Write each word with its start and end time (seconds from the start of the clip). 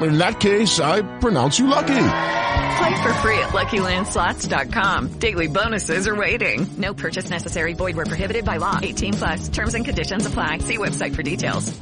In 0.00 0.18
that 0.18 0.40
case, 0.40 0.80
I 0.80 1.02
pronounce 1.20 1.58
you 1.58 1.66
lucky. 1.68 1.94
Play 2.78 3.02
for 3.02 3.12
free 3.14 3.38
at 3.38 3.50
LuckyLandSlots.com. 3.50 5.18
Daily 5.18 5.46
bonuses 5.46 6.08
are 6.08 6.16
waiting. 6.16 6.66
No 6.78 6.94
purchase 6.94 7.30
necessary. 7.30 7.74
Void 7.74 7.96
where 7.96 8.06
prohibited 8.06 8.44
by 8.44 8.56
law. 8.56 8.78
18 8.82 9.12
plus. 9.14 9.48
Terms 9.48 9.74
and 9.74 9.84
conditions 9.84 10.26
apply. 10.26 10.58
See 10.58 10.78
website 10.78 11.14
for 11.14 11.22
details. 11.22 11.72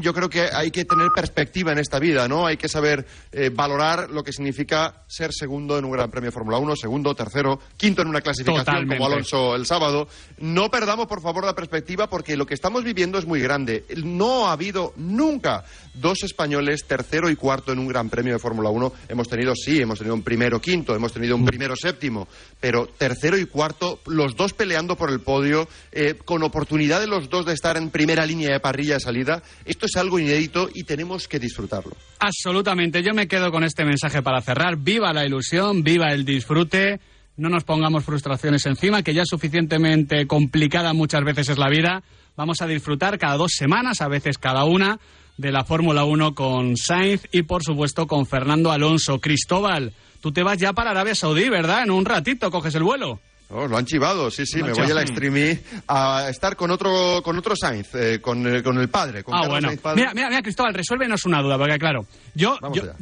Yo 0.00 0.12
creo 0.12 0.28
que 0.28 0.42
hay 0.52 0.70
que 0.70 0.84
tener 0.84 1.08
perspectiva 1.14 1.72
en 1.72 1.78
esta 1.78 1.98
vida, 1.98 2.28
¿no? 2.28 2.46
Hay 2.46 2.56
que 2.56 2.68
saber 2.68 3.06
eh, 3.32 3.50
valorar 3.52 4.10
lo 4.10 4.22
que 4.22 4.32
significa 4.32 5.02
ser 5.08 5.32
segundo 5.32 5.78
en 5.78 5.86
un 5.86 5.90
Gran 5.90 6.10
Premio 6.10 6.28
de 6.28 6.32
Fórmula 6.32 6.58
1, 6.58 6.76
segundo, 6.76 7.14
tercero, 7.14 7.58
quinto 7.76 8.02
en 8.02 8.08
una 8.08 8.20
clasificación 8.20 8.64
Totalmente. 8.64 8.96
como 8.96 9.06
Alonso 9.06 9.56
el 9.56 9.66
sábado. 9.66 10.06
No 10.38 10.70
perdamos, 10.70 11.06
por 11.06 11.20
favor, 11.22 11.44
la 11.44 11.54
perspectiva 11.54 12.06
porque 12.08 12.36
lo 12.36 12.46
que 12.46 12.54
estamos 12.54 12.84
viviendo 12.84 13.18
es 13.18 13.26
muy 13.26 13.40
grande. 13.40 13.86
No 14.04 14.46
ha 14.46 14.52
habido 14.52 14.92
nunca 14.96 15.64
dos 16.00 16.22
españoles 16.22 16.84
tercero 16.86 17.30
y 17.30 17.36
cuarto 17.36 17.72
en 17.72 17.78
un 17.78 17.88
Gran 17.88 18.08
Premio 18.08 18.34
de 18.34 18.38
Fórmula 18.38 18.70
1. 18.70 18.92
Hemos 19.08 19.28
tenido, 19.28 19.54
sí, 19.54 19.80
hemos 19.80 19.98
tenido 19.98 20.14
un 20.14 20.22
primero 20.22 20.60
quinto, 20.60 20.94
hemos 20.94 21.12
tenido 21.12 21.36
un 21.36 21.44
primero 21.44 21.76
séptimo, 21.76 22.28
pero 22.60 22.86
tercero 22.86 23.38
y 23.38 23.46
cuarto, 23.46 24.00
los 24.06 24.36
dos 24.36 24.52
peleando 24.52 24.96
por 24.96 25.10
el 25.10 25.20
podio, 25.20 25.68
eh, 25.92 26.14
con 26.24 26.42
oportunidad 26.42 27.00
de 27.00 27.06
los 27.06 27.28
dos 27.28 27.46
de 27.46 27.54
estar 27.54 27.76
en 27.76 27.90
primera 27.90 28.26
línea 28.26 28.52
de 28.52 28.60
parrilla 28.60 28.94
de 28.94 29.00
salida. 29.00 29.42
Esto 29.64 29.86
es 29.86 29.96
algo 29.96 30.18
inédito 30.18 30.68
y 30.74 30.84
tenemos 30.84 31.28
que 31.28 31.38
disfrutarlo. 31.38 31.96
Absolutamente. 32.18 33.02
Yo 33.02 33.14
me 33.14 33.28
quedo 33.28 33.50
con 33.50 33.64
este 33.64 33.84
mensaje 33.84 34.22
para 34.22 34.40
cerrar. 34.40 34.76
Viva 34.76 35.12
la 35.12 35.26
ilusión, 35.26 35.82
viva 35.82 36.12
el 36.12 36.24
disfrute. 36.24 37.00
No 37.36 37.48
nos 37.48 37.62
pongamos 37.62 38.04
frustraciones 38.04 38.66
encima, 38.66 39.02
que 39.02 39.14
ya 39.14 39.22
suficientemente 39.24 40.26
complicada 40.26 40.92
muchas 40.92 41.22
veces 41.22 41.48
es 41.50 41.58
la 41.58 41.68
vida. 41.68 42.02
Vamos 42.36 42.60
a 42.62 42.66
disfrutar 42.66 43.18
cada 43.18 43.36
dos 43.36 43.52
semanas, 43.56 44.00
a 44.00 44.08
veces 44.08 44.38
cada 44.38 44.64
una, 44.64 44.98
de 45.38 45.52
la 45.52 45.64
Fórmula 45.64 46.04
1 46.04 46.34
con 46.34 46.76
Sainz 46.76 47.22
y, 47.32 47.42
por 47.42 47.62
supuesto, 47.62 48.06
con 48.06 48.26
Fernando 48.26 48.70
Alonso. 48.70 49.20
Cristóbal, 49.20 49.94
tú 50.20 50.32
te 50.32 50.42
vas 50.42 50.58
ya 50.58 50.74
para 50.74 50.90
Arabia 50.90 51.14
Saudí, 51.14 51.48
¿verdad? 51.48 51.84
En 51.84 51.92
un 51.92 52.04
ratito 52.04 52.50
coges 52.50 52.74
el 52.74 52.82
vuelo. 52.82 53.20
Oh, 53.50 53.66
lo 53.66 53.78
han 53.78 53.86
chivado, 53.86 54.30
sí, 54.30 54.44
sí, 54.44 54.62
me 54.62 54.72
voy 54.74 54.90
a 54.90 54.94
la. 54.94 55.00
Extreme 55.00 55.60
a 55.86 56.26
estar 56.28 56.54
con 56.54 56.70
otro, 56.70 57.22
con 57.22 57.38
otro 57.38 57.54
Sainz, 57.56 57.94
eh, 57.94 58.20
con, 58.20 58.46
eh, 58.46 58.62
con 58.62 58.76
el 58.78 58.90
padre, 58.90 59.24
con 59.24 59.34
Ah, 59.34 59.38
Carlos 59.38 59.52
bueno. 59.54 59.68
Sainz 59.68 59.80
padre. 59.80 60.00
Mira, 60.02 60.12
mira, 60.14 60.28
mira, 60.28 60.42
Cristóbal, 60.42 60.74
resuélvenos 60.74 61.24
una 61.24 61.40
duda, 61.40 61.56
porque 61.56 61.78
claro, 61.78 62.06
yo, 62.34 62.58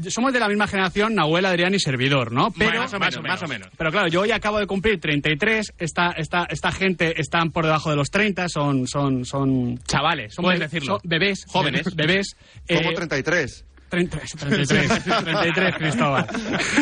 somos 0.08 0.33
de 0.33 0.38
la 0.38 0.47
misma 0.48 0.69
generación, 0.69 1.16
Nahuel, 1.16 1.47
Adrián 1.47 1.75
y 1.75 1.80
Servidor, 1.80 2.30
¿no? 2.30 2.53
Pero, 2.56 2.78
más 2.80 2.94
o 2.94 2.98
menos, 3.00 3.22
más 3.22 3.42
o 3.42 3.48
menos. 3.48 3.69
Pero 3.77 3.91
claro, 3.91 4.06
yo 4.06 4.21
hoy 4.21 4.31
acabo 4.31 4.59
de 4.60 4.69
cumplir 4.69 5.00
33, 5.00 5.72
esta, 5.78 6.12
esta, 6.12 6.44
esta 6.48 6.71
gente 6.71 7.21
están 7.21 7.50
por 7.50 7.65
debajo 7.65 7.91
de 7.91 7.97
los 7.97 8.10
30, 8.10 8.48
son, 8.48 8.87
son, 8.87 9.25
son 9.25 9.78
chavales, 9.78 10.32
son, 10.34 10.44
Puedes 10.44 10.60
be- 10.60 10.66
decirlo. 10.66 11.00
son 11.00 11.09
bebés, 11.10 11.44
Jóvenes. 11.48 11.82
bebés. 11.97 12.37
Como 12.69 12.91
eh, 12.91 12.94
33. 12.94 13.65
33, 13.88 14.30
33, 14.32 15.04
33, 15.04 15.74
Cristóbal. 15.76 16.26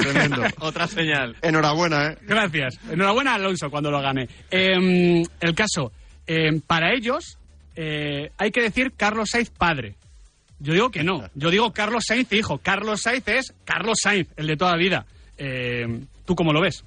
Tremendo. 0.03 0.43
Otra 0.61 0.87
señal. 0.87 1.37
Enhorabuena, 1.43 2.13
¿eh? 2.13 2.19
Gracias. 2.23 2.79
Enhorabuena 2.91 3.33
a 3.33 3.35
Alonso 3.35 3.71
cuando 3.71 3.91
lo 3.91 4.01
gane. 4.01 4.29
Eh, 4.51 5.23
el 5.41 5.55
caso, 5.55 5.93
eh, 6.27 6.61
para 6.67 6.95
ellos 6.95 7.39
eh, 7.77 8.31
hay 8.39 8.51
que 8.51 8.63
decir 8.63 8.93
Carlos 8.97 9.31
Sainz 9.31 9.51
padre. 9.51 9.97
Yo 10.59 10.73
digo 10.73 10.91
que 10.91 11.03
no. 11.03 11.29
Yo 11.35 11.51
digo 11.51 11.73
Carlos 11.73 12.05
Sainz 12.07 12.33
hijo. 12.33 12.59
Carlos 12.59 13.03
Sainz 13.03 13.29
es 13.29 13.55
Carlos 13.65 13.99
Sainz, 14.03 14.29
el 14.37 14.47
de 14.47 14.57
toda 14.57 14.73
la 14.73 14.79
vida. 14.79 15.07
Eh, 15.37 16.01
¿Tú 16.25 16.35
cómo 16.35 16.53
lo 16.53 16.61
ves? 16.61 16.85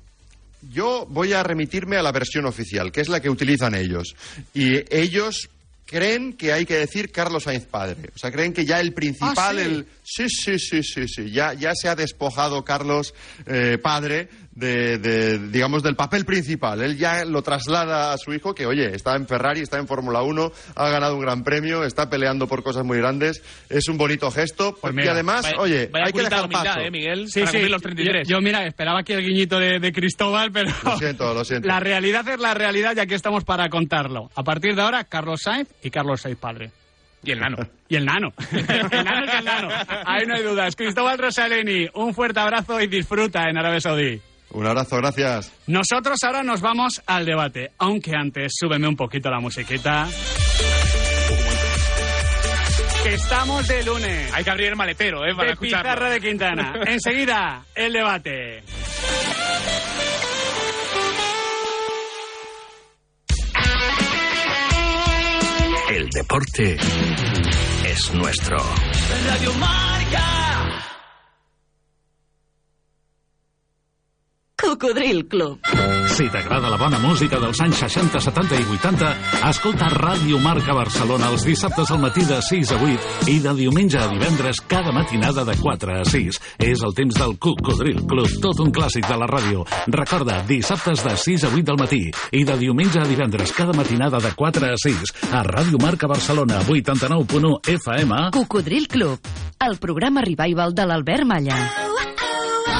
Yo 0.72 1.06
voy 1.10 1.34
a 1.34 1.44
remitirme 1.44 1.98
a 1.98 2.02
la 2.02 2.12
versión 2.12 2.46
oficial, 2.46 2.92
que 2.92 3.02
es 3.02 3.10
la 3.10 3.20
que 3.20 3.30
utilizan 3.30 3.76
ellos. 3.76 4.16
Y 4.54 4.84
ellos 4.96 5.50
creen 5.88 6.34
que 6.34 6.54
hay 6.54 6.66
que 6.66 6.76
decir 6.76 7.12
Carlos 7.12 7.44
Sainz 7.46 7.66
padre. 7.66 8.10
O 8.14 8.18
sea, 8.20 8.32
creen 8.32 8.54
que 8.54 8.66
ya 8.66 8.80
el 8.80 8.94
principal, 8.94 9.36
Ah, 9.38 9.52
¿sí? 9.54 9.60
el... 9.62 9.88
Sí, 10.04 10.30
sí, 10.30 10.60
sí, 10.60 10.84
sí, 10.84 11.08
sí. 11.08 11.32
Ya, 11.32 11.54
ya 11.54 11.72
se 11.74 11.90
ha 11.90 11.96
despojado 11.96 12.64
Carlos 12.64 13.16
eh, 13.48 13.80
padre 13.82 14.30
de, 14.58 14.98
de, 14.98 15.38
digamos, 15.50 15.84
del 15.84 15.96
papel 15.96 16.26
principal. 16.26 16.82
Él 16.82 16.98
ya 16.98 17.24
lo 17.26 17.44
traslada 17.44 18.12
a 18.12 18.18
su 18.18 18.34
hijo, 18.34 18.56
que, 18.56 18.66
oye, 18.66 18.94
está 18.96 19.16
en 19.16 19.28
Ferrari, 19.28 19.62
está 19.62 19.78
en 19.78 19.88
Fórmula 19.88 20.24
1, 20.24 20.52
ha 20.76 20.90
ganado 20.90 21.16
un 21.16 21.22
gran 21.22 21.44
premio, 21.44 21.84
está 21.84 22.10
peleando 22.10 22.48
por 22.48 22.64
cosas 22.64 22.84
muy 22.84 22.98
grandes. 22.98 23.44
Es 23.70 23.88
un 23.88 23.98
bonito 23.98 24.32
gesto. 24.32 24.76
Pues 24.82 24.94
y 24.94 24.96
mira, 24.98 25.12
además, 25.12 25.44
Vaya- 25.44 25.60
oye, 25.60 25.90
vaya 25.94 26.06
hay 26.08 26.12
que 26.14 26.24
dejar 26.24 26.46
humildad, 26.46 26.64
paso. 26.64 26.80
¿eh, 26.80 26.92
Miguel? 26.92 27.28
para 27.34 27.46
cumplir 27.52 27.70
los 27.70 27.82
33. 27.84 28.28
Yo, 28.28 28.38
yo, 28.38 28.42
mira, 28.42 28.66
esperaba 28.66 29.00
aquí 29.02 29.14
el 29.14 29.24
guiñito 29.24 29.60
de, 29.60 29.80
de 29.80 29.92
Cristóbal, 29.92 30.52
pero... 30.52 30.72
Lo 30.84 30.98
siento, 30.98 31.34
lo 31.36 31.46
siento. 31.46 31.68
La 31.68 31.80
realidad 31.80 32.28
es 32.28 32.40
la 32.40 32.54
realidad, 32.56 32.96
ya 32.96 33.06
que 33.06 33.14
estamos 33.16 33.44
para 33.44 33.70
contarlo. 33.70 34.32
A 34.36 34.44
partir 34.44 34.74
de 34.76 34.82
ahora, 34.82 35.04
Carlos 35.04 35.42
Sainz 35.44 35.70
y 35.84 35.92
Carlos 35.92 36.22
Sainz 36.22 36.40
padre. 36.40 36.72
Y 37.24 37.32
el 37.32 37.40
nano. 37.40 37.58
Y 37.90 37.96
el 37.96 38.06
nano. 38.06 38.34
el 38.52 38.66
nano 39.06 39.26
es 39.26 39.34
el 39.40 39.46
nano. 39.46 39.70
Ahí 40.06 40.26
no 40.26 40.36
hay 40.36 40.44
dudas. 40.44 40.76
Cristóbal 40.76 41.18
Rosaleni, 41.18 41.88
un 41.94 42.14
fuerte 42.14 42.40
abrazo 42.40 42.82
y 42.82 42.88
disfruta 42.88 43.44
en 43.50 43.58
Arabia 43.58 43.80
Saudí. 43.80 44.20
Un 44.58 44.66
abrazo, 44.66 44.98
gracias. 44.98 45.54
Nosotros 45.68 46.18
ahora 46.24 46.42
nos 46.42 46.62
vamos 46.62 47.04
al 47.06 47.28
debate, 47.28 47.74
aunque 47.78 48.16
antes 48.16 48.54
súbeme 48.60 48.88
un 48.88 48.96
poquito 48.96 49.30
la 49.30 49.40
musiquita. 49.40 50.08
Que 53.04 53.14
estamos 53.14 53.68
de 53.68 53.84
lunes. 53.84 54.34
Hay 54.34 54.44
que 54.44 54.50
abrir 54.50 54.70
el 54.70 54.76
maletero, 54.76 55.24
¿eh? 55.28 55.36
Para 55.36 55.50
de 55.50 55.54
escucharlo. 55.54 55.84
Pizarra 55.92 56.10
de 56.10 56.20
Quintana. 56.20 56.74
Enseguida, 56.88 57.66
el 57.76 57.94
debate. 57.94 58.64
El 65.92 66.10
deporte 66.10 66.78
es 67.86 68.14
nuestro. 68.16 68.58
Radio. 69.28 69.52
Cocodril 74.60 75.28
Club. 75.28 75.60
Si 76.10 76.26
t'agrada 76.34 76.72
la 76.72 76.78
bona 76.82 76.98
música 76.98 77.38
dels 77.38 77.60
anys 77.62 77.78
60, 77.78 78.20
70 78.26 78.58
i 78.58 78.64
80, 78.74 79.10
escolta 79.52 79.86
Ràdio 79.94 80.40
Marca 80.42 80.74
Barcelona 80.74 81.30
els 81.30 81.46
dissabtes 81.46 81.92
al 81.94 82.02
matí 82.02 82.24
de 82.26 82.40
6 82.42 82.72
a 82.74 82.80
8 82.82 83.30
i 83.30 83.38
de 83.44 83.54
diumenge 83.60 84.00
a 84.02 84.08
divendres 84.10 84.60
cada 84.66 84.92
matinada 84.92 85.46
de 85.46 85.54
4 85.62 86.00
a 86.00 86.04
6. 86.10 86.40
És 86.58 86.82
el 86.82 86.96
temps 86.98 87.20
del 87.22 87.38
Cocodril 87.38 88.02
Club, 88.10 88.34
tot 88.42 88.64
un 88.66 88.74
clàssic 88.74 89.06
de 89.06 89.20
la 89.22 89.30
ràdio. 89.30 89.62
Recorda, 89.94 90.42
dissabtes 90.50 91.06
de 91.06 91.14
6 91.28 91.46
a 91.46 91.54
8 91.54 91.64
del 91.70 91.82
matí 91.84 92.02
i 92.32 92.44
de 92.44 92.58
diumenge 92.58 93.00
a 93.04 93.06
divendres 93.06 93.54
cada 93.54 93.78
matinada 93.78 94.18
de 94.18 94.34
4 94.34 94.74
a 94.74 94.80
6 94.88 95.14
a 95.38 95.44
Ràdio 95.46 95.78
Marca 95.86 96.10
Barcelona 96.10 96.64
89.1 96.66 97.62
FM. 97.78 98.24
Cocodril 98.34 98.90
Club, 98.90 99.22
el 99.70 99.78
programa 99.78 100.26
revival 100.26 100.74
de 100.74 100.90
l'Albert 100.90 101.30
Malla. 101.30 101.62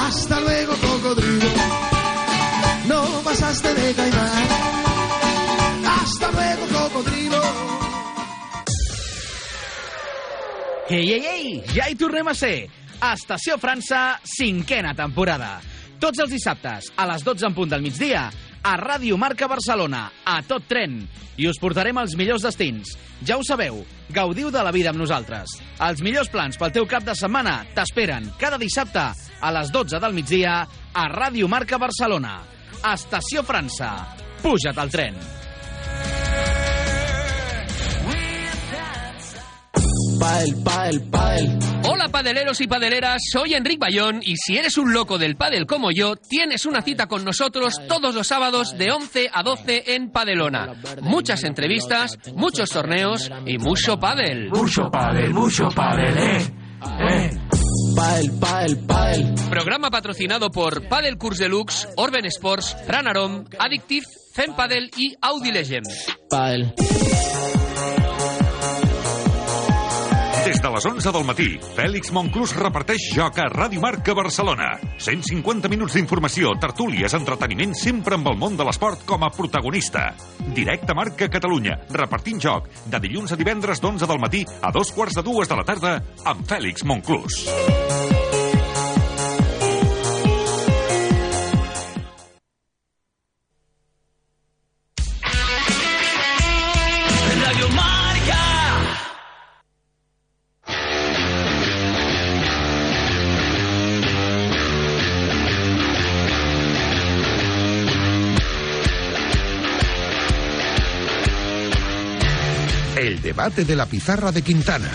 Hasta 0.08 0.40
luego, 0.40 0.57
pasaste 3.62 3.80
de 3.80 3.94
caimán. 3.94 4.48
Hasta 5.86 6.30
luego, 6.30 6.66
cocodrilo. 6.66 7.42
Ei, 10.88 11.12
ei, 11.12 11.26
ei! 11.26 11.62
Ja 11.74 11.88
hi 11.88 11.96
tornem 11.96 12.28
a 12.28 12.34
ser! 12.34 12.68
Estació 12.98 13.58
França, 13.60 14.18
cinquena 14.24 14.94
temporada. 14.96 15.58
Tots 16.00 16.18
els 16.24 16.32
dissabtes, 16.32 16.88
a 16.96 17.06
les 17.10 17.22
12 17.26 17.46
en 17.46 17.54
punt 17.54 17.70
del 17.70 17.84
migdia, 17.84 18.28
a 18.62 18.74
Ràdio 18.78 19.18
Marca 19.18 19.46
Barcelona, 19.50 20.08
a 20.24 20.40
tot 20.42 20.66
tren. 20.70 21.02
I 21.38 21.46
us 21.46 21.60
portarem 21.60 21.98
als 21.98 22.16
millors 22.18 22.42
destins. 22.42 22.96
Ja 23.26 23.36
ho 23.38 23.44
sabeu, 23.46 23.84
gaudiu 24.10 24.50
de 24.50 24.62
la 24.64 24.72
vida 24.74 24.90
amb 24.90 24.98
nosaltres. 24.98 25.58
Els 25.78 26.02
millors 26.02 26.30
plans 26.32 26.58
pel 26.58 26.74
teu 26.74 26.86
cap 26.90 27.06
de 27.06 27.14
setmana 27.18 27.60
t'esperen 27.76 28.32
cada 28.40 28.58
dissabte 28.58 29.10
a 29.12 29.54
les 29.54 29.70
12 29.74 30.00
del 30.02 30.16
migdia 30.16 30.62
a 30.94 31.08
Ràdio 31.12 31.50
Marca 31.50 31.78
Barcelona. 31.78 32.40
Estació 32.84 33.42
França. 33.42 33.90
Puja't 34.42 34.78
al 34.78 34.90
tren. 34.90 35.16
Padel, 40.18 40.54
padel, 40.62 41.00
padel. 41.10 41.58
Hola 41.84 42.08
padeleros 42.08 42.60
y 42.60 42.66
padeleras, 42.66 43.22
soy 43.32 43.54
Enric 43.54 43.78
Bayón 43.78 44.20
y 44.22 44.36
si 44.36 44.56
eres 44.56 44.76
un 44.76 44.92
loco 44.92 45.16
del 45.16 45.36
pádel 45.36 45.66
como 45.66 45.90
yo, 45.90 46.16
tienes 46.16 46.66
una 46.66 46.82
cita 46.82 47.06
con 47.06 47.24
nosotros 47.24 47.74
todos 47.88 48.14
los 48.14 48.26
sábados 48.26 48.76
de 48.76 48.90
11 48.90 49.30
a 49.32 49.42
12 49.42 49.94
en 49.94 50.10
Padelona. 50.10 50.74
Muchas 51.02 51.44
entrevistas, 51.44 52.18
muchos 52.34 52.70
torneos 52.70 53.30
y 53.46 53.58
mucho 53.58 53.98
pádel. 53.98 54.50
Mucho 54.50 54.90
pádel, 54.90 55.32
mucho 55.32 55.68
pádel, 55.70 56.18
eh. 56.18 56.52
Eh. 57.00 57.30
Padel, 57.98 58.30
padel, 58.38 58.78
padel. 58.86 59.34
Programa 59.50 59.90
patrocinado 59.90 60.52
por 60.52 60.86
Padel 60.86 61.18
Cours 61.18 61.38
Deluxe, 61.38 61.88
Orben 61.96 62.26
Sports, 62.26 62.76
Ranarom, 62.86 63.44
Addictive, 63.58 64.06
Zen 64.32 64.54
Padel 64.54 64.88
y 64.96 65.16
Audi 65.20 65.50
Legend. 65.50 65.84
Padel. 66.30 66.72
Des 70.58 70.64
de 70.64 70.70
les 70.74 70.86
11 70.90 71.10
del 71.14 71.22
matí, 71.22 71.44
Fèlix 71.76 72.10
Monclús 72.10 72.50
reparteix 72.58 73.04
joc 73.14 73.36
a 73.38 73.44
Ràdio 73.52 73.78
Marca 73.78 74.10
Barcelona. 74.18 74.72
150 74.98 75.70
minuts 75.70 75.94
d'informació, 75.94 76.50
tertúlies, 76.58 77.14
entreteniment, 77.14 77.76
sempre 77.78 78.18
amb 78.18 78.26
el 78.32 78.40
món 78.40 78.58
de 78.58 78.66
l'esport 78.66 79.04
com 79.06 79.22
a 79.22 79.30
protagonista. 79.30 80.08
Directe 80.56 80.96
Marca 80.98 81.28
Catalunya, 81.30 81.76
repartint 81.94 82.42
joc, 82.42 82.66
de 82.90 82.98
dilluns 83.06 83.30
a 83.30 83.38
divendres 83.38 83.78
d'11 83.78 84.10
del 84.10 84.18
matí 84.18 84.42
a 84.58 84.74
dos 84.74 84.90
quarts 84.96 85.14
de 85.20 85.22
dues 85.30 85.46
de 85.46 85.60
la 85.60 85.68
tarda, 85.68 86.00
amb 86.26 86.42
Fèlix 86.50 86.82
Monclús. 86.82 87.44
De 113.56 113.74
la 113.74 113.86
pizarra 113.86 114.30
de 114.30 114.42
Quintana. 114.42 114.90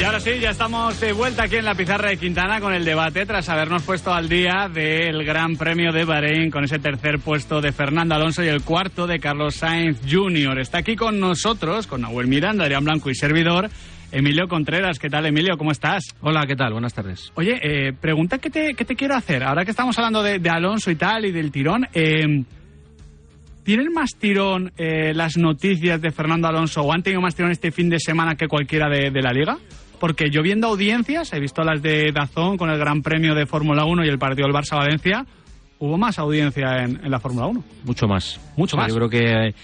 Y 0.00 0.02
ahora 0.02 0.20
sí, 0.20 0.30
ya 0.40 0.50
estamos 0.50 0.98
de 0.98 1.12
vuelta 1.12 1.44
aquí 1.44 1.56
en 1.56 1.66
la 1.66 1.74
pizarra 1.74 2.08
de 2.08 2.16
Quintana 2.16 2.60
con 2.60 2.72
el 2.72 2.86
debate 2.86 3.26
tras 3.26 3.50
habernos 3.50 3.82
puesto 3.82 4.14
al 4.14 4.30
día 4.30 4.70
del 4.72 5.22
Gran 5.22 5.56
Premio 5.56 5.92
de 5.92 6.06
Bahrein 6.06 6.50
con 6.50 6.64
ese 6.64 6.78
tercer 6.78 7.18
puesto 7.18 7.60
de 7.60 7.72
Fernando 7.72 8.14
Alonso 8.14 8.42
y 8.42 8.48
el 8.48 8.62
cuarto 8.62 9.06
de 9.06 9.18
Carlos 9.20 9.56
Sainz 9.56 9.98
Jr. 10.10 10.58
Está 10.60 10.78
aquí 10.78 10.96
con 10.96 11.20
nosotros, 11.20 11.86
con 11.86 12.00
Nahuel 12.00 12.26
Miranda, 12.26 12.64
Adrián 12.64 12.84
Blanco 12.84 13.10
y 13.10 13.14
servidor, 13.14 13.68
Emilio 14.12 14.48
Contreras. 14.48 14.98
¿Qué 14.98 15.08
tal, 15.08 15.26
Emilio? 15.26 15.56
¿Cómo 15.56 15.70
estás? 15.70 16.04
Hola, 16.20 16.46
¿qué 16.46 16.56
tal? 16.56 16.72
Buenas 16.72 16.94
tardes. 16.94 17.32
Oye, 17.34 17.60
eh, 17.62 17.92
pregunta 17.92 18.38
que 18.38 18.50
te, 18.50 18.74
que 18.74 18.84
te 18.84 18.96
quiero 18.96 19.14
hacer. 19.14 19.44
Ahora 19.44 19.64
que 19.64 19.70
estamos 19.70 19.96
hablando 19.98 20.22
de, 20.22 20.38
de 20.38 20.50
Alonso 20.50 20.90
y 20.90 20.96
tal 20.96 21.26
y 21.26 21.32
del 21.32 21.52
tirón, 21.52 21.86
eh, 21.94 22.44
¿tienen 23.62 23.92
más 23.92 24.10
tirón 24.18 24.72
eh, 24.76 25.12
las 25.14 25.36
noticias 25.36 26.00
de 26.00 26.10
Fernando 26.10 26.48
Alonso 26.48 26.82
o 26.82 26.92
han 26.92 27.02
tenido 27.02 27.20
más 27.20 27.34
tirón 27.34 27.52
este 27.52 27.70
fin 27.70 27.88
de 27.88 28.00
semana 28.00 28.34
que 28.34 28.48
cualquiera 28.48 28.88
de, 28.88 29.10
de 29.10 29.22
la 29.22 29.32
liga? 29.32 29.58
Porque 30.00 30.30
yo 30.30 30.42
viendo 30.42 30.66
audiencias, 30.66 31.32
he 31.32 31.40
visto 31.40 31.62
las 31.62 31.82
de 31.82 32.10
Dazón 32.12 32.56
con 32.56 32.70
el 32.70 32.78
Gran 32.78 33.02
Premio 33.02 33.34
de 33.34 33.46
Fórmula 33.46 33.84
1 33.84 34.04
y 34.04 34.08
el 34.08 34.18
partido 34.18 34.48
del 34.48 34.56
Barça-Valencia, 34.56 35.26
hubo 35.78 35.98
más 35.98 36.18
audiencia 36.18 36.78
en, 36.84 37.04
en 37.04 37.10
la 37.10 37.20
Fórmula 37.20 37.46
1. 37.46 37.64
Mucho 37.84 38.08
más. 38.08 38.40
Mucho 38.56 38.76
más. 38.76 38.88
Yo 38.88 38.96
creo 38.96 39.10
que 39.10 39.54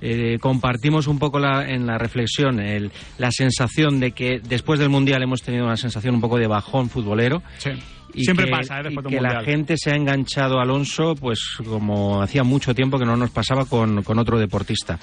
eh, 0.00 0.38
compartimos 0.40 1.06
un 1.06 1.18
poco 1.18 1.38
la- 1.38 1.68
en 1.68 1.86
la 1.86 1.98
reflexión 1.98 2.60
el- 2.60 2.90
la 3.18 3.30
sensación 3.30 3.98
de 4.00 4.12
que 4.12 4.40
después 4.46 4.78
del 4.78 4.88
Mundial 4.90 5.22
hemos 5.22 5.42
tenido 5.42 5.64
una 5.64 5.76
sensación 5.76 6.14
un 6.14 6.20
poco 6.20 6.38
de 6.38 6.46
bajón 6.46 6.88
futbolero. 6.90 7.42
Sí. 7.58 7.70
Y 8.14 8.22
Siempre 8.24 8.46
que, 8.46 8.50
pasa, 8.50 8.80
¿eh? 8.80 8.84
Después 8.84 9.04
y 9.06 9.10
de 9.10 9.16
un 9.18 9.22
que 9.24 9.28
la 9.34 9.42
gente 9.44 9.74
se 9.76 9.90
ha 9.90 9.94
enganchado 9.94 10.58
a 10.58 10.62
Alonso, 10.62 11.14
pues 11.16 11.40
como 11.66 12.22
hacía 12.22 12.44
mucho 12.44 12.74
tiempo 12.74 12.98
que 12.98 13.04
no 13.04 13.16
nos 13.16 13.30
pasaba 13.30 13.66
con, 13.66 14.02
con 14.04 14.18
otro 14.18 14.38
deportista. 14.38 14.98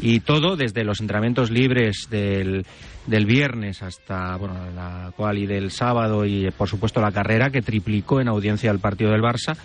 Y 0.00 0.20
todo 0.20 0.54
desde 0.54 0.84
los 0.84 1.00
entrenamientos 1.00 1.50
libres 1.50 2.06
del, 2.10 2.64
del 3.06 3.26
viernes 3.26 3.82
hasta 3.82 4.36
bueno, 4.36 4.54
la 4.76 5.12
cual 5.16 5.38
y 5.38 5.46
del 5.46 5.70
sábado 5.72 6.24
y 6.24 6.50
por 6.52 6.68
supuesto 6.68 7.00
la 7.00 7.10
carrera 7.10 7.50
que 7.50 7.62
triplicó 7.62 8.20
en 8.20 8.28
audiencia 8.28 8.70
el 8.70 8.78
partido 8.78 9.10
del 9.10 9.22
Barça. 9.22 9.56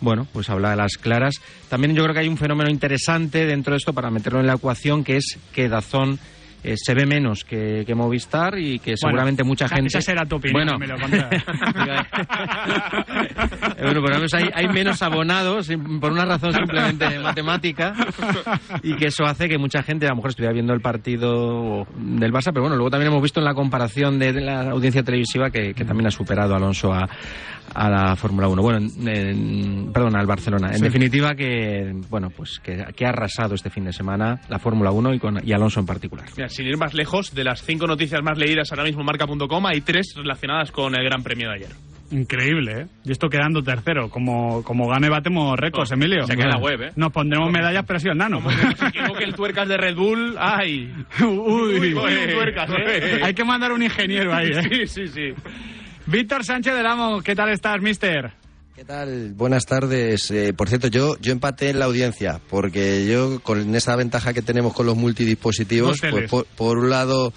Bueno, 0.00 0.26
pues 0.32 0.50
habla 0.50 0.70
de 0.70 0.76
las 0.76 0.96
claras. 0.98 1.34
También 1.68 1.94
yo 1.94 2.02
creo 2.02 2.14
que 2.14 2.20
hay 2.20 2.28
un 2.28 2.36
fenómeno 2.36 2.70
interesante 2.70 3.46
dentro 3.46 3.72
de 3.72 3.78
esto 3.78 3.92
para 3.92 4.10
meterlo 4.10 4.40
en 4.40 4.46
la 4.46 4.54
ecuación, 4.54 5.02
que 5.04 5.16
es 5.16 5.38
que 5.54 5.68
Dazón 5.68 6.18
eh, 6.64 6.74
se 6.76 6.94
ve 6.94 7.06
menos 7.06 7.44
que, 7.44 7.84
que 7.86 7.94
Movistar 7.94 8.58
y 8.58 8.78
que 8.78 8.96
seguramente 8.96 9.44
mucha 9.44 9.68
gente... 9.68 9.86
Esa 9.88 10.00
será 10.00 10.26
tu 10.26 10.36
opinión, 10.36 10.68
Bueno, 10.78 10.96
Contreras. 11.00 11.30
eh, 11.32 11.42
bueno, 13.82 14.00
por 14.00 14.10
lo 14.10 14.16
menos 14.16 14.34
hay, 14.34 14.48
hay 14.54 14.68
menos 14.68 15.00
abonados 15.02 15.66
sim- 15.66 16.00
por 16.00 16.12
una 16.12 16.24
razón 16.24 16.52
simplemente 16.52 17.18
matemática 17.20 17.94
y 18.82 18.96
que 18.96 19.06
eso 19.06 19.24
hace 19.24 19.48
que 19.48 19.58
mucha 19.58 19.82
gente 19.82 20.06
a 20.06 20.10
lo 20.10 20.16
mejor 20.16 20.30
estuviera 20.30 20.52
viendo 20.52 20.72
el 20.72 20.80
partido 20.80 21.86
del 21.96 22.32
Barça, 22.32 22.46
pero 22.52 22.62
bueno, 22.62 22.76
luego 22.76 22.90
también 22.90 23.10
hemos 23.12 23.22
visto 23.22 23.40
en 23.40 23.44
la 23.44 23.54
comparación 23.54 24.18
de, 24.18 24.32
de 24.32 24.40
la 24.40 24.70
audiencia 24.70 25.02
televisiva 25.02 25.50
que, 25.50 25.72
que 25.74 25.84
también 25.84 26.06
ha 26.08 26.10
superado 26.10 26.54
a 26.54 26.56
Alonso 26.56 26.92
a, 26.92 27.08
a 27.74 27.90
la 27.90 28.16
Fórmula 28.16 28.48
1. 28.48 28.62
Bueno, 28.62 28.78
en- 29.06 29.92
perdón, 29.92 30.16
al 30.16 30.26
Barcelona. 30.26 30.68
En 30.68 30.78
Sí. 30.78 30.82
definitiva 30.84 31.34
que, 31.34 31.92
bueno, 32.08 32.30
pues 32.30 32.58
que, 32.62 32.84
que 32.96 33.06
ha 33.06 33.10
arrasado 33.10 33.54
este 33.54 33.70
fin 33.70 33.84
de 33.84 33.92
semana 33.92 34.40
la 34.48 34.58
Fórmula 34.58 34.90
1 34.90 35.14
y, 35.14 35.18
con, 35.18 35.40
y 35.46 35.52
Alonso 35.52 35.80
en 35.80 35.86
particular. 35.86 36.26
Mira, 36.36 36.48
sin 36.48 36.66
ir 36.66 36.76
más 36.76 36.94
lejos, 36.94 37.34
de 37.34 37.44
las 37.44 37.62
cinco 37.62 37.86
noticias 37.86 38.22
más 38.22 38.38
leídas 38.38 38.70
ahora 38.72 38.84
mismo 38.84 39.00
en 39.02 39.06
marca.com, 39.06 39.66
hay 39.66 39.80
tres 39.80 40.14
relacionadas 40.16 40.70
con 40.70 40.94
el 40.96 41.04
Gran 41.04 41.22
Premio 41.22 41.48
de 41.50 41.54
ayer. 41.56 41.70
Increíble, 42.12 42.82
¿eh? 42.82 42.86
Y 43.04 43.10
esto 43.10 43.28
quedando 43.28 43.64
tercero. 43.64 44.08
Como, 44.10 44.62
como 44.62 44.88
gane, 44.88 45.08
batemos 45.08 45.58
récords, 45.58 45.90
Emilio. 45.90 46.24
se 46.24 46.36
queda 46.36 46.44
en 46.44 46.50
la 46.52 46.58
web, 46.60 46.82
¿eh? 46.82 46.92
Nos 46.94 47.10
pondremos 47.10 47.50
medallas, 47.50 47.82
pero 47.84 47.96
ha 47.96 48.00
sido 48.00 48.12
el 48.12 48.18
nano. 48.18 48.38
Equivoque 48.88 49.24
el 49.24 49.34
tuercas 49.34 49.66
de 49.68 49.76
Red 49.76 49.96
Bull, 49.96 50.36
¡ay! 50.38 50.92
Uy, 51.20 51.26
Uy, 51.26 51.94
uy, 51.94 52.32
tuercas, 52.32 52.70
¿eh? 52.78 53.20
Hay 53.24 53.34
que 53.34 53.44
mandar 53.44 53.72
un 53.72 53.82
ingeniero 53.82 54.32
ahí, 54.32 54.50
¿eh? 54.52 54.86
Sí, 54.86 54.86
sí, 54.86 55.08
sí. 55.08 55.34
Víctor 56.06 56.44
Sánchez 56.44 56.74
del 56.74 56.86
Amo, 56.86 57.20
¿qué 57.20 57.34
tal 57.34 57.50
estás, 57.50 57.80
mister? 57.80 58.32
¿Qué 58.76 58.84
tal? 58.84 59.32
Buenas 59.34 59.66
tardes. 59.66 60.30
Eh, 60.30 60.52
por 60.52 60.68
cierto, 60.68 60.86
yo, 60.86 61.18
yo 61.18 61.32
empaté 61.32 61.70
en 61.70 61.80
la 61.80 61.86
audiencia, 61.86 62.40
porque 62.48 63.06
yo 63.06 63.40
con 63.40 63.74
esa 63.74 63.96
ventaja 63.96 64.32
que 64.32 64.42
tenemos 64.42 64.72
con 64.72 64.86
los 64.86 64.96
multidispositivos, 64.96 65.98
pues 66.00 66.30
por, 66.30 66.46
por 66.46 66.78
un 66.78 66.90
lado 66.90 67.32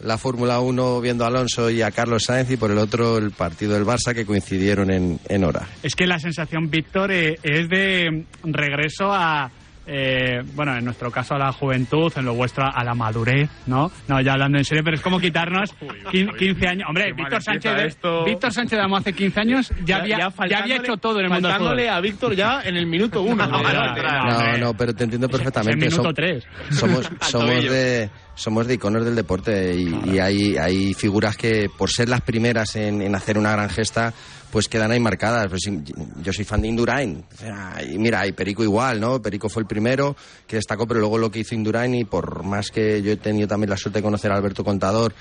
la 0.00 0.18
Fórmula 0.18 0.60
1 0.60 1.00
viendo 1.00 1.24
a 1.24 1.28
Alonso 1.28 1.70
y 1.70 1.82
a 1.82 1.90
Carlos 1.90 2.24
Sainz 2.24 2.50
y 2.50 2.56
por 2.56 2.70
el 2.70 2.78
otro 2.78 3.18
el 3.18 3.30
partido 3.30 3.74
del 3.74 3.84
Barça 3.84 4.14
que 4.14 4.26
coincidieron 4.26 4.90
en, 4.90 5.20
en 5.28 5.44
hora. 5.44 5.66
Es 5.82 5.94
que 5.94 6.06
la 6.06 6.18
sensación, 6.18 6.70
Víctor, 6.70 7.12
eh, 7.12 7.38
es 7.42 7.68
de 7.68 8.24
regreso 8.42 9.12
a, 9.12 9.50
eh, 9.92 10.42
bueno, 10.54 10.76
en 10.76 10.84
nuestro 10.84 11.10
caso 11.10 11.34
a 11.34 11.38
la 11.38 11.52
juventud, 11.52 12.12
en 12.16 12.24
lo 12.24 12.34
vuestro 12.34 12.64
a 12.64 12.84
la 12.84 12.94
madurez, 12.94 13.50
¿no? 13.66 13.90
No, 14.06 14.20
ya 14.20 14.34
hablando 14.34 14.56
en 14.58 14.64
serio, 14.64 14.84
pero 14.84 14.94
es 14.96 15.02
como 15.02 15.18
quitarnos 15.18 15.74
quin- 16.12 16.36
15 16.36 16.68
años. 16.68 16.88
Hombre, 16.88 17.12
Víctor 17.12 17.42
Sánchez, 17.42 17.72
esto. 17.80 18.24
Víctor 18.24 18.52
Sánchez 18.52 18.78
de 18.78 18.84
Amo 18.84 18.96
hace 18.98 19.12
15 19.12 19.40
años 19.40 19.72
ya, 19.84 19.96
había, 19.96 20.18
ya, 20.18 20.30
faltándole- 20.30 20.62
había 20.62 20.76
hecho 20.76 20.96
todo 20.96 21.18
en 21.18 21.24
el 21.24 21.30
mundo 21.32 21.48
faltándole 21.48 21.90
a 21.90 22.00
Víctor 22.00 22.34
ya 22.36 22.62
en 22.62 22.76
el 22.76 22.86
minuto 22.86 23.22
uno. 23.22 23.46
No, 23.50 23.60
No, 23.62 24.58
no, 24.58 24.74
pero 24.74 24.94
te 24.94 25.04
entiendo 25.04 25.28
perfectamente. 25.28 25.86
Es 25.86 25.92
el 25.92 25.98
minuto 25.98 26.10
Som- 26.10 26.14
tres. 26.14 26.44
Somos, 26.70 27.10
Al 27.20 27.26
somos 27.28 27.64
de 27.64 28.08
somos 28.40 28.66
de 28.66 28.74
iconos 28.74 29.04
del 29.04 29.14
deporte 29.14 29.74
y, 29.76 30.12
y 30.12 30.18
hay, 30.18 30.56
hay 30.56 30.94
figuras 30.94 31.36
que 31.36 31.68
por 31.76 31.90
ser 31.90 32.08
las 32.08 32.22
primeras 32.22 32.74
en, 32.76 33.02
en 33.02 33.14
hacer 33.14 33.36
una 33.38 33.52
gran 33.52 33.68
gesta 33.68 34.12
pues 34.50 34.66
quedan 34.66 34.90
ahí 34.90 34.98
marcadas. 34.98 35.46
Pues, 35.48 35.62
yo 36.22 36.32
soy 36.32 36.44
fan 36.44 36.62
de 36.62 36.68
Indurain. 36.68 37.22
Y 37.88 37.98
mira, 37.98 38.26
y 38.26 38.32
Perico 38.32 38.64
igual, 38.64 38.98
¿no? 39.00 39.22
Perico 39.22 39.48
fue 39.48 39.62
el 39.62 39.68
primero 39.68 40.16
que 40.46 40.56
destacó, 40.56 40.86
pero 40.88 40.98
luego 40.98 41.18
lo 41.18 41.30
que 41.30 41.38
hizo 41.40 41.54
Indurain 41.54 41.94
y 41.94 42.04
por 42.04 42.42
más 42.42 42.70
que 42.70 43.00
yo 43.00 43.12
he 43.12 43.16
tenido 43.16 43.46
también 43.46 43.70
la 43.70 43.76
suerte 43.76 44.00
de 44.00 44.02
conocer 44.02 44.32
a 44.32 44.36
Alberto 44.36 44.64
Contador 44.64 45.14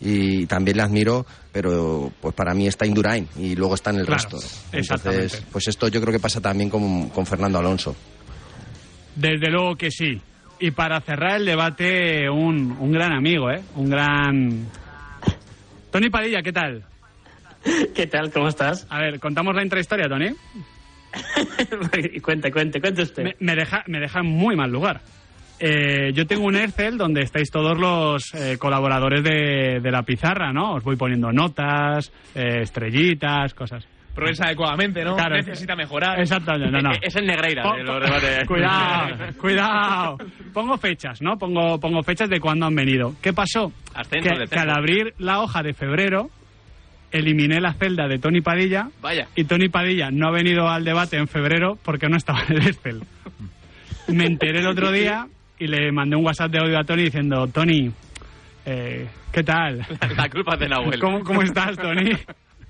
y 0.00 0.44
también 0.46 0.76
le 0.76 0.82
admiro, 0.82 1.24
pero 1.50 2.12
pues 2.20 2.34
para 2.34 2.52
mí 2.52 2.66
está 2.66 2.84
Indurain 2.84 3.26
y 3.38 3.54
luego 3.54 3.74
está 3.76 3.88
en 3.90 4.00
el 4.00 4.06
Claro, 4.06 4.22
resto. 4.22 4.38
Entonces, 4.72 5.42
pues 5.50 5.66
esto 5.68 5.88
yo 5.88 6.00
creo 6.02 6.12
que 6.12 6.20
pasa 6.20 6.40
también 6.42 6.68
con, 6.68 7.08
con 7.08 7.24
Fernando 7.24 7.58
Alonso. 7.60 7.94
Desde 9.16 9.48
luego 9.50 9.76
que 9.76 9.90
sí. 9.90 10.20
Y 10.58 10.70
para 10.70 11.00
cerrar 11.00 11.36
el 11.36 11.46
debate, 11.46 12.28
un, 12.30 12.76
un 12.78 12.92
gran 12.92 13.12
amigo, 13.12 13.50
¿eh? 13.50 13.62
Un 13.76 13.90
gran... 13.90 14.66
Tony 15.90 16.10
Padilla, 16.10 16.42
¿qué 16.42 16.52
tal? 16.52 16.84
¿Qué 17.94 18.06
tal? 18.06 18.30
¿Cómo 18.30 18.48
estás? 18.48 18.86
A 18.90 19.00
ver, 19.00 19.18
¿contamos 19.20 19.54
la 19.54 19.62
intrahistoria, 19.62 20.08
Tony? 20.08 20.30
cuente, 22.22 22.50
cuente, 22.50 22.80
cuente 22.80 23.02
usted. 23.02 23.24
Me, 23.24 23.36
me 23.40 23.54
deja, 23.54 23.84
me 23.86 24.00
deja 24.00 24.20
en 24.20 24.26
muy 24.26 24.56
mal 24.56 24.70
lugar. 24.70 25.00
Eh, 25.60 26.12
yo 26.12 26.26
tengo 26.26 26.46
un 26.46 26.56
Excel 26.56 26.98
donde 26.98 27.22
estáis 27.22 27.50
todos 27.50 27.78
los 27.78 28.34
eh, 28.34 28.58
colaboradores 28.58 29.22
de, 29.22 29.80
de 29.80 29.90
la 29.90 30.02
pizarra, 30.02 30.52
¿no? 30.52 30.74
Os 30.74 30.84
voy 30.84 30.96
poniendo 30.96 31.32
notas, 31.32 32.12
eh, 32.34 32.62
estrellitas, 32.62 33.54
cosas. 33.54 33.86
Progresa 34.14 34.44
adecuadamente, 34.46 35.04
¿no? 35.04 35.16
Claro. 35.16 35.36
Necesita 35.36 35.74
mejorar. 35.76 36.20
Exactamente, 36.20 36.70
no, 36.70 36.80
no. 36.80 36.90
Es 37.00 37.14
el 37.16 37.26
Negreira 37.26 37.62
Po- 37.62 37.74
de 37.76 37.82
los 37.84 38.00
debates. 38.02 38.44
Cuidado, 38.48 39.16
cuidado. 39.40 40.18
Pongo 40.52 40.76
fechas, 40.78 41.20
¿no? 41.20 41.36
Pongo, 41.36 41.78
pongo 41.80 42.02
fechas 42.02 42.28
de 42.30 42.40
cuándo 42.40 42.66
han 42.66 42.74
venido. 42.74 43.14
¿Qué 43.20 43.32
pasó? 43.32 43.72
Ascenso, 43.94 44.28
que, 44.38 44.46
que 44.46 44.58
al 44.58 44.70
abrir 44.70 45.14
la 45.18 45.40
hoja 45.40 45.62
de 45.62 45.74
febrero, 45.74 46.30
eliminé 47.10 47.60
la 47.60 47.72
celda 47.74 48.06
de 48.08 48.18
Tony 48.18 48.40
Padilla. 48.40 48.88
Vaya. 49.00 49.28
Y 49.34 49.44
Tony 49.44 49.68
Padilla 49.68 50.10
no 50.10 50.28
ha 50.28 50.30
venido 50.32 50.68
al 50.68 50.84
debate 50.84 51.16
en 51.16 51.28
febrero 51.28 51.78
porque 51.82 52.08
no 52.08 52.16
estaba 52.16 52.42
en 52.48 52.56
el 52.56 52.68
Excel. 52.68 53.02
Me 54.08 54.26
enteré 54.26 54.60
el 54.60 54.66
otro 54.66 54.90
día 54.92 55.26
y 55.58 55.66
le 55.66 55.90
mandé 55.92 56.16
un 56.16 56.24
WhatsApp 56.26 56.50
de 56.50 56.58
audio 56.58 56.78
a 56.78 56.84
Tony 56.84 57.04
diciendo, 57.04 57.46
Tony, 57.48 57.90
eh, 58.66 59.08
¿qué 59.32 59.42
tal? 59.42 59.86
La 60.16 60.28
culpa 60.28 60.54
es 60.54 60.60
de 60.60 60.68
Nahuel. 60.68 60.98
¿Cómo, 61.00 61.20
cómo 61.24 61.42
estás, 61.42 61.76
Tony? 61.76 62.10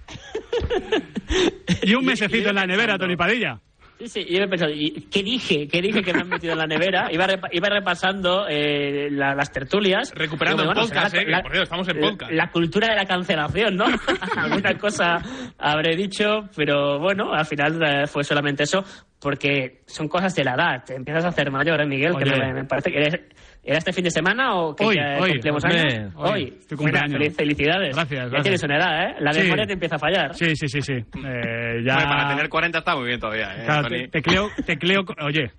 y 1.83 1.95
un 1.95 2.05
mesecito 2.05 2.51
en 2.51 2.55
la 2.57 2.67
nevera, 2.67 2.99
Tony 2.99 3.17
Padilla. 3.17 3.61
Sí, 3.99 4.09
sí, 4.09 4.27
yo 4.29 4.43
he 4.43 4.49
pensado, 4.49 4.73
¿y 4.73 4.91
¿qué 5.11 5.23
dije? 5.23 5.69
¿Qué 5.69 5.81
dije 5.81 6.03
que 6.03 6.13
me 6.13 6.21
han 6.23 6.29
metido 6.29 6.53
en 6.53 6.59
la 6.59 6.67
nevera? 6.67 7.09
Iba, 7.13 7.27
repa- 7.29 7.49
iba 7.53 7.69
repasando 7.69 8.45
eh, 8.49 9.09
la- 9.11 9.35
las 9.37 9.53
tertulias. 9.53 10.13
Recuperando 10.15 10.63
Digo, 10.65 10.73
el 10.73 10.77
bueno, 10.79 10.89
podcast, 10.93 11.15
eh, 11.15 11.25
que, 11.25 11.33
por 11.43 11.53
Dios, 11.53 11.63
estamos 11.63 11.89
en 11.89 12.01
podcast. 12.01 12.33
La 12.33 12.51
cultura 12.51 12.89
de 12.89 12.97
la 12.97 13.05
cancelación, 13.07 13.77
¿no? 13.77 13.85
Alguna 14.37 14.75
cosa 14.79 15.19
habré 15.59 15.95
dicho, 15.97 16.49
pero 16.57 16.99
bueno, 16.99 17.33
al 17.33 17.47
final 17.47 17.81
eh, 17.83 18.07
fue 18.09 18.25
solamente 18.25 18.65
eso, 18.65 18.85
porque 19.21 19.83
son 19.87 20.09
cosas 20.09 20.35
de 20.35 20.43
la 20.45 20.55
edad. 20.55 20.85
Te 20.85 20.97
empiezas 20.97 21.25
a 21.25 21.29
hacer 21.29 21.53
mayor, 21.53 21.81
¿eh, 21.81 21.87
Miguel? 21.87 22.15
Que 22.19 22.25
me, 22.25 22.53
me 22.53 22.65
parece 22.65 22.91
que 22.91 22.99
eres- 22.99 23.21
¿Era 23.67 23.79
este 23.79 23.93
fin 23.95 24.05
de 24.05 24.11
semana 24.11 24.55
o 24.57 24.77
que 24.77 24.85
Hoy, 24.85 24.97
ya 24.97 25.19
hoy, 25.21 25.31
cumplimos 25.33 25.65
hombre, 25.65 25.81
años? 25.81 26.13
hoy, 26.17 26.59
tu 26.69 26.77
cumpleaños. 26.77 27.13
Feliz- 27.19 27.35
felicidades. 27.37 27.95
Gracias, 27.97 28.11
Ya 28.21 28.25
gracias. 28.29 28.43
tienes 28.43 28.63
una 28.63 28.77
edad, 28.77 29.09
¿eh? 29.11 29.15
La 29.21 29.33
Sí. 29.33 29.41
memoria 29.41 29.67
te 29.67 29.73
empieza 29.73 29.97
a 29.97 29.99
fallar. 29.99 30.35
Sí, 30.35 30.55
sí, 30.55 30.69
sí, 30.69 30.83
sí. 30.83 30.93
Eh, 31.25 31.83
ya... 31.85 31.97
Para 31.97 32.29
tener 32.29 32.49
40 32.51 32.79
está 32.79 32.95
muy 32.95 33.07
bien 33.07 33.19
todavía, 33.21 33.55
¿eh, 33.57 33.65
Claro, 33.65 33.89
Tony? 33.89 34.03
te, 34.03 34.09
tecleo, 34.09 34.51
tecleo 34.67 35.05
con- 35.07 35.17
oye, 35.23 35.51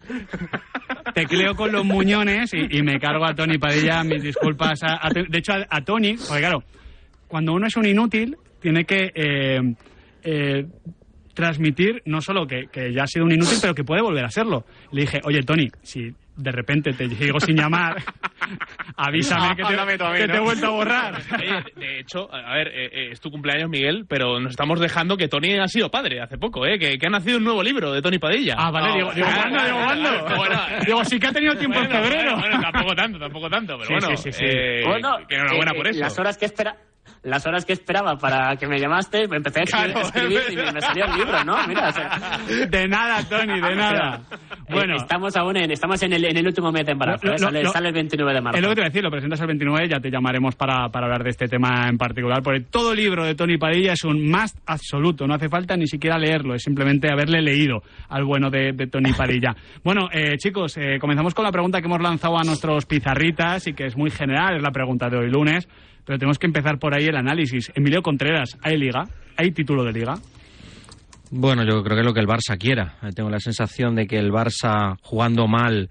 tecleo 1.14 1.56
con 1.56 1.72
los 1.72 1.84
muñones 1.86 2.54
y, 2.54 2.78
y 2.78 2.82
me 2.84 3.00
cargo 3.00 3.26
a 3.26 3.34
Tony 3.34 3.58
Padilla, 3.58 4.04
mis 4.04 4.22
disculpas. 4.22 4.84
A, 4.84 5.08
a- 5.08 5.10
de 5.12 5.38
hecho, 5.38 5.54
a, 5.54 5.66
a 5.70 5.82
Tony, 5.82 6.16
porque 6.28 6.42
claro, 6.42 6.64
cuando 7.28 7.54
uno 7.54 7.68
es 7.68 7.76
un 7.76 7.86
inútil, 7.88 8.36
tiene 8.62 8.86
que 8.86 9.12
eh, 9.16 9.62
eh, 10.24 10.66
transmitir 11.34 12.02
no 12.06 12.22
solo 12.22 12.46
que, 12.48 12.68
que 12.72 12.94
ya 12.94 13.04
ha 13.04 13.08
sido 13.08 13.26
un 13.26 13.32
inútil, 13.32 13.58
pero 13.62 13.74
que 13.74 13.84
puede 13.84 14.02
volver 14.02 14.26
a 14.26 14.30
serlo. 14.30 14.66
Le 14.92 15.02
dije, 15.02 15.20
oye, 15.24 15.42
Tony, 15.42 15.68
si 15.82 16.14
de 16.38 16.52
repente 16.52 16.94
te 16.94 17.08
llego 17.08 17.40
sin 17.40 17.56
llamar, 17.56 17.96
avísame 18.98 19.56
que 19.56 19.64
te, 19.64 19.68
Háblame 19.70 19.98
tú 19.98 20.04
a 20.06 20.12
mí, 20.12 20.18
que 20.20 20.28
te 20.28 20.36
he 20.38 20.40
vuelto 20.40 20.68
a 20.68 20.70
borrar. 20.70 21.16
Oye, 21.40 21.64
de 21.76 22.00
hecho, 22.00 22.34
a 22.34 22.54
ver, 22.56 22.68
eh, 22.68 22.90
eh, 22.92 23.10
es 23.12 23.20
tu 23.22 23.30
cumpleaños, 23.32 23.70
Miguel, 23.70 24.06
pero 24.08 24.40
nos 24.40 24.52
estamos 24.52 24.80
dejando 24.80 25.18
que 25.18 25.28
Tony 25.28 25.58
ha 25.60 25.68
sido 25.68 25.90
padre 25.90 26.22
hace 26.22 26.38
poco, 26.38 26.66
¿eh? 26.66 26.78
Que, 26.78 26.98
que 26.98 27.08
ha 27.08 27.10
nacido 27.10 27.38
un 27.38 27.44
nuevo 27.44 27.64
libro 27.64 27.92
de 27.92 28.02
Tony 28.02 28.20
Padilla. 28.20 28.56
Ah, 28.58 28.72
vale, 28.72 28.94
digo, 28.94 29.12
digo, 29.14 29.28
¿cuándo? 29.34 29.64
Digo, 29.64 29.78
¿cuándo? 29.84 30.10
Bueno, 30.36 30.62
Digo, 30.86 31.06
sí 31.06 31.20
que 31.20 31.28
ha 31.28 31.32
tenido 31.32 31.56
tiempo 31.56 31.80
en 31.80 31.88
bueno, 31.90 32.04
febrero. 32.04 32.38
Bueno, 32.38 32.60
tampoco 32.62 32.96
tanto, 32.96 33.20
tampoco 33.20 33.50
tanto, 33.50 33.78
pero 33.78 33.88
Sí, 33.88 33.94
bueno. 33.94 34.18
sí, 34.18 34.32
sí, 34.32 34.38
sí. 34.40 34.46
eh, 34.46 34.84
Bueno, 34.86 35.18
que 35.28 35.36
enhorabuena 35.36 35.72
eh, 35.72 35.76
por 35.78 35.88
eh, 35.88 35.90
eso. 35.92 36.00
Las 36.02 36.20
horas 36.20 36.38
que 36.38 36.46
espera. 36.46 36.76
Las 37.24 37.46
horas 37.48 37.66
que 37.66 37.74
esperaba 37.74 38.18
para 38.18 38.56
que 38.56 38.68
me 38.68 38.80
llamaste, 38.80 39.24
empecé 39.24 39.62
a 39.62 39.64
escribir, 39.64 39.92
Claro. 39.94 40.08
escribir 40.08 40.42
y 40.52 40.56
me, 40.58 40.72
me 40.74 40.82
salió 40.82 41.06
el 41.06 41.14
libro, 41.18 41.44
¿no? 41.44 41.68
Mira, 41.68 41.90
o 41.90 41.92
sea, 41.92 42.38
De 42.68 42.88
nada, 42.88 43.24
Tony, 43.28 43.60
de 43.60 43.76
nada. 43.76 44.22
Bueno, 44.70 44.94
eh, 44.94 44.98
estamos 44.98 45.36
aún 45.36 45.58
en, 45.58 45.72
estamos 45.72 46.02
en 46.04 46.14
el, 46.14 46.26
en 46.26 46.38
el 46.38 46.48
último 46.48 46.72
mes 46.72 46.86
de 46.86 46.94
embarazo, 46.94 47.28
Lo- 47.28 47.34
¿eh? 47.34 47.38
sale, 47.40 47.64
lo- 47.64 47.72
sale 47.72 47.88
el 47.90 47.94
29 47.94 48.34
de 48.34 48.42
marzo. 48.42 48.58
Es 48.58 48.64
lo 48.64 48.70
que 48.70 48.76
te 48.76 48.82
voy 48.82 48.86
a 48.86 48.90
decir, 48.90 49.04
lo 49.04 49.12
presentas 49.12 49.42
el 49.42 49.48
29, 49.48 49.88
ya 49.90 50.00
te 50.00 50.10
llamaremos 50.10 50.56
para, 50.56 50.90
para 50.90 51.06
hablar 51.06 51.24
de 51.24 51.30
este 51.30 51.48
tema 51.48 51.88
en 51.88 51.98
particular, 51.98 52.42
porque 52.44 52.62
todo 52.62 52.94
libro 52.96 53.24
de 53.26 53.36
Tony 53.36 53.58
Padilla 53.58 53.94
es 53.94 54.04
un 54.04 54.30
must 54.30 54.58
absoluto, 54.66 55.28
no 55.28 55.34
hace 55.36 55.50
falta 55.50 55.76
ni 55.78 55.88
siquiera 55.88 56.18
leerlo, 56.18 56.56
es 56.56 56.64
simplemente 56.64 57.12
haberle 57.12 57.42
leído 57.42 57.82
al 58.10 58.24
bueno 58.26 58.50
de, 58.50 58.72
de 58.74 58.88
Tony 58.88 59.14
Padilla. 59.14 59.56
Bueno, 59.84 60.10
eh, 60.12 60.38
chicos, 60.38 60.78
eh, 60.78 60.98
comenzamos 61.00 61.34
con 61.36 61.44
la 61.46 61.52
pregunta 61.52 61.80
que 61.80 61.86
hemos 61.88 62.02
lanzado 62.02 62.38
a 62.40 62.44
nuestros 62.44 62.86
pizarritas 62.86 63.68
y 63.68 63.74
que 63.74 63.86
es 63.86 63.96
muy 63.96 64.10
general, 64.10 64.56
es 64.58 64.64
la 64.64 64.72
pregunta 64.72 65.10
de 65.10 65.18
hoy 65.18 65.30
lunes, 65.30 65.68
pero 66.06 66.18
tenemos 66.18 66.40
que 66.40 66.48
empezar 66.48 66.80
por 66.80 66.96
ahí 66.96 67.06
el 67.06 67.16
análisis. 67.16 67.72
Emilio 67.76 68.02
Contreras, 68.02 68.58
¿hay 68.64 68.78
liga? 68.78 69.06
¿Hay 69.38 69.52
título 69.52 69.84
de 69.84 69.92
liga? 69.94 70.16
Bueno, 71.32 71.64
yo 71.64 71.84
creo 71.84 71.96
que 71.96 72.02
es 72.02 72.06
lo 72.06 72.14
que 72.14 72.20
el 72.20 72.28
Barça 72.28 72.58
quiera. 72.58 72.96
Eh, 73.02 73.10
Tengo 73.16 73.30
la 73.30 73.40
sensación 73.40 73.96
de 73.96 74.08
que 74.08 74.18
el 74.18 74.32
Barça, 74.32 74.98
jugando 75.02 75.48
mal, 75.48 75.90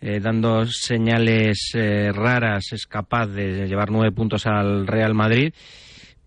eh, 0.00 0.20
dando 0.20 0.64
señales 0.66 1.70
eh, 1.74 2.10
raras, 2.12 2.72
es 2.72 2.86
capaz 2.86 3.26
de 3.26 3.66
llevar 3.68 3.90
nueve 3.90 4.12
puntos 4.12 4.46
al 4.46 4.86
Real 4.86 5.14
Madrid. 5.14 5.52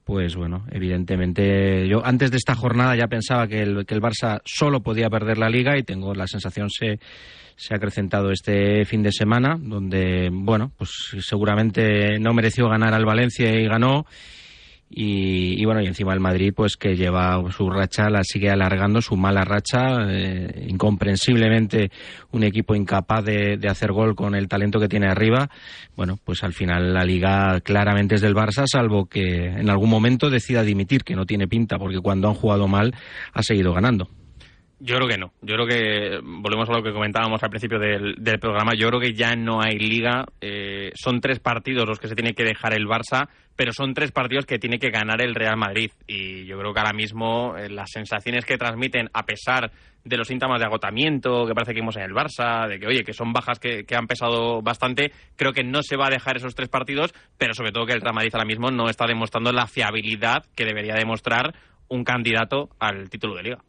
Pues 0.03 0.35
bueno, 0.35 0.65
evidentemente, 0.71 1.87
yo 1.87 2.05
antes 2.05 2.29
de 2.29 2.37
esta 2.37 2.55
jornada 2.55 2.95
ya 2.95 3.07
pensaba 3.07 3.47
que 3.47 3.61
el, 3.61 3.85
que 3.85 3.95
el 3.95 4.01
Barça 4.01 4.41
solo 4.43 4.81
podía 4.81 5.09
perder 5.09 5.37
la 5.37 5.49
liga 5.49 5.77
y 5.77 5.83
tengo 5.83 6.13
la 6.13 6.27
sensación 6.27 6.69
se, 6.69 6.99
se 7.55 7.73
ha 7.73 7.77
acrecentado 7.77 8.29
este 8.31 8.83
fin 8.85 9.01
de 9.01 9.13
semana, 9.13 9.57
donde, 9.57 10.29
bueno, 10.31 10.71
pues 10.77 10.89
seguramente 11.21 12.19
no 12.19 12.33
mereció 12.33 12.67
ganar 12.67 12.93
al 12.93 13.05
Valencia 13.05 13.49
y 13.53 13.65
ganó. 13.65 14.05
Y, 14.95 15.59
y 15.59 15.65
bueno, 15.65 15.81
y 15.81 15.87
encima 15.87 16.13
el 16.13 16.19
Madrid, 16.19 16.53
pues 16.55 16.77
que 16.77 16.95
lleva 16.95 17.41
su 17.51 17.67
racha, 17.69 18.11
la 18.11 18.23
sigue 18.23 18.51
alargando, 18.51 19.01
su 19.01 19.17
mala 19.17 19.43
racha, 19.43 20.07
eh, 20.07 20.67
incomprensiblemente 20.69 21.89
un 22.31 22.43
equipo 22.43 22.75
incapaz 22.75 23.25
de, 23.25 23.57
de 23.57 23.67
hacer 23.69 23.91
gol 23.91 24.15
con 24.15 24.35
el 24.35 24.47
talento 24.47 24.79
que 24.79 24.87
tiene 24.87 25.07
arriba. 25.07 25.49
Bueno, 25.95 26.19
pues 26.23 26.43
al 26.43 26.53
final 26.53 26.93
la 26.93 27.03
liga 27.05 27.59
claramente 27.61 28.15
es 28.15 28.21
del 28.21 28.35
Barça, 28.35 28.65
salvo 28.67 29.05
que 29.05 29.47
en 29.47 29.69
algún 29.69 29.89
momento 29.89 30.29
decida 30.29 30.61
dimitir, 30.61 31.03
que 31.03 31.15
no 31.15 31.25
tiene 31.25 31.47
pinta, 31.47 31.79
porque 31.79 31.99
cuando 31.99 32.27
han 32.27 32.35
jugado 32.35 32.67
mal 32.67 32.93
ha 33.33 33.41
seguido 33.41 33.73
ganando. 33.73 34.09
Yo 34.79 34.97
creo 34.97 35.07
que 35.07 35.17
no. 35.17 35.31
Yo 35.41 35.55
creo 35.55 35.67
que, 35.67 36.19
volvemos 36.21 36.69
a 36.69 36.73
lo 36.73 36.83
que 36.83 36.91
comentábamos 36.91 37.41
al 37.41 37.49
principio 37.49 37.79
del, 37.79 38.15
programa, 38.39 38.73
yo 38.75 38.89
creo 38.89 38.99
que 38.99 39.13
ya 39.13 39.35
no 39.35 39.61
hay 39.61 39.77
liga. 39.77 40.25
Eh, 40.41 40.91
son 40.95 41.21
tres 41.21 41.39
partidos 41.39 41.87
los 41.87 41.99
que 41.99 42.07
se 42.07 42.15
tiene 42.15 42.33
que 42.33 42.43
dejar 42.43 42.73
el 42.73 42.85
Barça, 42.85 43.29
pero 43.55 43.71
son 43.71 43.93
tres 43.93 44.11
partidos 44.11 44.45
que 44.45 44.59
tiene 44.59 44.79
que 44.79 44.89
ganar 44.89 45.21
el 45.21 45.35
Real 45.35 45.55
Madrid. 45.55 45.91
Y 46.05 46.45
yo 46.45 46.57
creo 46.59 46.73
que 46.73 46.79
ahora 46.79 46.93
mismo 46.93 47.55
eh, 47.55 47.69
las 47.69 47.91
sensaciones 47.91 48.45
que 48.45 48.57
transmiten, 48.57 49.09
a 49.13 49.23
pesar 49.23 49.71
de 50.03 50.17
los 50.17 50.27
síntomas 50.27 50.59
de 50.59 50.65
agotamiento 50.65 51.45
que 51.45 51.53
parece 51.53 51.73
que 51.73 51.79
vimos 51.79 51.95
en 51.95 52.03
el 52.03 52.13
Barça, 52.13 52.67
de 52.67 52.77
que, 52.77 52.87
oye, 52.87 53.03
que 53.03 53.13
son 53.13 53.31
bajas 53.31 53.59
que, 53.59 53.85
que 53.85 53.95
han 53.95 54.07
pesado 54.07 54.61
bastante, 54.61 55.13
creo 55.37 55.53
que 55.53 55.63
no 55.63 55.81
se 55.81 55.95
va 55.95 56.07
a 56.07 56.11
dejar 56.11 56.35
esos 56.35 56.55
tres 56.55 56.67
partidos, 56.67 57.13
pero 57.37 57.53
sobre 57.53 57.71
todo 57.71 57.85
que 57.85 57.93
el 57.93 58.01
Real 58.01 58.15
Madrid 58.15 58.31
ahora 58.33 58.45
mismo 58.45 58.69
no 58.69 58.89
está 58.89 59.05
demostrando 59.05 59.53
la 59.53 59.67
fiabilidad 59.67 60.45
que 60.55 60.65
debería 60.65 60.95
demostrar 60.95 61.55
un 61.87 62.03
candidato 62.03 62.69
al 62.79 63.09
título 63.09 63.35
de 63.35 63.43
liga. 63.43 63.59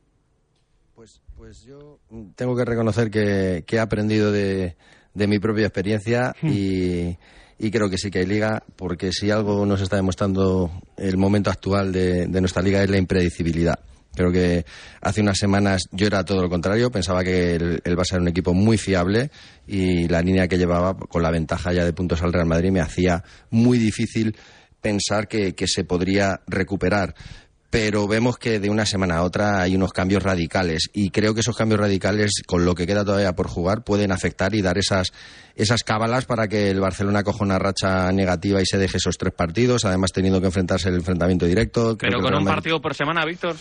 Pues 1.37 1.63
yo 1.65 1.99
tengo 2.37 2.57
que 2.57 2.65
reconocer 2.65 3.11
que, 3.11 3.65
que 3.67 3.77
he 3.77 3.81
aprendido 3.81 4.31
de, 4.31 4.77
de 5.13 5.27
mi 5.27 5.39
propia 5.39 5.67
experiencia 5.67 6.35
y, 6.43 7.17
y 7.59 7.71
creo 7.71 7.91
que 7.91 7.99
sí 7.99 8.11
que 8.11 8.21
hay 8.21 8.27
liga, 8.27 8.63
porque 8.77 9.13
si 9.13 9.31
algo 9.31 9.67
nos 9.67 9.81
está 9.81 9.97
demostrando 9.97 10.71
el 10.97 11.17
momento 11.17 11.51
actual 11.51 11.93
de, 11.93 12.27
de 12.27 12.41
nuestra 12.41 12.63
liga 12.63 12.83
es 12.83 12.91
la 12.91 12.99
impredecibilidad. 12.99 13.79
Creo 14.15 14.31
que 14.31 14.65
hace 15.01 15.21
unas 15.21 15.39
semanas 15.39 15.89
yo 15.91 16.07
era 16.07 16.25
todo 16.25 16.41
lo 16.41 16.49
contrario, 16.49 16.91
pensaba 16.91 17.25
que 17.25 17.57
el, 17.57 17.81
el 17.83 17.97
Barça 17.97 18.13
era 18.13 18.23
un 18.23 18.29
equipo 18.29 18.55
muy 18.55 18.79
fiable 18.79 19.31
y 19.67 20.07
la 20.07 20.23
línea 20.23 20.47
que 20.47 20.57
llevaba 20.57 20.97
con 20.97 21.23
la 21.23 21.33
ventaja 21.33 21.73
ya 21.73 21.85
de 21.85 21.93
puntos 21.93 22.23
al 22.23 22.33
Real 22.33 22.47
Madrid 22.47 22.71
me 22.71 22.81
hacía 22.81 23.25
muy 23.51 23.79
difícil 23.79 24.37
pensar 24.81 25.27
que, 25.27 25.55
que 25.55 25.67
se 25.67 25.83
podría 25.83 26.43
recuperar 26.47 27.15
pero 27.75 28.07
vemos 28.07 28.39
que 28.39 28.61
de 28.61 28.71
una 28.71 28.87
semana 28.87 29.17
a 29.17 29.25
otra 29.25 29.61
hay 29.61 29.75
unos 29.75 29.93
cambios 29.93 30.23
radicales 30.23 30.91
y 30.93 31.11
creo 31.11 31.35
que 31.35 31.41
esos 31.41 31.57
cambios 31.57 31.81
radicales 31.81 32.31
con 32.47 32.65
lo 32.65 32.77
que 32.77 32.87
queda 32.87 33.05
todavía 33.05 33.33
por 33.33 33.49
jugar 33.49 33.83
pueden 33.83 34.13
afectar 34.13 34.55
y 34.55 34.63
dar 34.63 34.79
esas 34.79 35.13
esas 35.57 35.83
cábalas 35.83 36.25
para 36.25 36.47
que 36.47 36.71
el 36.71 36.79
Barcelona 36.79 37.25
coja 37.25 37.43
una 37.43 37.59
racha 37.59 38.13
negativa 38.13 38.63
y 38.63 38.65
se 38.65 38.79
deje 38.79 38.99
esos 38.99 39.19
tres 39.19 39.35
partidos, 39.35 39.85
además 39.85 40.13
teniendo 40.13 40.41
que 40.41 40.47
enfrentarse 40.47 40.89
el 40.89 40.95
enfrentamiento 40.95 41.47
directo. 41.47 41.99
Creo 41.99 42.21
Pero 42.21 42.23
con 42.23 42.37
un 42.37 42.45
partido 42.45 42.81
por 42.81 42.95
semana, 42.95 43.25
Víctor. 43.25 43.57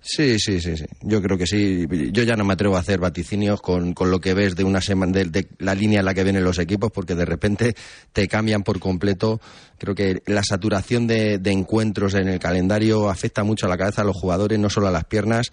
Sí, 0.00 0.38
sí, 0.38 0.60
sí, 0.60 0.76
sí. 0.76 0.84
Yo 1.02 1.20
creo 1.20 1.36
que 1.36 1.46
sí. 1.46 1.86
Yo 2.12 2.22
ya 2.22 2.36
no 2.36 2.44
me 2.44 2.54
atrevo 2.54 2.76
a 2.76 2.80
hacer 2.80 2.98
vaticinios 2.98 3.60
con, 3.60 3.92
con 3.94 4.10
lo 4.10 4.20
que 4.20 4.32
ves 4.32 4.54
de 4.54 4.64
una 4.64 4.80
semana, 4.80 5.12
de, 5.12 5.24
de 5.26 5.48
la 5.58 5.74
línea 5.74 5.98
en 5.98 6.06
la 6.06 6.14
que 6.14 6.24
vienen 6.24 6.44
los 6.44 6.58
equipos, 6.58 6.90
porque 6.92 7.14
de 7.14 7.24
repente 7.24 7.74
te 8.12 8.28
cambian 8.28 8.62
por 8.62 8.78
completo. 8.78 9.40
Creo 9.76 9.94
que 9.94 10.22
la 10.26 10.42
saturación 10.42 11.06
de, 11.06 11.38
de 11.38 11.50
encuentros 11.50 12.14
en 12.14 12.28
el 12.28 12.38
calendario 12.38 13.10
afecta 13.10 13.44
mucho 13.44 13.66
a 13.66 13.68
la 13.68 13.76
cabeza 13.76 14.02
de 14.02 14.06
los 14.06 14.16
jugadores, 14.16 14.58
no 14.58 14.70
solo 14.70 14.88
a 14.88 14.92
las 14.92 15.04
piernas. 15.04 15.50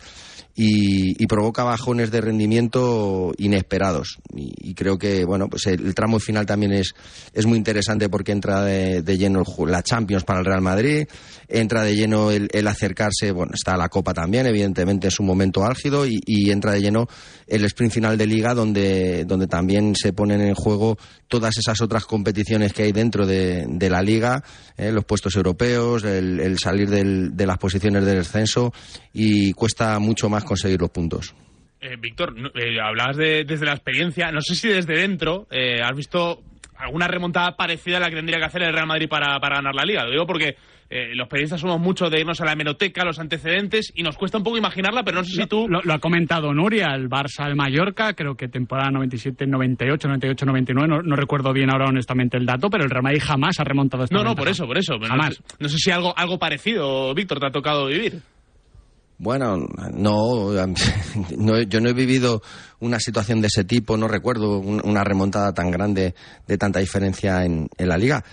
Y, 0.55 1.21
y 1.21 1.27
provoca 1.27 1.63
bajones 1.63 2.11
de 2.11 2.21
rendimiento 2.21 3.33
inesperados. 3.37 4.17
Y, 4.33 4.69
y 4.69 4.73
creo 4.73 4.97
que, 4.97 5.25
bueno, 5.25 5.49
pues 5.49 5.67
el, 5.67 5.93
tramo 5.93 6.19
final 6.19 6.45
también 6.45 6.71
es, 6.71 6.93
es 7.33 7.45
muy 7.45 7.57
interesante 7.57 8.07
porque 8.07 8.31
entra 8.31 8.63
de, 8.63 9.01
de 9.01 9.17
lleno 9.17 9.43
la 9.67 9.83
Champions 9.83 10.23
para 10.23 10.39
el 10.39 10.45
Real 10.45 10.61
Madrid, 10.61 11.07
entra 11.49 11.83
de 11.83 11.95
lleno 11.95 12.31
el, 12.31 12.47
el 12.53 12.67
acercarse, 12.67 13.31
bueno, 13.31 13.51
está 13.53 13.75
la 13.75 13.89
Copa 13.89 14.13
también, 14.13 14.47
evidentemente 14.47 15.09
es 15.09 15.19
un 15.19 15.25
momento 15.25 15.65
álgido, 15.65 16.07
y, 16.07 16.21
y 16.25 16.51
entra 16.51 16.71
de 16.71 16.81
lleno 16.81 17.07
el 17.47 17.63
sprint 17.65 17.91
final 17.93 18.17
de 18.17 18.25
Liga 18.27 18.53
donde, 18.53 19.25
donde 19.25 19.47
también 19.47 19.95
se 19.95 20.13
ponen 20.13 20.41
en 20.41 20.55
juego 20.55 20.97
todas 21.27 21.57
esas 21.57 21.79
otras 21.81 22.05
competiciones 22.05 22.73
que 22.73 22.83
hay 22.83 22.91
dentro 22.91 23.25
de, 23.25 23.65
de 23.67 23.89
la 23.89 24.01
Liga, 24.01 24.43
eh, 24.77 24.91
los 24.91 25.05
puestos 25.05 25.35
europeos, 25.35 26.03
el, 26.03 26.39
el 26.39 26.57
salir 26.57 26.89
del- 26.89 27.35
de 27.35 27.45
las 27.45 27.57
posiciones 27.57 28.05
del 28.05 28.17
descenso, 28.17 28.73
y 29.13 29.53
cuesta 29.53 29.99
mucho 29.99 30.29
más 30.29 30.43
conseguir 30.43 30.81
los 30.81 30.89
puntos. 30.89 31.35
Eh, 31.81 31.97
Víctor, 31.99 32.33
eh, 32.55 32.79
hablabas 32.81 33.17
de, 33.17 33.43
desde 33.43 33.65
la 33.65 33.73
experiencia. 33.73 34.31
No 34.31 34.41
sé 34.41 34.55
si 34.55 34.67
desde 34.69 34.97
dentro 34.97 35.47
eh, 35.51 35.81
has 35.83 35.95
visto 35.95 36.41
alguna 36.77 37.07
remontada 37.07 37.55
parecida 37.55 37.97
a 37.97 37.99
la 37.99 38.09
que 38.09 38.15
tendría 38.15 38.39
que 38.39 38.45
hacer 38.45 38.63
el 38.63 38.73
Real 38.73 38.87
Madrid 38.87 39.07
para, 39.07 39.39
para 39.39 39.57
ganar 39.57 39.75
la 39.75 39.85
Liga. 39.85 40.03
Lo 40.03 40.11
digo 40.11 40.25
porque 40.25 40.55
eh, 40.89 41.15
los 41.15 41.27
periodistas 41.27 41.61
somos 41.61 41.79
mucho 41.79 42.09
de 42.09 42.19
irnos 42.19 42.39
a 42.41 42.45
la 42.45 42.51
hemeroteca, 42.53 43.03
los 43.03 43.17
antecedentes, 43.19 43.91
y 43.95 44.03
nos 44.03 44.17
cuesta 44.17 44.37
un 44.37 44.43
poco 44.43 44.57
imaginarla, 44.57 45.03
pero 45.03 45.17
no 45.17 45.23
sé 45.23 45.31
si 45.41 45.47
tú... 45.47 45.67
Lo, 45.67 45.81
lo 45.81 45.93
ha 45.93 45.99
comentado 45.99 46.53
Nuria, 46.53 46.93
el 46.93 47.09
Barça 47.09 47.47
el 47.47 47.55
Mallorca, 47.55 48.13
creo 48.13 48.35
que 48.35 48.47
temporada 48.47 48.91
97, 48.91 49.47
98, 49.47 50.07
98, 50.07 50.45
99, 50.45 50.87
no, 50.87 51.01
no 51.01 51.15
recuerdo 51.15 51.51
bien 51.53 51.71
ahora 51.71 51.85
honestamente 51.89 52.37
el 52.37 52.45
dato, 52.45 52.69
pero 52.69 52.83
el 52.83 52.89
Real 52.89 53.03
Madrid 53.03 53.21
jamás 53.23 53.59
ha 53.59 53.63
remontado 53.63 54.03
esta 54.03 54.15
No, 54.15 54.23
no, 54.23 54.35
por 54.35 54.47
eso, 54.47 54.65
por 54.67 54.77
eso. 54.77 54.97
No 54.97 55.07
Jamás. 55.07 55.35
sé- 55.35 55.43
No, 55.59 55.69
sé 55.69 55.77
si 55.77 55.89
algo, 55.91 56.13
algo 56.17 56.37
parecido, 56.37 57.13
Víctor, 57.15 57.39
te 57.39 57.47
ha 57.47 57.51
tocado 57.51 57.87
vivir. 57.87 58.21
Bueno, 59.17 59.55
no, 59.93 60.51
no, 61.37 61.61
yo 61.61 61.79
no 61.79 61.89
he 61.89 61.93
vivido 61.93 62.41
una 62.81 62.99
situación 62.99 63.39
de 63.39 63.47
ese 63.47 63.63
tipo, 63.63 63.95
no 63.95 64.07
recuerdo 64.09 64.59
un- 64.59 64.81
una 64.83 65.05
remontada 65.05 65.53
tan 65.53 65.71
grande 65.71 66.13
de 66.47 66.57
tanta 66.57 66.79
diferencia 66.79 67.45
en, 67.45 67.69
en 67.77 67.87
la 67.87 67.97
liga. 67.97 68.23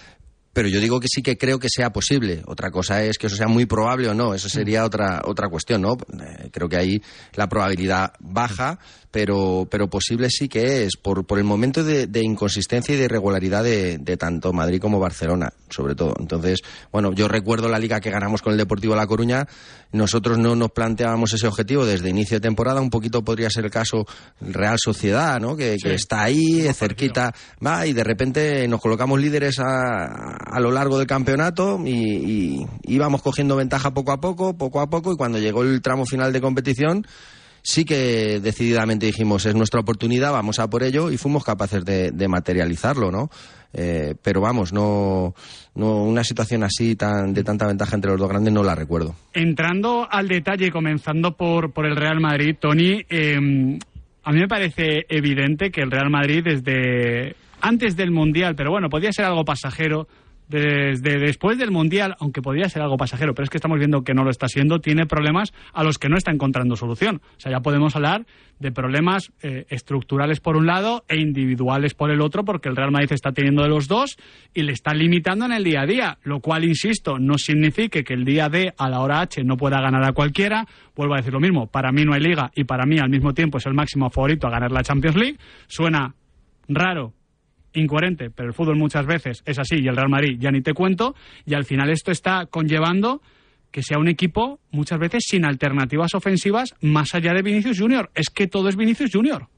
Pero 0.52 0.68
yo 0.68 0.80
digo 0.80 1.00
que 1.00 1.08
sí 1.08 1.22
que 1.22 1.38
creo 1.38 1.58
que 1.58 1.68
sea 1.70 1.90
posible. 1.90 2.42
Otra 2.46 2.70
cosa 2.70 3.02
es 3.02 3.18
que 3.18 3.26
eso 3.26 3.36
sea 3.36 3.48
muy 3.48 3.66
probable 3.66 4.08
o 4.08 4.14
no. 4.14 4.34
Eso 4.34 4.48
sería 4.48 4.84
otra 4.84 5.22
otra 5.24 5.48
cuestión, 5.48 5.82
¿no? 5.82 5.92
Eh, 5.94 6.50
creo 6.52 6.68
que 6.68 6.76
ahí 6.76 7.02
la 7.34 7.48
probabilidad 7.48 8.12
baja, 8.20 8.78
pero 9.12 9.68
pero 9.70 9.88
posible 9.88 10.30
sí 10.30 10.48
que 10.48 10.84
es 10.84 10.96
por 10.96 11.24
por 11.24 11.38
el 11.38 11.44
momento 11.44 11.84
de, 11.84 12.08
de 12.08 12.24
inconsistencia 12.24 12.94
y 12.94 12.98
de 12.98 13.04
irregularidad 13.04 13.62
de, 13.62 13.98
de 13.98 14.16
tanto 14.16 14.52
Madrid 14.52 14.80
como 14.80 14.98
Barcelona, 14.98 15.52
sobre 15.70 15.94
todo. 15.94 16.14
Entonces, 16.18 16.60
bueno, 16.90 17.12
yo 17.12 17.28
recuerdo 17.28 17.68
la 17.68 17.78
liga 17.78 18.00
que 18.00 18.10
ganamos 18.10 18.42
con 18.42 18.52
el 18.52 18.58
Deportivo 18.58 18.96
La 18.96 19.06
Coruña. 19.06 19.46
Nosotros 19.92 20.38
no 20.38 20.56
nos 20.56 20.70
planteábamos 20.70 21.34
ese 21.34 21.46
objetivo 21.46 21.84
desde 21.84 22.08
inicio 22.08 22.38
de 22.38 22.40
temporada. 22.40 22.80
Un 22.80 22.88
poquito 22.88 23.22
podría 23.22 23.50
ser 23.50 23.66
el 23.66 23.70
caso 23.70 24.06
Real 24.40 24.78
Sociedad, 24.78 25.38
¿no? 25.38 25.54
Que, 25.54 25.76
que 25.76 25.94
está 25.94 26.22
ahí, 26.22 26.66
cerquita, 26.72 27.34
va, 27.64 27.86
y 27.86 27.92
de 27.92 28.02
repente 28.02 28.66
nos 28.68 28.80
colocamos 28.80 29.20
líderes 29.20 29.58
a, 29.58 30.36
a 30.36 30.60
lo 30.60 30.70
largo 30.70 30.96
del 30.96 31.06
campeonato 31.06 31.78
y, 31.84 31.92
y 31.92 32.66
íbamos 32.84 33.20
cogiendo 33.20 33.54
ventaja 33.54 33.92
poco 33.92 34.12
a 34.12 34.20
poco, 34.20 34.56
poco 34.56 34.80
a 34.80 34.88
poco, 34.88 35.12
y 35.12 35.16
cuando 35.16 35.38
llegó 35.38 35.62
el 35.62 35.82
tramo 35.82 36.06
final 36.06 36.32
de 36.32 36.40
competición, 36.40 37.06
sí 37.62 37.84
que 37.84 38.40
decididamente 38.40 39.06
dijimos 39.06 39.46
es 39.46 39.54
nuestra 39.54 39.80
oportunidad, 39.80 40.32
vamos 40.32 40.58
a 40.58 40.68
por 40.68 40.82
ello 40.82 41.10
y 41.10 41.16
fuimos 41.16 41.44
capaces 41.44 41.84
de, 41.84 42.10
de 42.10 42.28
materializarlo, 42.28 43.10
¿no? 43.10 43.30
Eh, 43.74 44.14
pero 44.22 44.40
vamos, 44.42 44.72
no, 44.72 45.34
no 45.74 46.02
una 46.04 46.24
situación 46.24 46.62
así 46.62 46.94
tan 46.94 47.32
de 47.32 47.42
tanta 47.42 47.66
ventaja 47.66 47.94
entre 47.94 48.10
los 48.10 48.20
dos 48.20 48.28
grandes 48.28 48.52
no 48.52 48.62
la 48.62 48.74
recuerdo. 48.74 49.14
Entrando 49.32 50.06
al 50.10 50.28
detalle 50.28 50.70
comenzando 50.70 51.36
por, 51.36 51.72
por 51.72 51.86
el 51.86 51.96
Real 51.96 52.20
Madrid, 52.20 52.56
Tony, 52.60 53.02
eh, 53.08 53.36
a 54.24 54.32
mí 54.32 54.40
me 54.40 54.48
parece 54.48 55.06
evidente 55.08 55.70
que 55.70 55.80
el 55.80 55.90
Real 55.90 56.10
Madrid 56.10 56.44
desde 56.44 57.34
antes 57.60 57.96
del 57.96 58.10
Mundial, 58.10 58.54
pero 58.56 58.70
bueno, 58.70 58.88
podía 58.88 59.12
ser 59.12 59.24
algo 59.24 59.44
pasajero, 59.44 60.06
desde 60.60 61.18
después 61.18 61.58
del 61.58 61.70
Mundial, 61.70 62.14
aunque 62.20 62.42
podría 62.42 62.68
ser 62.68 62.82
algo 62.82 62.96
pasajero, 62.96 63.34
pero 63.34 63.44
es 63.44 63.50
que 63.50 63.56
estamos 63.56 63.78
viendo 63.78 64.02
que 64.02 64.14
no 64.14 64.24
lo 64.24 64.30
está 64.30 64.48
siendo, 64.48 64.80
tiene 64.80 65.06
problemas 65.06 65.52
a 65.72 65.82
los 65.82 65.98
que 65.98 66.08
no 66.08 66.16
está 66.16 66.30
encontrando 66.30 66.76
solución. 66.76 67.20
O 67.36 67.40
sea, 67.40 67.52
ya 67.52 67.60
podemos 67.60 67.96
hablar 67.96 68.26
de 68.60 68.70
problemas 68.70 69.32
eh, 69.42 69.66
estructurales 69.70 70.40
por 70.40 70.56
un 70.56 70.66
lado 70.66 71.04
e 71.08 71.20
individuales 71.20 71.94
por 71.94 72.10
el 72.10 72.20
otro, 72.20 72.44
porque 72.44 72.68
el 72.68 72.76
Real 72.76 72.92
Madrid 72.92 73.12
está 73.12 73.32
teniendo 73.32 73.62
de 73.62 73.68
los 73.68 73.88
dos 73.88 74.16
y 74.54 74.62
le 74.62 74.72
está 74.72 74.94
limitando 74.94 75.46
en 75.46 75.52
el 75.52 75.64
día 75.64 75.82
a 75.82 75.86
día, 75.86 76.18
lo 76.22 76.40
cual, 76.40 76.64
insisto, 76.64 77.18
no 77.18 77.38
significa 77.38 78.02
que 78.02 78.14
el 78.14 78.24
día 78.24 78.48
D 78.48 78.72
a 78.76 78.88
la 78.88 79.00
hora 79.00 79.20
H 79.20 79.42
no 79.44 79.56
pueda 79.56 79.80
ganar 79.80 80.04
a 80.04 80.12
cualquiera. 80.12 80.66
Vuelvo 80.94 81.14
a 81.14 81.16
decir 81.18 81.32
lo 81.32 81.40
mismo, 81.40 81.66
para 81.66 81.90
mí 81.90 82.04
no 82.04 82.14
hay 82.14 82.20
liga 82.20 82.50
y 82.54 82.64
para 82.64 82.86
mí 82.86 82.98
al 82.98 83.10
mismo 83.10 83.32
tiempo 83.32 83.58
es 83.58 83.66
el 83.66 83.74
máximo 83.74 84.10
favorito 84.10 84.46
a 84.46 84.50
ganar 84.50 84.70
la 84.70 84.82
Champions 84.82 85.16
League. 85.16 85.38
Suena 85.66 86.14
raro, 86.68 87.14
incoherente, 87.74 88.30
pero 88.30 88.48
el 88.48 88.54
fútbol 88.54 88.76
muchas 88.76 89.06
veces 89.06 89.42
es 89.46 89.58
así 89.58 89.76
y 89.76 89.88
el 89.88 89.96
Real 89.96 90.08
Madrid 90.08 90.36
ya 90.38 90.50
ni 90.50 90.60
te 90.60 90.74
cuento, 90.74 91.14
y 91.46 91.54
al 91.54 91.64
final 91.64 91.90
esto 91.90 92.10
está 92.10 92.46
conllevando 92.46 93.22
que 93.70 93.82
sea 93.82 93.98
un 93.98 94.08
equipo 94.08 94.60
muchas 94.70 94.98
veces 94.98 95.24
sin 95.26 95.44
alternativas 95.44 96.14
ofensivas 96.14 96.74
más 96.82 97.14
allá 97.14 97.32
de 97.32 97.42
Vinicius 97.42 97.80
Junior. 97.80 98.10
Es 98.14 98.28
que 98.28 98.46
todo 98.46 98.68
es 98.68 98.76
Vinicius 98.76 99.10
Junior. 99.12 99.48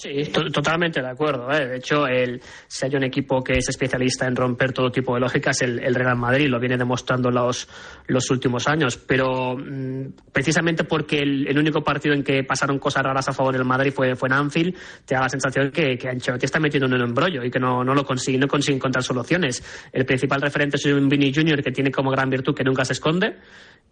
Sí, 0.00 0.30
to- 0.32 0.48
totalmente 0.52 1.02
de 1.02 1.08
acuerdo. 1.08 1.50
¿eh? 1.50 1.66
De 1.66 1.76
hecho, 1.78 2.06
el, 2.06 2.40
si 2.68 2.86
hay 2.86 2.94
un 2.94 3.02
equipo 3.02 3.42
que 3.42 3.54
es 3.54 3.68
especialista 3.68 4.28
en 4.28 4.36
romper 4.36 4.72
todo 4.72 4.92
tipo 4.92 5.12
de 5.14 5.18
lógicas, 5.20 5.60
el, 5.62 5.80
el 5.80 5.92
Real 5.92 6.16
Madrid 6.16 6.46
lo 6.48 6.60
viene 6.60 6.76
demostrando 6.76 7.32
los, 7.32 7.68
los 8.06 8.30
últimos 8.30 8.68
años. 8.68 8.96
Pero 8.96 9.56
mm, 9.58 10.30
precisamente 10.32 10.84
porque 10.84 11.18
el, 11.18 11.48
el 11.48 11.58
único 11.58 11.82
partido 11.82 12.14
en 12.14 12.22
que 12.22 12.44
pasaron 12.44 12.78
cosas 12.78 13.02
raras 13.02 13.28
a 13.28 13.32
favor 13.32 13.52
del 13.52 13.64
Madrid 13.64 13.90
fue, 13.92 14.14
fue 14.14 14.28
en 14.28 14.34
Anfield, 14.34 14.76
te 15.04 15.16
da 15.16 15.22
la 15.22 15.28
sensación 15.28 15.72
que, 15.72 15.98
que 15.98 16.08
Ancelotti 16.08 16.44
está 16.46 16.60
metiendo 16.60 16.86
en 16.86 16.94
un 16.94 17.08
embrollo 17.08 17.42
y 17.42 17.50
que 17.50 17.58
no, 17.58 17.82
no 17.82 17.92
lo 17.92 18.04
consigue, 18.04 18.38
no 18.38 18.46
consigue 18.46 18.76
encontrar 18.76 19.02
soluciones. 19.02 19.64
El 19.92 20.04
principal 20.06 20.40
referente 20.40 20.76
es 20.76 20.84
un 20.84 21.08
Vini 21.08 21.34
Junior 21.34 21.60
que 21.60 21.72
tiene 21.72 21.90
como 21.90 22.12
gran 22.12 22.30
virtud 22.30 22.54
que 22.54 22.62
nunca 22.62 22.84
se 22.84 22.92
esconde. 22.92 23.34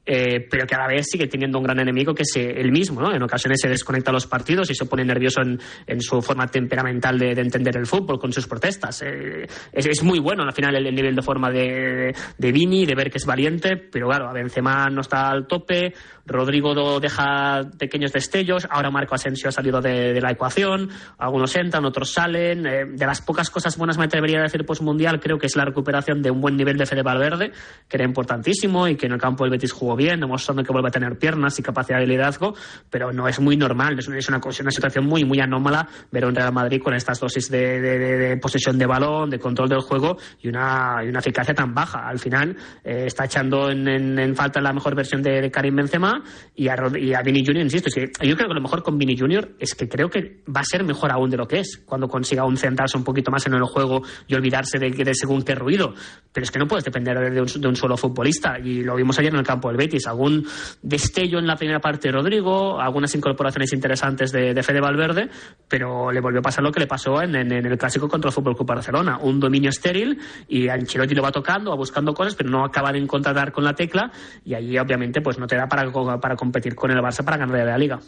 Eh, 0.07 0.47
pero 0.49 0.67
que 0.67 0.75
a 0.75 0.79
la 0.79 0.87
vez 0.87 1.07
sigue 1.11 1.27
teniendo 1.27 1.59
un 1.59 1.65
gran 1.65 1.81
enemigo 1.81 2.15
que 2.15 2.23
es 2.23 2.37
eh, 2.37 2.55
él 2.57 2.71
mismo, 2.71 3.01
¿no? 3.01 3.13
En 3.13 3.23
ocasiones 3.23 3.61
se 3.61 3.69
desconecta 3.69 4.13
los 4.13 4.27
partidos 4.27 4.71
y 4.71 4.75
se 4.75 4.87
pone 4.87 5.05
nervioso 5.05 5.43
en, 5.43 5.59
en 5.87 6.01
su 6.01 6.23
forma 6.23 6.47
temperamental 6.47 7.19
de, 7.19 7.35
de 7.35 7.41
entender 7.43 7.77
el 7.77 7.87
fútbol 7.87 8.19
con 8.19 8.33
sus 8.33 8.47
protestas. 8.47 9.03
Eh, 9.03 9.47
es, 9.73 9.87
es 9.87 10.03
muy 10.03 10.21
bueno 10.21 10.45
al 10.45 10.53
final 10.53 10.77
el, 10.77 10.87
el 10.87 10.95
nivel 10.95 11.17
de 11.17 11.23
forma 11.23 11.51
de, 11.51 12.15
de 12.39 12.53
Vini, 12.53 12.87
de 12.87 12.95
ver 12.95 13.11
que 13.11 13.19
es 13.19 13.27
valiente, 13.27 13.77
pero 13.77 14.09
claro, 14.09 14.29
a 14.29 14.33
Benzema 14.33 14.87
no 14.87 15.01
está 15.01 15.29
al 15.31 15.47
tope, 15.47 15.93
Rodrigo 16.27 16.99
deja 17.01 17.63
pequeños 17.79 18.13
destellos, 18.13 18.67
ahora 18.71 18.91
Marco 18.91 19.15
Asensio 19.15 19.49
ha 19.49 19.53
salido 19.53 19.81
de, 19.81 20.21
la 20.21 20.31
ecuación, 20.33 20.91
algunos 21.19 21.55
entran, 21.57 21.85
otros 21.85 22.11
salen. 22.13 22.67
eh, 22.67 22.85
de 22.87 23.07
las 23.07 23.21
pocas 23.23 23.49
cosas 23.51 23.77
buenas 23.77 23.97
me 23.99 24.05
atrevería 24.05 24.41
a 24.41 24.43
decir 24.43 24.65
post-mundial, 24.67 25.21
creo 25.21 25.39
que 25.39 25.47
es 25.47 25.57
la 25.57 25.65
recuperación 25.65 26.23
de 26.23 26.31
un 26.31 26.41
buen 26.41 26.57
nivel 26.57 26.77
de 26.77 26.87
Fede 26.87 27.03
Valverde, 27.03 27.53
que 27.89 27.97
era 27.97 28.05
importantísimo 28.05 28.89
y 28.89 28.97
que 28.97 29.07
en 29.07 29.13
el 29.13 29.19
campo 29.21 29.45
del 29.45 29.53
Betis 29.53 29.73
jugó 29.73 29.95
bien, 29.97 30.21
demostrando 30.21 30.63
que 30.63 30.73
vuelve 30.73 30.89
a 30.89 30.93
tener 30.93 31.19
piernas 31.19 31.59
y 31.59 31.63
capacidad 31.63 31.99
de 31.99 32.07
liderazgo, 32.07 32.55
pero 32.91 33.13
no 33.13 33.29
es 33.29 33.39
muy 33.41 33.57
normal, 33.57 33.99
es 33.99 34.09
una, 34.09 34.19
es 34.19 34.29
una, 34.29 34.41
una 34.45 34.71
situación 34.71 35.07
muy, 35.07 35.25
muy 35.25 35.41
anómala 35.41 35.87
ver 36.11 36.25
un 36.27 36.35
Real 36.35 36.53
Madrid 36.53 36.83
con 36.83 36.95
estas 36.95 37.21
dosis 37.21 37.51
de, 37.51 37.81
de- 37.81 38.37
posesión 38.37 38.77
de 38.79 38.87
balón, 38.87 39.31
de 39.31 39.39
control 39.39 39.69
del 39.69 39.81
juego 39.81 40.19
y 40.43 40.49
una, 40.49 41.01
y 41.05 41.09
una 41.09 41.21
eficacia 41.21 41.55
tan 41.55 41.75
baja. 41.75 42.07
Al 42.07 42.19
final 42.19 42.57
eh, 42.85 43.05
está 43.07 43.25
echando 43.25 43.71
en 43.71 44.35
falta 44.37 44.61
la 44.61 44.73
mejor 44.73 44.95
versión 44.95 45.23
de, 45.23 45.41
de 45.41 45.51
Karim 45.51 45.77
Benzema 45.77 46.16
y 46.55 46.69
a, 46.69 46.77
Rod- 46.77 46.97
y 46.97 47.15
a 47.15 47.23
Vini 47.23 47.45
Junior, 47.45 47.65
insisto, 47.65 47.89
es 47.89 47.95
que 47.95 48.27
yo 48.27 48.37
creo 48.37 48.49
que 48.49 48.55
lo 48.55 48.61
mejor 48.61 48.83
con 48.83 48.99
Vini 48.99 49.17
Junior 49.19 49.51
es 49.59 49.75
que 49.75 49.89
creo 49.89 50.09
que 50.11 50.43
va 50.55 50.61
a 50.61 50.65
ser 50.65 50.85
mejor 50.85 51.11
aún 51.13 51.31
de 51.31 51.37
lo 51.37 51.47
que 51.47 51.61
es, 51.61 51.83
cuando 51.85 52.09
consiga 52.09 52.43
aún 52.43 52.57
centrarse 52.57 52.97
un 52.97 53.05
poquito 53.05 53.31
más 53.31 53.47
en 53.47 53.55
el 53.55 53.63
juego 53.65 54.03
y 54.27 54.35
olvidarse 54.35 54.79
de, 54.79 54.91
de 54.91 55.15
según 55.15 55.43
qué 55.43 55.55
ruido. 55.55 55.95
Pero 56.33 56.45
es 56.45 56.51
que 56.51 56.59
no 56.59 56.67
puedes 56.67 56.85
depender 56.85 57.19
de 57.33 57.41
un, 57.41 57.47
de 57.61 57.69
un 57.69 57.77
solo 57.77 57.97
futbolista 57.97 58.59
y 58.59 58.83
lo 58.83 58.95
vimos 58.97 59.19
ayer 59.19 59.33
en 59.33 59.39
el 59.41 59.47
campo 59.47 59.69
del 59.69 59.77
Betis. 59.77 60.07
Algún 60.07 60.47
destello 60.83 61.39
en 61.39 61.47
la 61.47 61.57
primera 61.57 61.81
parte 61.81 62.09
de 62.09 62.13
Rodrigo, 62.13 62.81
algunas 62.81 63.15
incorporaciones 63.15 63.73
interesantes 63.73 64.33
de, 64.33 64.55
de 64.55 64.63
Fede 64.63 64.81
Valverde, 64.81 65.29
pero 65.69 66.11
le 66.13 66.21
volvió 66.21 66.41
a 66.41 66.43
pasar 66.43 66.63
lo 66.65 66.73
que 66.73 66.81
le 66.81 66.87
pasó 66.87 67.23
en, 67.23 67.35
en- 67.35 67.53
en 67.53 67.67
el 67.67 67.79
clásico 67.79 68.09
contra 68.09 68.29
el 68.29 68.35
Fútbol 68.35 68.55
Club 68.57 68.67
Barcelona, 68.69 69.19
un 69.21 69.41
dominio 69.41 69.71
estéril 69.71 70.19
y 70.49 70.69
Ancelotti 70.69 71.15
lo 71.15 71.23
va 71.23 71.33
tocando, 71.33 71.71
va 71.71 71.77
buscando 71.77 72.13
cosas, 72.15 72.35
pero 72.35 72.51
no 72.51 72.65
acaba 72.65 72.93
de 72.93 72.99
encontrar 72.99 73.51
con 73.53 73.65
la 73.65 73.75
tecla 73.75 74.11
y 74.45 74.55
ahí 74.55 74.79
obviamente 74.79 75.21
pues 75.21 75.39
no 75.39 75.47
te 75.47 75.57
da 75.57 75.67
para, 75.67 75.91
para 76.21 76.37
competir 76.37 76.75
con 76.75 76.91
el 76.91 76.99
Barça 76.99 77.25
para 77.25 77.37
ganar 77.37 77.67
la 77.67 77.79
Liga. 77.79 77.99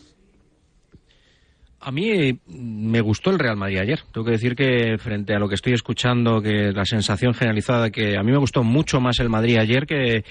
A 1.80 1.92
mí 1.92 2.10
eh, 2.10 2.38
me 2.48 3.00
gustó 3.00 3.30
el 3.30 3.38
Real 3.38 3.56
Madrid 3.56 3.78
ayer. 3.78 4.00
Tengo 4.12 4.24
que 4.24 4.32
decir 4.32 4.56
que 4.56 4.98
frente 4.98 5.34
a 5.34 5.38
lo 5.38 5.48
que 5.48 5.54
estoy 5.54 5.74
escuchando, 5.74 6.42
que 6.42 6.72
la 6.72 6.84
sensación 6.84 7.34
generalizada, 7.34 7.90
que 7.90 8.18
a 8.18 8.22
mí 8.22 8.32
me 8.32 8.38
gustó 8.38 8.64
mucho 8.64 9.00
más 9.00 9.20
el 9.20 9.28
Madrid 9.28 9.58
ayer 9.58 9.86
que, 9.86 10.24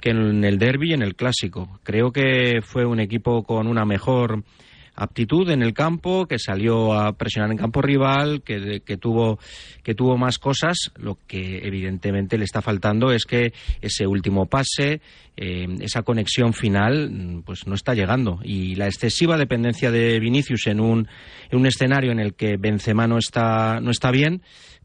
que 0.00 0.10
en 0.10 0.44
el 0.44 0.58
derby 0.58 0.90
y 0.90 0.94
en 0.94 1.02
el 1.02 1.14
clásico. 1.14 1.78
Creo 1.82 2.10
que 2.10 2.60
fue 2.62 2.86
un 2.86 3.00
equipo 3.00 3.42
con 3.42 3.66
una 3.66 3.84
mejor 3.84 4.44
aptitud 4.94 5.50
en 5.50 5.62
el 5.62 5.74
campo, 5.74 6.26
que 6.26 6.38
salió 6.38 6.92
a 6.92 7.12
presionar 7.12 7.50
en 7.50 7.58
campo 7.58 7.82
rival, 7.82 8.42
que, 8.42 8.82
que, 8.84 8.96
tuvo, 8.96 9.38
que 9.82 9.94
tuvo 9.94 10.16
más 10.16 10.38
cosas. 10.38 10.76
Lo 10.96 11.18
que 11.26 11.66
evidentemente 11.66 12.38
le 12.38 12.44
está 12.44 12.62
faltando 12.62 13.12
es 13.12 13.24
que 13.24 13.52
ese 13.80 14.06
último 14.06 14.46
pase, 14.46 15.00
eh, 15.36 15.66
esa 15.80 16.02
conexión 16.02 16.52
final, 16.52 17.10
mm, 17.10 17.42
pues 17.42 17.66
no 17.66 17.74
está 17.74 17.94
llegando. 17.94 18.40
Y 18.42 18.76
la 18.76 18.86
excesiva 18.86 19.36
dependencia 19.36 19.90
de 19.90 20.18
Vinicius 20.20 20.66
en 20.66 20.80
un, 20.80 21.08
en 21.50 21.58
un 21.58 21.66
escenario 21.66 22.12
en 22.12 22.20
el 22.20 22.34
que 22.34 22.56
Benzema 22.56 23.06
no 23.06 23.18
está, 23.18 23.80
no 23.80 23.90
está 23.90 24.10
bien, 24.10 24.42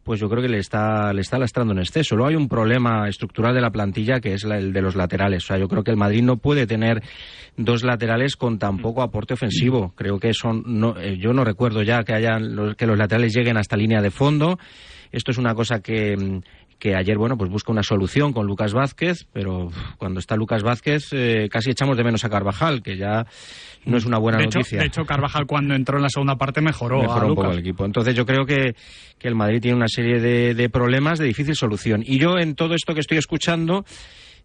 pues 0.09 0.19
yo 0.19 0.27
creo 0.27 0.41
que 0.41 0.49
le 0.49 0.57
está, 0.57 1.13
le 1.13 1.21
está 1.21 1.37
lastrando 1.37 1.71
en 1.73 1.79
exceso. 1.79 2.15
Luego 2.15 2.29
hay 2.29 2.35
un 2.35 2.47
problema 2.47 3.07
estructural 3.07 3.53
de 3.53 3.61
la 3.61 3.69
plantilla 3.69 4.19
que 4.19 4.33
es 4.33 4.43
el 4.43 4.73
de 4.73 4.81
los 4.81 4.95
laterales. 4.95 5.43
O 5.43 5.47
sea, 5.47 5.59
yo 5.59 5.67
creo 5.67 5.83
que 5.83 5.91
el 5.91 5.97
Madrid 5.97 6.23
no 6.23 6.37
puede 6.37 6.65
tener 6.65 7.03
dos 7.57 7.83
laterales 7.83 8.35
con 8.35 8.57
tan 8.57 8.77
poco 8.77 9.03
aporte 9.03 9.35
ofensivo. 9.35 9.93
Creo 9.99 10.17
que 10.17 10.33
son, 10.33 10.63
no, 10.65 10.97
eh, 10.97 11.17
yo 11.17 11.33
no 11.33 11.43
recuerdo 11.43 11.83
ya 11.83 12.05
que, 12.05 12.13
hayan, 12.13 12.73
que 12.77 12.87
los 12.87 12.97
laterales 12.97 13.33
lleguen 13.33 13.57
hasta 13.57 13.75
línea 13.75 14.01
de 14.01 14.11
fondo. 14.11 14.57
Esto 15.11 15.31
es 15.31 15.37
una 15.37 15.53
cosa 15.53 15.81
que, 15.81 16.15
mm, 16.15 16.39
que 16.79 16.95
ayer, 16.95 17.17
bueno, 17.17 17.37
pues 17.37 17.51
busca 17.51 17.73
una 17.73 17.83
solución 17.83 18.31
con 18.31 18.47
Lucas 18.47 18.71
Vázquez, 18.73 19.27
pero 19.33 19.69
cuando 19.97 20.21
está 20.21 20.37
Lucas 20.37 20.63
Vázquez 20.63 21.09
eh, 21.11 21.49
casi 21.51 21.71
echamos 21.71 21.97
de 21.97 22.05
menos 22.05 22.23
a 22.23 22.29
Carvajal, 22.29 22.81
que 22.81 22.95
ya 22.95 23.25
no 23.83 23.97
es 23.97 24.05
una 24.05 24.19
buena 24.19 24.37
de 24.37 24.45
noticia. 24.45 24.79
De 24.79 24.85
hecho, 24.85 25.03
Carvajal 25.03 25.45
cuando 25.45 25.75
entró 25.75 25.97
en 25.97 26.03
la 26.03 26.09
segunda 26.09 26.37
parte 26.37 26.61
mejoró, 26.61 27.01
mejoró 27.01 27.25
a 27.25 27.29
un 27.31 27.35
poco 27.35 27.51
el 27.51 27.59
equipo. 27.59 27.83
Entonces 27.83 28.15
yo 28.15 28.25
creo 28.25 28.45
que, 28.45 28.75
que 29.17 29.27
el 29.27 29.35
Madrid 29.35 29.59
tiene 29.59 29.75
una 29.75 29.89
serie 29.89 30.21
de, 30.21 30.53
de 30.53 30.69
problemas 30.69 31.19
de 31.19 31.25
difícil 31.25 31.55
solución. 31.55 32.03
Y 32.05 32.19
yo 32.19 32.37
en 32.37 32.55
todo 32.55 32.73
esto 32.73 32.93
que 32.93 33.01
estoy 33.01 33.17
escuchando... 33.17 33.83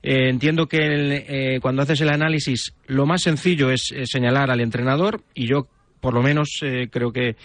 Eh, 0.06 0.28
entiendo 0.28 0.66
que 0.66 0.76
el, 0.84 1.12
eh, 1.12 1.58
cuando 1.62 1.80
haces 1.80 1.98
el 2.02 2.10
análisis 2.10 2.74
lo 2.88 3.06
más 3.06 3.22
sencillo 3.22 3.70
es, 3.70 3.90
es 3.90 4.10
señalar 4.10 4.50
al 4.50 4.60
entrenador 4.60 5.22
y 5.32 5.46
yo 5.46 5.66
por 6.02 6.12
lo 6.12 6.22
menos 6.22 6.58
eh, 6.60 6.88
creo 6.90 7.10
que 7.10 7.36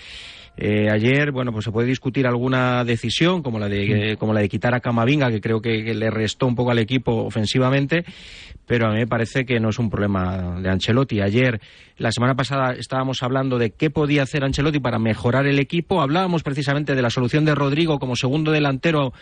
eh, 0.61 0.89
ayer, 0.91 1.31
bueno, 1.31 1.53
pues 1.53 1.63
se 1.63 1.71
puede 1.71 1.87
discutir 1.87 2.27
alguna 2.27 2.83
decisión, 2.83 3.41
como 3.41 3.59
la 3.59 3.69
de, 3.69 4.11
eh, 4.11 4.17
como 4.17 4.33
la 4.33 4.41
de 4.41 4.49
quitar 4.49 4.75
a 4.75 4.81
Camavinga, 4.81 5.31
que 5.31 5.39
creo 5.39 5.61
que, 5.61 5.85
que, 5.85 5.93
le 5.93 6.11
restó 6.11 6.47
un 6.47 6.55
poco 6.55 6.71
al 6.71 6.79
equipo 6.79 7.13
ofensivamente, 7.13 8.03
pero 8.65 8.87
a 8.87 8.89
mí 8.89 8.97
me 8.97 9.07
parece 9.07 9.45
que 9.45 9.61
no 9.61 9.69
es 9.69 9.79
un 9.79 9.89
problema 9.89 10.59
de 10.59 10.69
Ancelotti. 10.69 11.21
Ayer, 11.21 11.61
la 11.97 12.11
semana 12.11 12.35
pasada, 12.35 12.73
estábamos 12.73 13.23
hablando 13.23 13.57
de 13.57 13.71
qué 13.71 13.89
podía 13.89 14.23
hacer 14.23 14.43
Ancelotti 14.43 14.81
para 14.81 14.99
mejorar 14.99 15.47
el 15.47 15.59
equipo. 15.59 16.01
Hablábamos 16.01 16.43
precisamente 16.43 16.93
de 16.93 17.01
la 17.01 17.09
solución 17.09 17.45
de 17.45 17.55
Rodrigo 17.55 17.97
como 17.97 18.17
segundo 18.17 18.51
delantero 18.51 19.13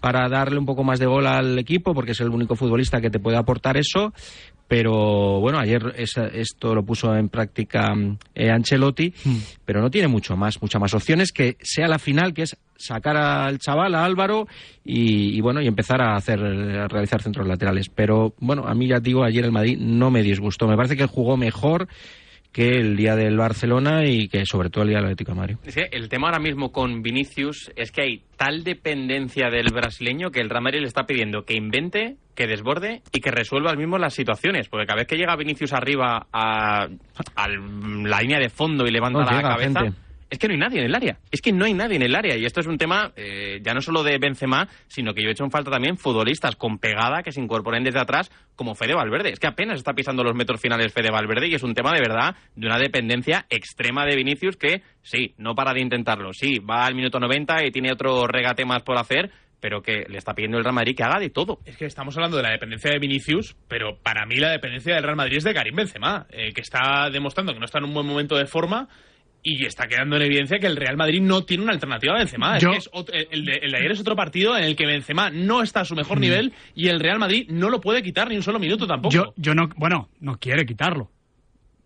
para 0.00 0.28
darle 0.28 0.58
un 0.58 0.66
poco 0.66 0.84
más 0.84 1.00
de 1.00 1.06
gol 1.06 1.26
al 1.26 1.58
equipo, 1.58 1.92
porque 1.92 2.12
es 2.12 2.20
el 2.20 2.28
único 2.28 2.54
futbolista 2.54 3.00
que 3.00 3.10
te 3.10 3.18
puede 3.18 3.36
aportar 3.36 3.76
eso. 3.76 4.12
Pero 4.66 5.40
bueno, 5.40 5.58
ayer 5.58 5.94
esa, 5.96 6.26
esto 6.26 6.74
lo 6.74 6.84
puso 6.84 7.14
en 7.14 7.28
práctica 7.28 7.92
eh, 8.34 8.50
Ancelotti, 8.50 9.12
mm. 9.24 9.36
pero 9.64 9.80
no 9.80 9.90
tiene 9.90 10.08
mucho 10.08 10.36
más, 10.36 10.60
muchas 10.62 10.80
más 10.80 10.94
opciones 10.94 11.32
que 11.32 11.56
sea 11.60 11.86
la 11.86 11.98
final, 11.98 12.32
que 12.32 12.42
es 12.42 12.56
sacar 12.76 13.16
al 13.16 13.58
chaval, 13.58 13.94
a 13.94 14.04
Álvaro, 14.04 14.46
y, 14.84 15.36
y, 15.36 15.40
bueno, 15.40 15.60
y 15.60 15.66
empezar 15.66 16.00
a 16.00 16.16
hacer 16.16 16.40
a 16.40 16.88
realizar 16.88 17.22
centros 17.22 17.46
laterales. 17.46 17.88
Pero 17.88 18.34
bueno, 18.38 18.64
a 18.66 18.74
mí 18.74 18.88
ya 18.88 19.00
digo, 19.00 19.22
ayer 19.22 19.44
el 19.44 19.52
Madrid 19.52 19.78
no 19.78 20.10
me 20.10 20.22
disgustó. 20.22 20.66
Me 20.66 20.76
parece 20.76 20.96
que 20.96 21.06
jugó 21.06 21.36
mejor 21.36 21.88
que 22.54 22.68
el 22.68 22.96
día 22.96 23.16
del 23.16 23.36
Barcelona 23.36 24.06
y 24.06 24.28
que 24.28 24.46
sobre 24.46 24.70
todo 24.70 24.84
el 24.84 24.90
día 24.90 24.98
del 24.98 25.06
Atlético 25.06 25.32
de 25.32 25.38
Madrid. 25.38 25.56
El 25.90 26.08
tema 26.08 26.28
ahora 26.28 26.38
mismo 26.38 26.70
con 26.70 27.02
Vinicius 27.02 27.72
es 27.74 27.90
que 27.90 28.02
hay 28.02 28.22
tal 28.36 28.62
dependencia 28.62 29.50
del 29.50 29.72
brasileño 29.72 30.30
que 30.30 30.40
el 30.40 30.48
Real 30.48 30.62
Madrid 30.62 30.80
le 30.80 30.86
está 30.86 31.04
pidiendo 31.04 31.44
que 31.44 31.54
invente, 31.54 32.16
que 32.36 32.46
desborde 32.46 33.02
y 33.12 33.20
que 33.20 33.32
resuelva 33.32 33.72
al 33.72 33.76
mismo 33.76 33.98
las 33.98 34.14
situaciones. 34.14 34.68
Porque 34.68 34.86
cada 34.86 35.00
vez 35.00 35.08
que 35.08 35.16
llega 35.16 35.34
Vinicius 35.34 35.72
arriba 35.72 36.28
a, 36.32 36.84
a 36.84 37.48
la 37.48 38.20
línea 38.20 38.38
de 38.38 38.48
fondo 38.50 38.86
y 38.86 38.92
levanta 38.92 39.18
no, 39.18 39.24
la 39.24 39.42
cabeza... 39.42 39.80
Gente 39.80 40.03
es 40.34 40.38
que 40.40 40.48
no 40.48 40.54
hay 40.54 40.58
nadie 40.58 40.80
en 40.80 40.86
el 40.86 40.94
área. 40.94 41.18
Es 41.30 41.40
que 41.40 41.52
no 41.52 41.64
hay 41.64 41.74
nadie 41.74 41.96
en 41.96 42.02
el 42.02 42.14
área. 42.14 42.36
Y 42.36 42.44
esto 42.44 42.60
es 42.60 42.66
un 42.66 42.76
tema 42.76 43.12
eh, 43.14 43.60
ya 43.62 43.72
no 43.72 43.80
solo 43.80 44.02
de 44.02 44.18
Benzema, 44.18 44.68
sino 44.88 45.14
que 45.14 45.22
yo 45.22 45.28
he 45.28 45.32
hecho 45.32 45.44
en 45.44 45.52
falta 45.52 45.70
también 45.70 45.96
futbolistas 45.96 46.56
con 46.56 46.78
pegada 46.78 47.22
que 47.22 47.30
se 47.30 47.40
incorporen 47.40 47.84
desde 47.84 48.00
atrás, 48.00 48.32
como 48.56 48.74
Fede 48.74 48.94
Valverde. 48.94 49.30
Es 49.30 49.38
que 49.38 49.46
apenas 49.46 49.76
está 49.76 49.92
pisando 49.92 50.24
los 50.24 50.34
metros 50.34 50.60
finales 50.60 50.92
Fede 50.92 51.12
Valverde 51.12 51.46
y 51.46 51.54
es 51.54 51.62
un 51.62 51.72
tema 51.72 51.92
de 51.92 52.00
verdad 52.00 52.34
de 52.56 52.66
una 52.66 52.78
dependencia 52.78 53.46
extrema 53.48 54.04
de 54.04 54.16
Vinicius 54.16 54.56
que, 54.56 54.82
sí, 55.02 55.34
no 55.38 55.54
para 55.54 55.72
de 55.72 55.82
intentarlo. 55.82 56.32
Sí, 56.32 56.58
va 56.58 56.84
al 56.84 56.96
minuto 56.96 57.20
90 57.20 57.64
y 57.66 57.70
tiene 57.70 57.92
otro 57.92 58.26
regate 58.26 58.64
más 58.64 58.82
por 58.82 58.98
hacer, 58.98 59.30
pero 59.60 59.82
que 59.82 60.04
le 60.08 60.18
está 60.18 60.34
pidiendo 60.34 60.58
el 60.58 60.64
Real 60.64 60.74
Madrid 60.74 60.96
que 60.96 61.04
haga 61.04 61.20
de 61.20 61.30
todo. 61.30 61.60
Es 61.64 61.76
que 61.76 61.86
estamos 61.86 62.16
hablando 62.16 62.36
de 62.36 62.42
la 62.42 62.50
dependencia 62.50 62.90
de 62.90 62.98
Vinicius, 62.98 63.56
pero 63.68 63.98
para 64.02 64.26
mí 64.26 64.36
la 64.36 64.50
dependencia 64.50 64.96
del 64.96 65.04
Real 65.04 65.16
Madrid 65.16 65.38
es 65.38 65.44
de 65.44 65.54
Karim 65.54 65.76
Benzema, 65.76 66.26
eh, 66.30 66.52
que 66.52 66.60
está 66.60 67.08
demostrando 67.10 67.52
que 67.52 67.60
no 67.60 67.64
está 67.64 67.78
en 67.78 67.84
un 67.84 67.94
buen 67.94 68.06
momento 68.06 68.36
de 68.36 68.46
forma 68.46 68.88
y 69.46 69.66
está 69.66 69.86
quedando 69.86 70.16
en 70.16 70.22
evidencia 70.22 70.58
que 70.58 70.66
el 70.66 70.74
Real 70.74 70.96
Madrid 70.96 71.20
no 71.20 71.42
tiene 71.44 71.62
una 71.62 71.74
alternativa 71.74 72.14
a 72.14 72.18
Benzema. 72.18 72.58
Yo... 72.58 72.70
Es 72.70 72.74
que 72.74 72.78
es 72.78 72.90
otro, 72.92 73.14
el, 73.14 73.44
de, 73.44 73.52
el, 73.62 73.70
de, 73.72 73.76
ayer 73.76 73.92
es 73.92 74.00
otro 74.00 74.16
partido 74.16 74.56
en 74.56 74.64
el 74.64 74.74
que 74.74 74.86
Benzema 74.86 75.30
no 75.30 75.62
está 75.62 75.80
a 75.80 75.84
su 75.84 75.94
mejor 75.94 76.16
mm. 76.16 76.20
nivel 76.20 76.52
y 76.74 76.88
el 76.88 76.98
Real 76.98 77.18
Madrid 77.18 77.46
no 77.50 77.68
lo 77.68 77.80
puede 77.80 78.02
quitar 78.02 78.28
ni 78.30 78.36
un 78.36 78.42
solo 78.42 78.58
minuto 78.58 78.86
tampoco. 78.86 79.14
Yo, 79.14 79.34
yo 79.36 79.54
no, 79.54 79.68
bueno, 79.76 80.08
no 80.20 80.38
quiere 80.38 80.64
quitarlo. 80.64 81.10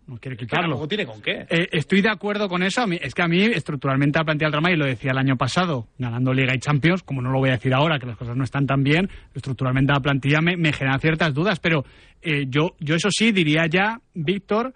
No 0.07 0.17
quiere 0.17 0.37
quitarlo. 0.37 0.81
Que 0.81 0.87
tiene 0.87 1.05
con 1.05 1.21
qué. 1.21 1.45
Eh, 1.49 1.67
estoy 1.71 2.01
de 2.01 2.09
acuerdo 2.09 2.47
con 2.47 2.63
eso. 2.63 2.83
Es 2.99 3.13
que 3.13 3.21
a 3.21 3.27
mí, 3.27 3.43
estructuralmente, 3.43 4.17
la 4.17 4.25
plantilla 4.25 4.47
del 4.47 4.53
Real 4.53 4.63
Madrid, 4.63 4.79
lo 4.79 4.85
decía 4.85 5.11
el 5.11 5.17
año 5.19 5.35
pasado, 5.35 5.85
ganando 5.99 6.33
Liga 6.33 6.55
y 6.55 6.59
Champions, 6.59 7.03
como 7.03 7.21
no 7.21 7.29
lo 7.29 7.37
voy 7.37 7.49
a 7.49 7.53
decir 7.53 7.75
ahora, 7.75 7.99
que 7.99 8.07
las 8.07 8.17
cosas 8.17 8.35
no 8.35 8.43
están 8.43 8.65
tan 8.65 8.83
bien, 8.83 9.07
estructuralmente 9.35 9.93
la 9.93 9.99
plantilla 9.99 10.41
me, 10.41 10.57
me 10.57 10.73
genera 10.73 10.97
ciertas 10.97 11.31
dudas. 11.33 11.59
Pero 11.59 11.83
eh, 12.23 12.45
yo, 12.47 12.75
yo, 12.79 12.95
eso 12.95 13.09
sí, 13.11 13.31
diría 13.31 13.67
ya, 13.67 14.01
Víctor, 14.15 14.73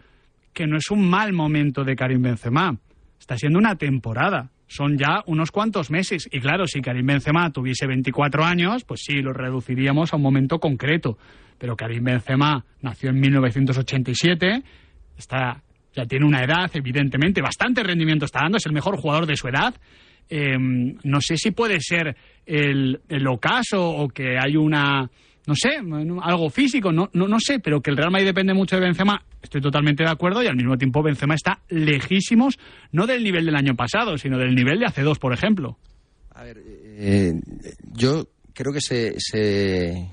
que 0.54 0.68
no 0.68 0.78
es 0.78 0.92
un 0.92 1.10
mal 1.10 1.34
momento 1.34 1.84
de 1.84 1.96
Karim 1.96 2.22
Benzema 2.22 2.78
está 3.20 3.38
siendo 3.38 3.58
una 3.58 3.76
temporada. 3.76 4.52
Son 4.68 4.98
ya 4.98 5.24
unos 5.28 5.52
cuantos 5.52 5.90
meses. 5.90 6.28
Y 6.32 6.40
claro, 6.40 6.68
si 6.68 6.82
Karim 6.82 7.06
Benzema 7.06 7.52
tuviese 7.52 7.88
24 7.88 8.44
años, 8.44 8.84
pues 8.84 9.02
sí, 9.06 9.22
lo 9.22 9.34
reduciríamos 9.34 10.14
a 10.14 10.18
un 10.18 10.22
momento 10.22 10.60
concreto. 10.60 11.18
Pero 11.58 11.76
Karim 11.76 12.04
Benzema 12.04 12.66
nació 12.82 13.12
en 13.12 13.20
1987, 13.20 14.64
está, 15.18 15.62
ya 15.96 16.06
tiene 16.06 16.26
una 16.26 16.44
edad, 16.44 16.70
evidentemente, 16.74 17.42
bastante 17.42 17.84
rendimiento 17.84 18.26
está 18.26 18.42
dando, 18.42 18.58
es 18.58 18.66
el 18.66 18.74
mejor 18.74 18.98
jugador 18.98 19.26
de 19.26 19.38
su 19.38 19.48
edad. 19.48 19.76
Eh, 20.30 20.58
no 20.58 21.22
sé 21.22 21.38
si 21.38 21.52
puede 21.52 21.80
ser 21.80 22.16
el, 22.46 23.02
el 23.08 23.28
ocaso 23.28 23.88
o 23.90 24.10
que 24.10 24.38
hay 24.38 24.56
una 24.58 25.10
no 25.46 25.56
sé, 25.56 25.82
algo 26.22 26.50
físico, 26.50 26.92
no, 26.92 27.10
no, 27.14 27.28
no 27.28 27.40
sé, 27.40 27.60
pero 27.60 27.82
que 27.82 27.92
el 27.92 27.98
Real 27.98 28.12
Madrid 28.12 28.28
depende 28.28 28.54
mucho 28.54 28.78
de 28.78 28.84
Benzema, 28.84 29.24
estoy 29.42 29.62
totalmente 29.62 30.04
de 30.04 30.10
acuerdo 30.10 30.42
y 30.42 30.48
al 30.48 30.56
mismo 30.56 30.78
tiempo 30.78 31.04
Benzema 31.04 31.36
está 31.36 31.60
lejísimos, 31.70 32.58
no 32.92 33.06
del 33.06 33.24
nivel 33.24 33.46
del 33.46 33.56
año 33.56 33.76
pasado, 33.76 34.18
sino 34.18 34.38
del 34.38 34.56
nivel 34.56 34.80
de 34.80 34.86
hace 34.86 35.02
dos, 35.02 35.20
por 35.20 35.34
ejemplo. 35.34 35.78
A 36.34 36.44
ver, 36.44 36.62
eh, 36.66 37.34
yo 37.94 38.28
creo 38.54 38.72
que 38.72 38.82
se, 38.82 39.16
se, 39.20 40.10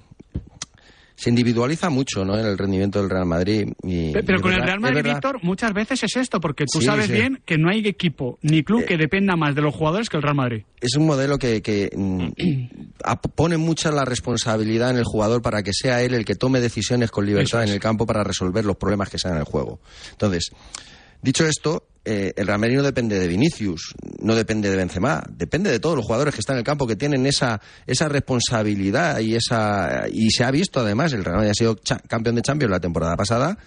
se 1.20 1.28
individualiza 1.28 1.90
mucho 1.90 2.24
¿no? 2.24 2.38
en 2.38 2.46
el 2.46 2.56
rendimiento 2.56 2.98
del 2.98 3.10
Real 3.10 3.26
Madrid. 3.26 3.68
Y, 3.82 4.10
pero, 4.12 4.38
y 4.38 4.40
con 4.40 4.52
verdad, 4.52 4.60
el 4.60 4.64
Real 4.64 4.80
Madrid, 4.80 5.02
Víctor, 5.02 5.38
muchas 5.42 5.74
veces 5.74 6.02
es 6.02 6.16
esto, 6.16 6.40
porque 6.40 6.64
tú 6.64 6.80
sí, 6.80 6.86
sabes 6.86 7.08
sí. 7.08 7.12
bien 7.12 7.42
que 7.44 7.58
no 7.58 7.68
hay 7.68 7.86
equipo 7.86 8.38
ni 8.40 8.64
club 8.64 8.80
eh, 8.80 8.86
que 8.86 8.96
dependa 8.96 9.36
más 9.36 9.54
de 9.54 9.60
los 9.60 9.74
jugadores 9.74 10.08
que 10.08 10.16
el 10.16 10.22
Real 10.22 10.34
Madrid. 10.34 10.62
Es 10.80 10.96
un 10.96 11.04
modelo 11.04 11.38
que, 11.38 11.60
que 11.60 11.90
mm, 11.94 12.28
pone 13.34 13.58
mucha 13.58 13.92
la 13.92 14.06
responsabilidad 14.06 14.92
en 14.92 14.96
el 14.96 15.04
jugador 15.04 15.42
para 15.42 15.62
que 15.62 15.74
sea 15.74 16.02
él 16.02 16.14
el 16.14 16.24
que 16.24 16.36
tome 16.36 16.58
decisiones 16.58 17.10
con 17.10 17.26
libertad 17.26 17.64
es. 17.64 17.68
en 17.68 17.74
el 17.74 17.80
campo 17.80 18.06
para 18.06 18.24
resolver 18.24 18.64
los 18.64 18.76
problemas 18.76 19.10
que 19.10 19.18
sean 19.18 19.34
en 19.34 19.40
el 19.40 19.44
juego. 19.44 19.78
Entonces, 20.12 20.52
dicho 21.22 21.46
esto, 21.46 21.86
eh, 22.04 22.32
el 22.36 22.46
Real 22.46 22.58
Madrid 22.58 22.76
no 22.76 22.82
depende 22.82 23.18
de 23.18 23.28
Vinicius, 23.28 23.94
no 24.20 24.34
depende 24.34 24.70
de 24.70 24.76
Benzema, 24.76 25.22
depende 25.30 25.70
de 25.70 25.80
todos 25.80 25.96
los 25.96 26.04
jugadores 26.04 26.34
que 26.34 26.40
están 26.40 26.54
en 26.54 26.60
el 26.60 26.64
campo 26.64 26.86
que 26.86 26.96
tienen 26.96 27.26
esa, 27.26 27.60
esa 27.86 28.08
responsabilidad 28.08 29.18
y 29.20 29.34
esa 29.34 30.08
y 30.10 30.30
se 30.30 30.44
ha 30.44 30.50
visto 30.50 30.80
además 30.80 31.12
el 31.12 31.24
Real 31.24 31.46
ha 31.48 31.54
sido 31.54 31.78
campeón 32.08 32.36
de 32.36 32.42
Champions 32.42 32.70
la 32.70 32.80
temporada 32.80 33.16
pasada 33.16 33.58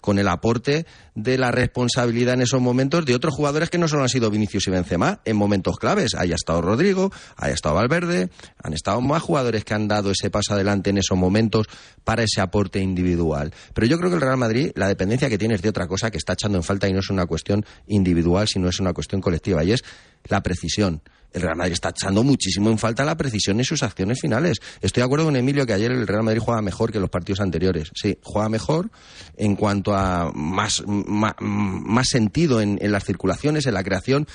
con 0.00 0.18
el 0.18 0.28
aporte 0.28 0.86
de 1.14 1.38
la 1.38 1.50
responsabilidad 1.50 2.34
en 2.34 2.42
esos 2.42 2.60
momentos 2.60 3.04
de 3.04 3.14
otros 3.14 3.34
jugadores 3.34 3.70
que 3.70 3.78
no 3.78 3.88
solo 3.88 4.02
han 4.02 4.08
sido 4.08 4.30
Vinicius 4.30 4.68
y 4.68 4.70
Benzema 4.70 5.20
en 5.24 5.36
momentos 5.36 5.78
claves. 5.78 6.14
Haya 6.14 6.34
estado 6.34 6.62
Rodrigo, 6.62 7.10
haya 7.36 7.54
estado 7.54 7.74
Valverde, 7.74 8.30
han 8.62 8.72
estado 8.72 9.00
más 9.00 9.22
jugadores 9.22 9.64
que 9.64 9.74
han 9.74 9.88
dado 9.88 10.10
ese 10.10 10.30
paso 10.30 10.54
adelante 10.54 10.90
en 10.90 10.98
esos 10.98 11.18
momentos 11.18 11.66
para 12.04 12.22
ese 12.22 12.40
aporte 12.40 12.80
individual. 12.80 13.52
Pero 13.74 13.86
yo 13.86 13.98
creo 13.98 14.10
que 14.10 14.16
el 14.16 14.22
Real 14.22 14.36
Madrid, 14.36 14.70
la 14.74 14.88
dependencia 14.88 15.28
que 15.28 15.38
tiene 15.38 15.54
es 15.54 15.62
de 15.62 15.68
otra 15.68 15.86
cosa 15.86 16.10
que 16.10 16.18
está 16.18 16.34
echando 16.34 16.58
en 16.58 16.64
falta 16.64 16.88
y 16.88 16.92
no 16.92 17.00
es 17.00 17.10
una 17.10 17.26
cuestión 17.26 17.64
individual, 17.86 18.46
sino 18.48 18.68
es 18.68 18.80
una 18.80 18.92
cuestión 18.92 19.20
colectiva 19.20 19.64
y 19.64 19.72
es 19.72 19.84
la 20.24 20.42
precisión 20.42 21.02
el 21.32 21.42
Real 21.42 21.56
Madrid 21.56 21.74
está 21.74 21.90
echando 21.90 22.22
muchísimo 22.22 22.70
en 22.70 22.78
falta 22.78 23.04
la 23.04 23.16
precisión 23.16 23.58
en 23.58 23.64
sus 23.64 23.82
acciones 23.82 24.20
finales. 24.20 24.58
Estoy 24.80 25.02
de 25.02 25.04
acuerdo 25.06 25.26
con 25.26 25.36
Emilio 25.36 25.66
que 25.66 25.72
ayer 25.74 25.90
el 25.92 26.06
Real 26.06 26.22
Madrid 26.22 26.40
juega 26.42 26.62
mejor 26.62 26.90
que 26.90 27.00
los 27.00 27.10
partidos 27.10 27.40
anteriores. 27.40 27.90
Sí, 27.94 28.18
juega 28.22 28.48
mejor 28.48 28.90
en 29.36 29.54
cuanto 29.56 29.94
a 29.94 30.32
más, 30.34 30.82
más, 30.86 31.34
más 31.38 32.08
sentido 32.08 32.60
en, 32.60 32.78
en, 32.80 32.92
las 32.92 33.04
circulaciones, 33.04 33.66
en 33.66 33.74
la 33.74 33.84
creación. 33.84 34.26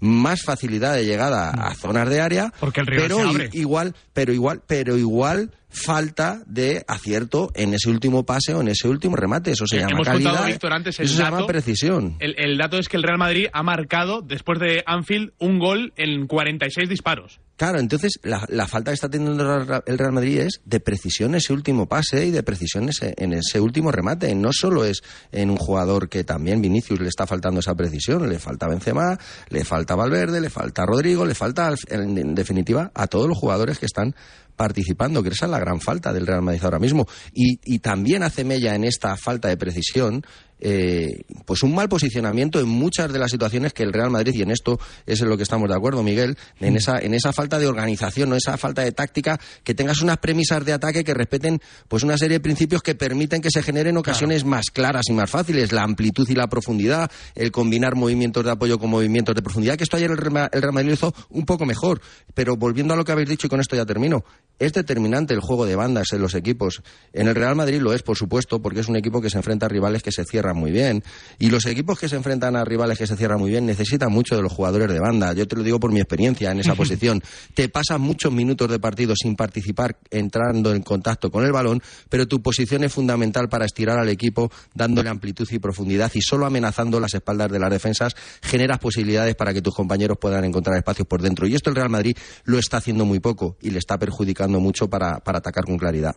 más 0.00 0.42
facilidad 0.42 0.94
de 0.94 1.04
llegada 1.04 1.50
a 1.50 1.74
zonas 1.74 2.08
de 2.08 2.20
área, 2.20 2.52
Porque 2.58 2.80
el 2.80 2.86
pero 2.86 3.16
se 3.16 3.22
abre. 3.22 3.50
igual, 3.52 3.94
pero 4.12 4.32
igual, 4.32 4.60
pero 4.66 4.96
igual 4.98 5.52
falta 5.72 6.42
de 6.46 6.84
acierto 6.86 7.50
en 7.54 7.74
ese 7.74 7.88
último 7.90 8.24
pase 8.24 8.54
o 8.54 8.60
en 8.60 8.68
ese 8.68 8.88
último 8.88 9.16
remate. 9.16 9.52
Eso 9.52 9.66
se 9.66 9.76
Eh, 9.76 9.80
llama 9.80 9.92
hemos 9.94 10.06
calidad. 10.06 10.30
contado, 10.30 10.46
Víctor, 10.48 10.72
antes 10.72 10.98
el 11.00 11.06
eso 11.06 11.16
se 11.16 11.22
dato. 11.22 11.34
llama 11.36 11.46
precisión. 11.46 12.16
El, 12.20 12.34
el 12.38 12.58
dato 12.58 12.78
es 12.78 12.88
que 12.88 12.96
el 12.96 13.02
Real 13.02 13.18
Madrid 13.18 13.46
ha 13.52 13.62
marcado, 13.62 14.22
después 14.22 14.58
de 14.60 14.82
Anfield, 14.86 15.32
un 15.38 15.58
gol 15.58 15.92
en 15.96 16.26
46 16.26 16.88
disparos. 16.88 17.40
Claro, 17.56 17.78
entonces 17.78 18.18
la, 18.24 18.44
la 18.48 18.66
falta 18.66 18.90
que 18.90 18.94
está 18.94 19.08
teniendo 19.08 19.42
el 19.86 19.98
Real- 19.98 20.12
Madrid 20.12 20.40
es 20.40 20.60
de 20.64 20.80
precisión 20.80 21.30
en 21.30 21.36
ese 21.36 21.52
último 21.52 21.86
pase 21.86 22.26
y 22.26 22.30
de 22.30 22.42
precisión 22.42 22.88
ese- 22.88 23.14
en 23.16 23.32
ese 23.34 23.60
último 23.60 23.92
remate. 23.92 24.34
No 24.34 24.50
solo 24.52 24.84
es 24.84 25.02
en 25.30 25.48
un 25.50 25.56
jugador 25.58 26.08
que 26.08 26.24
también 26.24 26.60
Vinicius 26.60 27.00
le 27.00 27.08
está 27.08 27.26
faltando 27.26 27.60
esa 27.60 27.74
precisión, 27.74 28.28
le 28.28 28.38
falta 28.40 28.66
Benzema, 28.66 29.16
le 29.50 29.64
falta 29.64 29.94
Valverde, 29.94 30.40
le 30.40 30.50
falta 30.50 30.84
Rodrigo, 30.84 31.24
le 31.24 31.34
falta 31.34 31.68
al- 31.68 31.78
en, 31.88 32.18
en 32.18 32.34
definitiva 32.34 32.90
a 32.94 33.06
todos 33.06 33.28
los 33.28 33.38
jugadores 33.38 33.78
que 33.78 33.86
están 33.86 34.14
participando, 34.56 35.22
que 35.22 35.30
esa 35.30 35.46
es 35.46 35.50
la 35.50 35.58
gran 35.58 35.80
falta 35.80 36.12
del 36.12 36.26
Real 36.26 36.42
Madrid 36.42 36.62
ahora 36.64 36.78
mismo. 36.78 37.06
Y, 37.32 37.58
y 37.64 37.78
también 37.78 38.22
hace 38.22 38.44
mella 38.44 38.74
en 38.74 38.84
esta 38.84 39.16
falta 39.16 39.48
de 39.48 39.56
precisión 39.56 40.24
eh, 40.64 41.22
pues 41.44 41.64
un 41.64 41.74
mal 41.74 41.88
posicionamiento 41.88 42.60
en 42.60 42.68
muchas 42.68 43.12
de 43.12 43.18
las 43.18 43.32
situaciones 43.32 43.72
que 43.72 43.82
el 43.82 43.92
Real 43.92 44.10
Madrid, 44.10 44.32
y 44.32 44.42
en 44.42 44.52
esto 44.52 44.78
es 45.06 45.20
en 45.20 45.28
lo 45.28 45.36
que 45.36 45.42
estamos 45.42 45.68
de 45.68 45.74
acuerdo, 45.74 46.04
Miguel, 46.04 46.38
en 46.60 46.76
esa, 46.76 47.00
en 47.00 47.14
esa 47.14 47.32
falta 47.32 47.58
de 47.58 47.66
organización, 47.66 48.30
no 48.30 48.36
esa 48.36 48.56
falta 48.56 48.82
de 48.82 48.92
táctica, 48.92 49.40
que 49.64 49.74
tengas 49.74 50.02
unas 50.02 50.18
premisas 50.18 50.64
de 50.64 50.72
ataque 50.72 51.02
que 51.02 51.14
respeten 51.14 51.60
pues 51.88 52.04
una 52.04 52.16
serie 52.16 52.36
de 52.38 52.40
principios 52.40 52.80
que 52.80 52.94
permiten 52.94 53.42
que 53.42 53.50
se 53.50 53.60
generen 53.60 53.96
ocasiones 53.96 54.44
más 54.44 54.66
claras 54.72 55.06
y 55.08 55.12
más 55.12 55.28
fáciles, 55.28 55.72
la 55.72 55.82
amplitud 55.82 56.28
y 56.30 56.34
la 56.36 56.46
profundidad, 56.46 57.10
el 57.34 57.50
combinar 57.50 57.96
movimientos 57.96 58.44
de 58.44 58.52
apoyo 58.52 58.78
con 58.78 58.88
movimientos 58.88 59.34
de 59.34 59.42
profundidad, 59.42 59.76
que 59.76 59.82
esto 59.82 59.96
ayer 59.96 60.12
el 60.12 60.16
Real 60.16 60.72
Madrid 60.72 60.90
lo 60.90 60.94
hizo 60.94 61.14
un 61.30 61.44
poco 61.44 61.66
mejor, 61.66 62.00
pero 62.34 62.56
volviendo 62.56 62.94
a 62.94 62.96
lo 62.96 63.04
que 63.04 63.10
habéis 63.10 63.28
dicho 63.28 63.48
y 63.48 63.50
con 63.50 63.58
esto 63.58 63.74
ya 63.74 63.84
termino, 63.84 64.24
es 64.60 64.72
determinante 64.72 65.34
el 65.34 65.40
juego 65.40 65.66
de 65.66 65.74
bandas 65.74 66.12
en 66.12 66.22
los 66.22 66.36
equipos. 66.36 66.82
En 67.12 67.26
el 67.26 67.34
Real 67.34 67.56
Madrid 67.56 67.80
lo 67.80 67.92
es, 67.92 68.02
por 68.02 68.16
supuesto, 68.16 68.62
porque 68.62 68.80
es 68.80 68.88
un 68.88 68.96
equipo 68.96 69.20
que 69.20 69.28
se 69.28 69.38
enfrenta 69.38 69.66
a 69.66 69.68
rivales 69.68 70.02
que 70.02 70.12
se 70.12 70.24
cierran 70.24 70.51
muy 70.56 70.70
bien. 70.70 71.02
Y 71.38 71.50
los 71.50 71.66
equipos 71.66 71.98
que 71.98 72.08
se 72.08 72.16
enfrentan 72.16 72.56
a 72.56 72.64
rivales 72.64 72.98
que 72.98 73.06
se 73.06 73.16
cierran 73.16 73.38
muy 73.38 73.50
bien 73.50 73.66
necesitan 73.66 74.12
mucho 74.12 74.36
de 74.36 74.42
los 74.42 74.52
jugadores 74.52 74.88
de 74.88 75.00
banda. 75.00 75.32
Yo 75.32 75.46
te 75.46 75.56
lo 75.56 75.62
digo 75.62 75.80
por 75.80 75.92
mi 75.92 76.00
experiencia 76.00 76.50
en 76.50 76.60
esa 76.60 76.74
posición. 76.76 77.22
Te 77.54 77.68
pasas 77.68 77.98
muchos 77.98 78.32
minutos 78.32 78.70
de 78.70 78.78
partido 78.78 79.14
sin 79.16 79.36
participar, 79.36 79.96
entrando 80.10 80.74
en 80.74 80.82
contacto 80.82 81.30
con 81.30 81.44
el 81.44 81.52
balón, 81.52 81.82
pero 82.08 82.26
tu 82.26 82.42
posición 82.42 82.84
es 82.84 82.92
fundamental 82.92 83.48
para 83.48 83.64
estirar 83.64 83.98
al 83.98 84.08
equipo, 84.08 84.50
dándole 84.74 85.08
amplitud 85.08 85.48
y 85.50 85.58
profundidad 85.58 86.10
y 86.14 86.20
solo 86.20 86.46
amenazando 86.46 87.00
las 87.00 87.14
espaldas 87.14 87.50
de 87.50 87.58
las 87.58 87.70
defensas 87.70 88.14
generas 88.42 88.78
posibilidades 88.78 89.34
para 89.34 89.52
que 89.52 89.62
tus 89.62 89.74
compañeros 89.74 90.18
puedan 90.20 90.44
encontrar 90.44 90.76
espacios 90.76 91.06
por 91.06 91.22
dentro. 91.22 91.46
Y 91.46 91.54
esto 91.54 91.70
el 91.70 91.76
Real 91.76 91.90
Madrid 91.90 92.16
lo 92.44 92.58
está 92.58 92.78
haciendo 92.78 93.04
muy 93.04 93.20
poco 93.20 93.56
y 93.60 93.70
le 93.70 93.78
está 93.78 93.98
perjudicando 93.98 94.60
mucho 94.60 94.88
para, 94.88 95.18
para 95.18 95.38
atacar 95.38 95.64
con 95.64 95.78
claridad. 95.78 96.14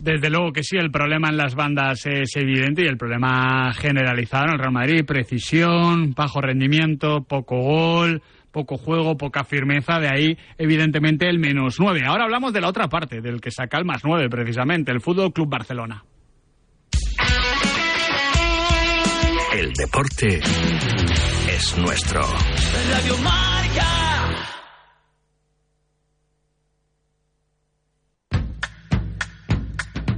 Desde 0.00 0.28
luego 0.28 0.52
que 0.52 0.62
sí, 0.62 0.76
el 0.76 0.90
problema 0.90 1.28
en 1.28 1.36
las 1.36 1.54
bandas 1.54 2.04
es 2.06 2.36
evidente 2.36 2.82
y 2.82 2.86
el 2.86 2.98
problema 2.98 3.72
generalizado 3.72 4.46
en 4.46 4.52
el 4.52 4.58
Real 4.58 4.72
Madrid, 4.72 5.04
precisión, 5.06 6.12
bajo 6.14 6.40
rendimiento, 6.40 7.22
poco 7.22 7.56
gol, 7.56 8.22
poco 8.50 8.76
juego, 8.76 9.16
poca 9.16 9.44
firmeza, 9.44 9.98
de 9.98 10.08
ahí 10.08 10.38
evidentemente 10.58 11.28
el 11.28 11.38
menos 11.38 11.76
nueve. 11.80 12.02
Ahora 12.06 12.24
hablamos 12.24 12.52
de 12.52 12.60
la 12.60 12.68
otra 12.68 12.88
parte, 12.88 13.20
del 13.20 13.40
que 13.40 13.50
saca 13.50 13.78
el 13.78 13.84
más 13.84 14.02
nueve 14.04 14.28
precisamente, 14.28 14.92
el 14.92 15.00
Fútbol 15.00 15.32
Club 15.32 15.48
Barcelona. 15.48 16.04
El 19.56 19.72
deporte 19.72 20.40
es 21.48 21.78
nuestro. 21.78 22.22
Radio 22.90 23.16
Marca. 23.18 23.43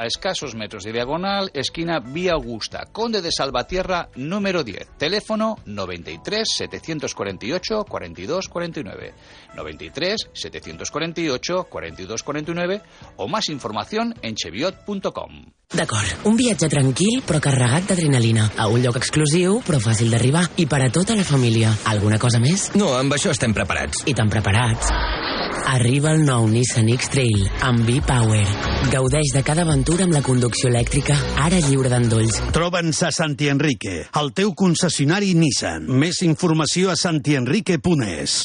a 0.00 0.06
escasos 0.06 0.54
metros 0.54 0.84
de 0.84 0.92
diagonal, 0.92 1.50
esquina 1.52 2.00
Vía 2.00 2.32
Augusta, 2.32 2.86
Conde 2.90 3.20
de 3.20 3.30
Salvatierra, 3.30 4.08
número 4.16 4.64
10. 4.64 4.96
Teléfono 4.96 5.58
93 5.66 6.48
748 6.48 7.84
42 7.86 8.48
49. 8.48 9.14
93 9.54 10.30
748 10.32 11.66
42 11.68 12.22
49 12.22 12.82
o 13.16 13.28
más 13.28 13.50
información 13.50 14.14
en 14.22 14.34
cheviot.com. 14.34 15.44
D'acord, 15.70 16.24
un 16.24 16.34
viatge 16.34 16.70
tranquil 16.72 17.20
però 17.22 17.38
carregat 17.44 17.92
d'adrenalina. 17.92 18.48
A 18.56 18.66
un 18.72 18.80
lloc 18.80 18.96
exclusiu 18.98 19.60
però 19.66 19.78
fàcil 19.84 20.10
d'arribar. 20.10 20.46
I 20.56 20.66
per 20.66 20.80
a 20.80 20.90
tota 20.90 21.14
la 21.14 21.28
família. 21.28 21.76
Alguna 21.92 22.18
cosa 22.18 22.40
més? 22.40 22.70
No, 22.74 22.94
amb 22.96 23.12
això 23.12 23.36
estem 23.36 23.52
preparats. 23.52 24.06
I 24.08 24.16
tan 24.16 24.32
preparats. 24.32 25.39
Arriba 25.70 26.10
el 26.14 26.24
nou 26.26 26.48
Nissan 26.50 26.88
X-Trail 26.92 27.44
amb 27.66 27.86
V-Power. 27.86 28.42
Gaudeix 28.90 29.32
de 29.36 29.42
cada 29.46 29.62
aventura 29.66 30.06
amb 30.08 30.16
la 30.16 30.22
conducció 30.26 30.70
elèctrica, 30.72 31.16
ara 31.44 31.60
lliure 31.66 31.92
d'endolls. 31.92 32.40
Troba'ns 32.56 33.02
a 33.06 33.12
Santi 33.14 33.50
Enrique, 33.52 34.04
el 34.20 34.32
teu 34.34 34.54
concessionari 34.58 35.34
Nissan. 35.38 35.86
Més 35.90 36.22
informació 36.26 36.90
a 36.90 36.98
santienrique.es. 36.98 38.40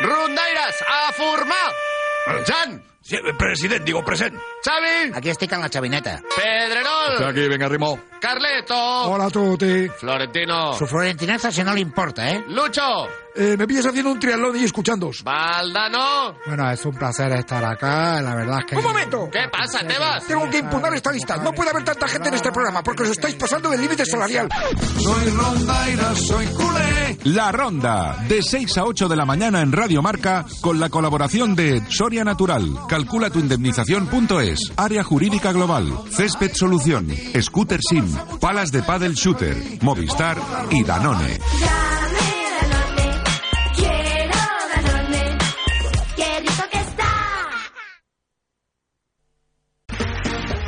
Rondaires, 0.00 0.84
a 0.88 1.02
formar! 1.18 1.66
Jan! 2.48 2.80
president, 3.38 3.84
digo 3.84 4.04
present. 4.04 4.34
Xavi! 4.64 5.12
Aquí 5.14 5.30
estic 5.30 5.52
en 5.52 5.60
la 5.60 5.68
xavineta. 5.68 6.20
Pedrerol! 6.36 7.24
Aquí, 7.28 7.48
venga, 7.48 7.68
Rimo. 7.68 7.98
Carleto! 8.20 8.76
Hola 9.10 9.26
a 9.26 9.30
tutti. 9.30 9.88
Florentino! 9.88 10.74
Su 10.74 10.86
florentinaza 10.86 11.50
si 11.50 11.64
no 11.64 11.74
le 11.74 11.80
importa, 11.80 12.28
¿eh? 12.28 12.44
Lucho! 12.48 13.08
Eh, 13.34 13.56
me 13.56 13.66
pillas 13.66 13.86
haciendo 13.86 14.10
un 14.10 14.18
triatlón 14.18 14.56
y 14.56 14.64
escuchándos. 14.64 15.22
Valdano! 15.22 16.34
Bueno, 16.46 16.70
es 16.70 16.84
un 16.84 16.94
placer 16.94 17.32
estar 17.32 17.64
acá, 17.64 18.20
la 18.20 18.34
verdad 18.34 18.58
es 18.60 18.64
que... 18.66 18.76
¡Un 18.76 18.82
momento! 18.84 19.28
¿Qué 19.30 19.48
pasa, 19.50 19.86
Tebas? 19.86 20.26
Tengo 20.26 20.48
que 20.50 20.58
impugnar 20.58 20.92
esta 20.94 21.12
lista. 21.12 21.36
No 21.36 21.52
puede 21.52 21.70
haber 21.70 21.84
tanta 21.84 22.08
gente 22.08 22.28
en 22.28 22.34
este 22.34 22.50
programa 22.50 22.82
porque 22.82 23.04
os 23.04 23.10
estáis 23.10 23.34
pasando 23.36 23.70
del 23.70 23.80
límite 23.80 24.04
salarial. 24.04 24.48
Soy 24.98 25.30
rondaira, 25.30 26.14
soy 26.16 26.46
culé. 26.46 27.18
La 27.24 27.52
Ronda, 27.52 28.24
de 28.28 28.42
6 28.42 28.78
a 28.78 28.84
8 28.84 29.08
de 29.08 29.16
la 29.16 29.24
mañana 29.24 29.60
en 29.60 29.72
Radio 29.72 30.02
Marca, 30.02 30.44
con 30.60 30.80
la 30.80 30.88
colaboración 30.88 31.54
de 31.54 31.82
Soria 31.90 32.24
Natural, 32.24 32.64
calcula 32.88 33.30
tu 33.30 33.38
indemnización.es, 33.38 34.72
Área 34.76 35.04
Jurídica 35.04 35.52
Global, 35.52 35.86
Césped 36.10 36.52
Solución, 36.54 37.08
Scooter 37.40 37.80
Sim, 37.86 38.10
Palas 38.40 38.72
de 38.72 38.82
Paddle 38.82 39.14
Shooter, 39.14 39.56
Movistar 39.82 40.38
y 40.70 40.82
Danone. 40.82 41.38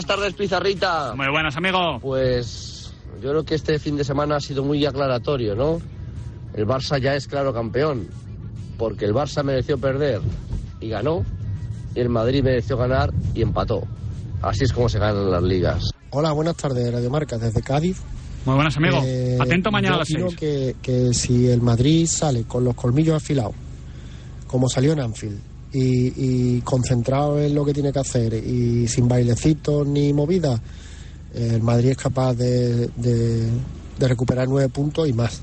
Buenas 0.00 0.16
tardes, 0.16 0.32
Pizarrita. 0.32 1.12
Muy 1.14 1.28
buenas, 1.28 1.54
amigo. 1.58 1.98
Pues 2.00 2.90
yo 3.20 3.32
creo 3.32 3.44
que 3.44 3.54
este 3.54 3.78
fin 3.78 3.98
de 3.98 4.04
semana 4.04 4.36
ha 4.36 4.40
sido 4.40 4.64
muy 4.64 4.86
aclaratorio, 4.86 5.54
¿no? 5.54 5.78
El 6.54 6.66
Barça 6.66 6.98
ya 6.98 7.14
es 7.16 7.26
claro 7.28 7.52
campeón, 7.52 8.08
porque 8.78 9.04
el 9.04 9.12
Barça 9.12 9.44
mereció 9.44 9.76
perder 9.76 10.22
y 10.80 10.88
ganó, 10.88 11.22
y 11.94 12.00
el 12.00 12.08
Madrid 12.08 12.42
mereció 12.42 12.78
ganar 12.78 13.12
y 13.34 13.42
empató. 13.42 13.82
Así 14.40 14.64
es 14.64 14.72
como 14.72 14.88
se 14.88 14.98
ganan 14.98 15.30
las 15.30 15.42
ligas. 15.42 15.90
Hola, 16.08 16.32
buenas 16.32 16.56
tardes, 16.56 16.90
Radio 16.90 17.10
Marca, 17.10 17.36
desde 17.36 17.60
Cádiz. 17.60 18.00
Muy 18.46 18.54
buenas, 18.54 18.74
amigo. 18.78 19.02
Eh, 19.04 19.36
Atento 19.38 19.70
mañana 19.70 19.96
yo 19.96 19.96
a 19.96 19.98
las 19.98 20.08
6. 20.08 20.34
que, 20.34 20.76
que 20.80 21.12
si 21.12 21.48
el 21.48 21.60
Madrid 21.60 22.06
sale 22.06 22.44
con 22.44 22.64
los 22.64 22.74
colmillos 22.74 23.16
afilados, 23.16 23.54
como 24.46 24.66
salió 24.70 24.94
en 24.94 25.00
Anfield, 25.00 25.49
y, 25.72 26.56
y 26.56 26.60
concentrado 26.62 27.40
en 27.40 27.54
lo 27.54 27.64
que 27.64 27.72
tiene 27.72 27.92
que 27.92 27.98
hacer 28.00 28.34
y 28.34 28.86
sin 28.88 29.06
bailecitos 29.08 29.86
ni 29.86 30.12
movidas, 30.12 30.60
eh, 31.34 31.52
el 31.54 31.62
Madrid 31.62 31.90
es 31.90 31.96
capaz 31.96 32.34
de, 32.34 32.88
de- 32.96 33.50
de 33.98 34.08
recuperar 34.08 34.48
nueve 34.48 34.68
puntos 34.70 35.08
y 35.08 35.12
más. 35.12 35.42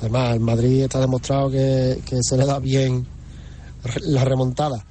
Además, 0.00 0.34
el 0.34 0.40
Madrid 0.40 0.82
está 0.84 1.00
demostrado 1.00 1.50
que, 1.50 1.98
que 2.08 2.16
se 2.22 2.36
le 2.38 2.46
da 2.46 2.58
bien 2.58 3.04
la 4.06 4.24
remontada. 4.24 4.84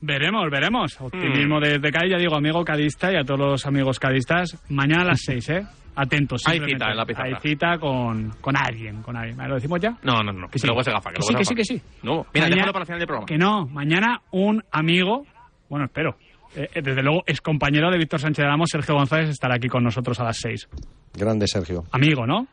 Veremos, 0.00 0.48
veremos. 0.50 0.96
Hmm. 1.00 1.04
Optimismo 1.06 1.60
desde 1.60 1.90
Cádiz, 1.90 2.12
ya 2.12 2.18
digo, 2.18 2.36
amigo 2.36 2.64
cadista 2.64 3.12
y 3.12 3.16
a 3.16 3.24
todos 3.24 3.40
los 3.40 3.66
amigos 3.66 3.98
cadistas. 3.98 4.56
Mañana 4.68 5.02
a 5.02 5.06
las 5.06 5.20
6, 5.26 5.48
¿eh? 5.50 5.66
Atentos. 6.00 6.42
Hay 6.46 6.60
cita 6.60 6.90
en 6.90 6.96
la 6.96 7.04
pizarra. 7.04 7.28
Hay 7.28 7.34
cita 7.40 7.78
con, 7.78 8.30
con 8.40 8.56
alguien, 8.56 9.02
con 9.02 9.16
alguien. 9.16 9.36
¿Lo 9.48 9.54
decimos 9.56 9.80
ya? 9.80 9.90
No, 10.02 10.22
no, 10.22 10.32
no. 10.32 10.48
Que 10.48 10.58
Que 10.60 10.66
luego 10.66 10.82
se 10.84 10.92
gafa. 10.92 11.10
Que, 11.10 11.16
Que 11.16 11.22
sí, 11.22 11.32
se 11.32 11.38
que 11.38 11.44
sí, 11.44 11.54
que 11.54 11.64
sí. 11.64 11.82
No, 12.02 12.24
mira, 12.32 12.46
Mañana- 12.46 12.54
déjalo 12.56 12.72
para 12.72 12.82
el 12.82 12.86
final 12.86 12.98
del 13.00 13.06
programa. 13.06 13.26
Que 13.26 13.36
no, 13.38 13.66
mañana 13.66 14.20
un 14.30 14.62
amigo, 14.70 15.24
bueno, 15.68 15.86
espero, 15.86 16.16
eh, 16.56 16.68
eh, 16.74 16.82
desde 16.82 17.02
luego 17.02 17.22
es 17.26 17.40
compañero 17.40 17.90
de 17.90 17.98
Víctor 17.98 18.20
Sánchez 18.20 18.44
de 18.44 18.48
Ramos, 18.48 18.68
Sergio 18.70 18.94
González, 18.94 19.30
estará 19.30 19.56
aquí 19.56 19.68
con 19.68 19.82
nosotros 19.82 20.18
a 20.20 20.24
las 20.24 20.36
6. 20.38 20.68
Grande 21.14 21.46
Sergio, 21.48 21.84
Amigo, 21.92 22.26
¿no? 22.26 22.46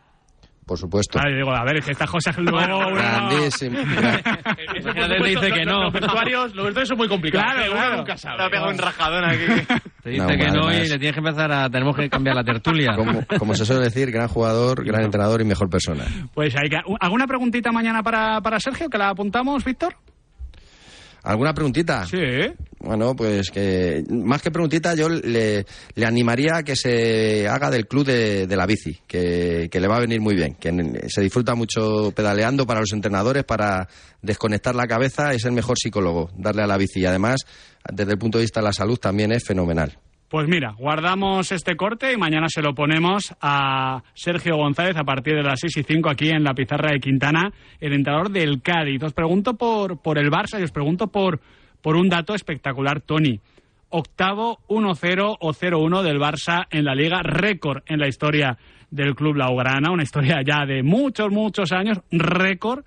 Por 0.66 0.78
supuesto. 0.78 1.20
Claro, 1.20 1.36
digo, 1.36 1.52
a 1.52 1.64
ver, 1.64 1.78
es 1.78 1.86
que 1.86 1.92
estas 1.92 2.10
cosas 2.10 2.38
luego... 2.38 2.80
Grandísimo. 2.94 3.80
Imagínate, 3.80 5.16
te 5.22 5.30
dice 5.30 5.52
que 5.52 5.66
no. 5.66 5.84
Los 5.84 5.94
vestuarios, 5.94 6.56
los 6.56 6.66
vestuarios 6.66 6.90
son 6.90 6.98
muy 6.98 7.08
complicados. 7.08 7.54
Claro, 7.54 7.72
uno 7.72 7.80
claro. 7.80 7.98
nunca 7.98 8.18
sabe. 8.18 8.38
Te 8.38 8.44
ha 8.44 8.50
pegado 8.50 8.70
un 8.72 8.78
rajadón 8.78 9.24
aquí. 9.26 9.46
Te 10.04 10.10
dice 10.12 10.22
No, 10.22 10.28
que 10.28 10.52
no 10.52 10.72
y 10.72 10.88
le 10.88 11.00
tienes 11.00 11.14
que 11.14 11.20
empezar 11.20 11.52
a... 11.52 11.70
Tenemos 11.70 11.96
que 11.96 12.10
cambiar 12.10 12.36
la 12.36 12.44
tertulia. 12.44 12.96
Como, 12.96 13.26
como 13.40 13.56
se 13.56 13.66
suele 13.66 13.86
decir, 13.86 14.12
gran 14.12 14.28
jugador, 14.28 14.86
gran 14.86 15.04
entrenador 15.04 15.42
y 15.42 15.46
mejor 15.46 15.70
persona. 15.70 16.06
Pues 16.34 16.56
hay 16.56 16.70
que... 16.70 16.78
¿Alguna 17.00 17.26
preguntita 17.26 17.72
mañana 17.72 18.04
para, 18.04 18.40
para 18.42 18.60
Sergio 18.60 18.90
que 18.90 18.98
la 18.98 19.10
apuntamos, 19.10 19.64
Víctor? 19.64 19.96
¿Alguna 21.26 21.54
preguntita? 21.54 22.06
Sí. 22.06 22.18
Bueno, 22.80 23.16
pues 23.16 23.50
que 23.50 24.04
más 24.10 24.44
que 24.44 24.52
preguntita 24.52 24.94
yo 24.94 25.10
le, 25.10 25.66
le 25.96 26.06
animaría 26.06 26.58
a 26.58 26.64
que 26.64 26.76
se 26.76 27.48
haga 27.48 27.72
del 27.72 27.88
club 27.88 28.06
de, 28.06 28.46
de 28.46 28.56
la 28.56 28.68
bici, 28.68 29.00
que, 29.08 29.68
que 29.72 29.80
le 29.80 29.88
va 29.88 29.98
a 29.98 30.02
venir 30.02 30.22
muy 30.22 30.36
bien, 30.36 30.54
que 30.54 30.72
se 31.08 31.22
disfruta 31.22 31.56
mucho 31.56 32.12
pedaleando 32.16 32.68
para 32.68 32.82
los 32.82 32.94
entrenadores, 32.94 33.44
para 33.44 33.88
desconectar 34.22 34.76
la 34.76 34.86
cabeza, 34.86 35.34
es 35.34 35.46
el 35.46 35.54
mejor 35.54 35.78
psicólogo, 35.80 36.30
darle 36.38 36.62
a 36.62 36.68
la 36.68 36.78
bici. 36.78 37.00
Y 37.00 37.06
además, 37.08 37.42
desde 37.92 38.12
el 38.12 38.20
punto 38.20 38.38
de 38.38 38.44
vista 38.44 38.60
de 38.60 38.66
la 38.68 38.74
salud, 38.74 39.00
también 39.00 39.32
es 39.32 39.44
fenomenal. 39.44 39.98
Pues 40.28 40.48
mira, 40.48 40.74
guardamos 40.78 41.52
este 41.52 41.76
corte 41.76 42.12
y 42.12 42.18
mañana 42.18 42.48
se 42.50 42.64
lo 42.64 42.74
ponemos 42.74 43.36
a 43.42 44.02
Sergio 44.16 44.58
González 44.58 44.98
a 44.98 45.04
partir 45.04 45.36
de 45.36 45.44
las 45.44 45.60
6 45.60 45.78
y 45.78 45.84
5 45.84 46.10
aquí 46.10 46.30
en 46.30 46.44
la 46.44 46.56
pizarra 46.56 46.92
de 46.92 47.00
Quintana, 47.00 47.54
el 47.80 47.94
entrenador 47.94 48.32
del 48.32 48.64
Cádiz. 48.64 49.04
Os 49.04 49.14
pregunto 49.14 49.54
por, 49.54 50.02
por 50.02 50.18
el 50.18 50.32
Barça 50.32 50.60
y 50.60 50.64
os 50.64 50.72
pregunto 50.72 51.08
por, 51.08 51.40
por 51.80 51.96
un 51.96 52.10
dato 52.10 52.34
espectacular, 52.34 53.02
Tony. 53.02 53.40
Octavo 53.90 54.58
1-0 54.68 55.38
o 55.40 55.54
0-1 55.54 56.02
del 56.02 56.20
Barça 56.20 56.66
en 56.72 56.86
la 56.86 56.96
liga, 56.96 57.22
récord 57.22 57.84
en 57.86 58.00
la 58.00 58.08
historia 58.08 58.58
del 58.90 59.14
club 59.14 59.36
Blaugrana, 59.36 59.92
una 59.92 60.04
historia 60.04 60.42
ya 60.44 60.66
de 60.66 60.82
muchos, 60.82 61.30
muchos 61.30 61.72
años, 61.72 62.00
récord 62.10 62.84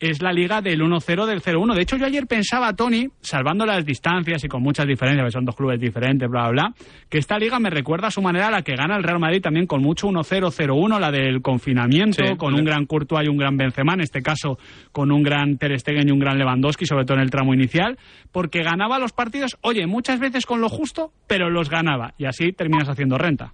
es 0.00 0.22
la 0.22 0.32
liga 0.32 0.60
del 0.62 0.80
1-0 0.80 1.26
del 1.26 1.42
0-1. 1.42 1.74
De 1.74 1.82
hecho, 1.82 1.96
yo 1.96 2.06
ayer 2.06 2.26
pensaba, 2.26 2.72
Tony, 2.74 3.08
salvando 3.20 3.66
las 3.66 3.84
distancias 3.84 4.42
y 4.42 4.48
con 4.48 4.62
muchas 4.62 4.86
diferencias, 4.86 5.22
porque 5.22 5.32
son 5.32 5.44
dos 5.44 5.54
clubes 5.54 5.78
diferentes, 5.78 6.28
bla, 6.28 6.48
bla, 6.48 6.50
bla, 6.50 6.74
que 7.08 7.18
esta 7.18 7.38
liga 7.38 7.58
me 7.58 7.70
recuerda 7.70 8.08
a 8.08 8.10
su 8.10 8.22
manera 8.22 8.48
a 8.48 8.50
la 8.50 8.62
que 8.62 8.74
gana 8.74 8.96
el 8.96 9.02
Real 9.02 9.18
Madrid 9.20 9.42
también 9.42 9.66
con 9.66 9.82
mucho 9.82 10.08
1-0-0-1, 10.08 10.98
la 10.98 11.10
del 11.10 11.42
confinamiento, 11.42 12.24
Sí, 12.26 12.36
con 12.36 12.54
sí. 12.54 12.58
un 12.58 12.64
gran 12.64 12.86
Courtois 12.86 13.26
y 13.26 13.30
un 13.30 13.36
gran 13.36 13.56
Benzema, 13.56 13.94
en 13.94 14.00
este 14.00 14.22
caso 14.22 14.58
con 14.90 15.12
un 15.12 15.22
gran 15.22 15.58
Ter 15.58 15.78
Stegen 15.78 16.08
y 16.08 16.12
un 16.12 16.18
gran 16.18 16.38
Lewandowski, 16.38 16.86
sobre 16.86 17.04
todo 17.04 17.18
en 17.18 17.22
el 17.22 17.30
tramo 17.30 17.52
inicial, 17.52 17.98
porque 18.32 18.62
ganaba 18.62 18.98
los 18.98 19.12
partidos, 19.12 19.58
oye, 19.60 19.86
muchas 19.86 20.18
veces 20.18 20.46
con 20.46 20.60
lo 20.60 20.68
justo, 20.68 21.12
pero 21.26 21.50
los 21.50 21.68
ganaba, 21.68 22.14
y 22.16 22.24
así 22.24 22.52
terminas 22.52 22.88
haciendo 22.88 23.18
renta. 23.18 23.52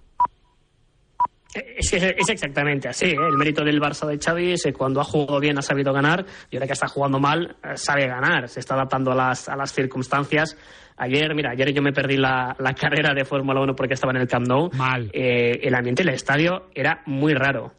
Es, 1.77 1.93
es 1.93 2.29
exactamente 2.29 2.87
así. 2.87 3.05
¿eh? 3.05 3.17
El 3.17 3.37
mérito 3.37 3.63
del 3.63 3.79
Barça 3.79 4.05
de 4.07 4.17
Xavi 4.17 4.53
es 4.53 4.63
que 4.63 4.73
cuando 4.73 5.01
ha 5.01 5.03
jugado 5.03 5.39
bien 5.39 5.57
ha 5.57 5.61
sabido 5.61 5.93
ganar 5.93 6.25
y 6.49 6.55
ahora 6.55 6.67
que 6.67 6.73
está 6.73 6.87
jugando 6.87 7.19
mal 7.19 7.55
eh, 7.63 7.75
sabe 7.75 8.07
ganar. 8.07 8.47
Se 8.49 8.59
está 8.59 8.75
adaptando 8.75 9.11
a 9.11 9.15
las, 9.15 9.49
a 9.49 9.55
las 9.55 9.71
circunstancias. 9.71 10.57
Ayer, 10.97 11.33
mira, 11.35 11.51
ayer 11.51 11.73
yo 11.73 11.81
me 11.81 11.91
perdí 11.91 12.17
la, 12.17 12.55
la 12.59 12.73
carrera 12.75 13.13
de 13.13 13.25
Fórmula 13.25 13.61
1 13.61 13.75
porque 13.75 13.93
estaba 13.93 14.11
en 14.11 14.21
el 14.21 14.27
Camp 14.27 14.47
Nou. 14.47 14.69
Mal. 14.73 15.09
Eh, 15.13 15.59
el 15.63 15.75
ambiente 15.75 16.03
del 16.03 16.13
estadio 16.13 16.69
era 16.73 17.01
muy 17.05 17.33
raro. 17.33 17.73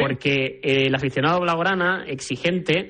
Porque 0.00 0.60
el 0.62 0.92
aficionado 0.92 1.40
blaugrana, 1.40 2.04
exigente, 2.08 2.88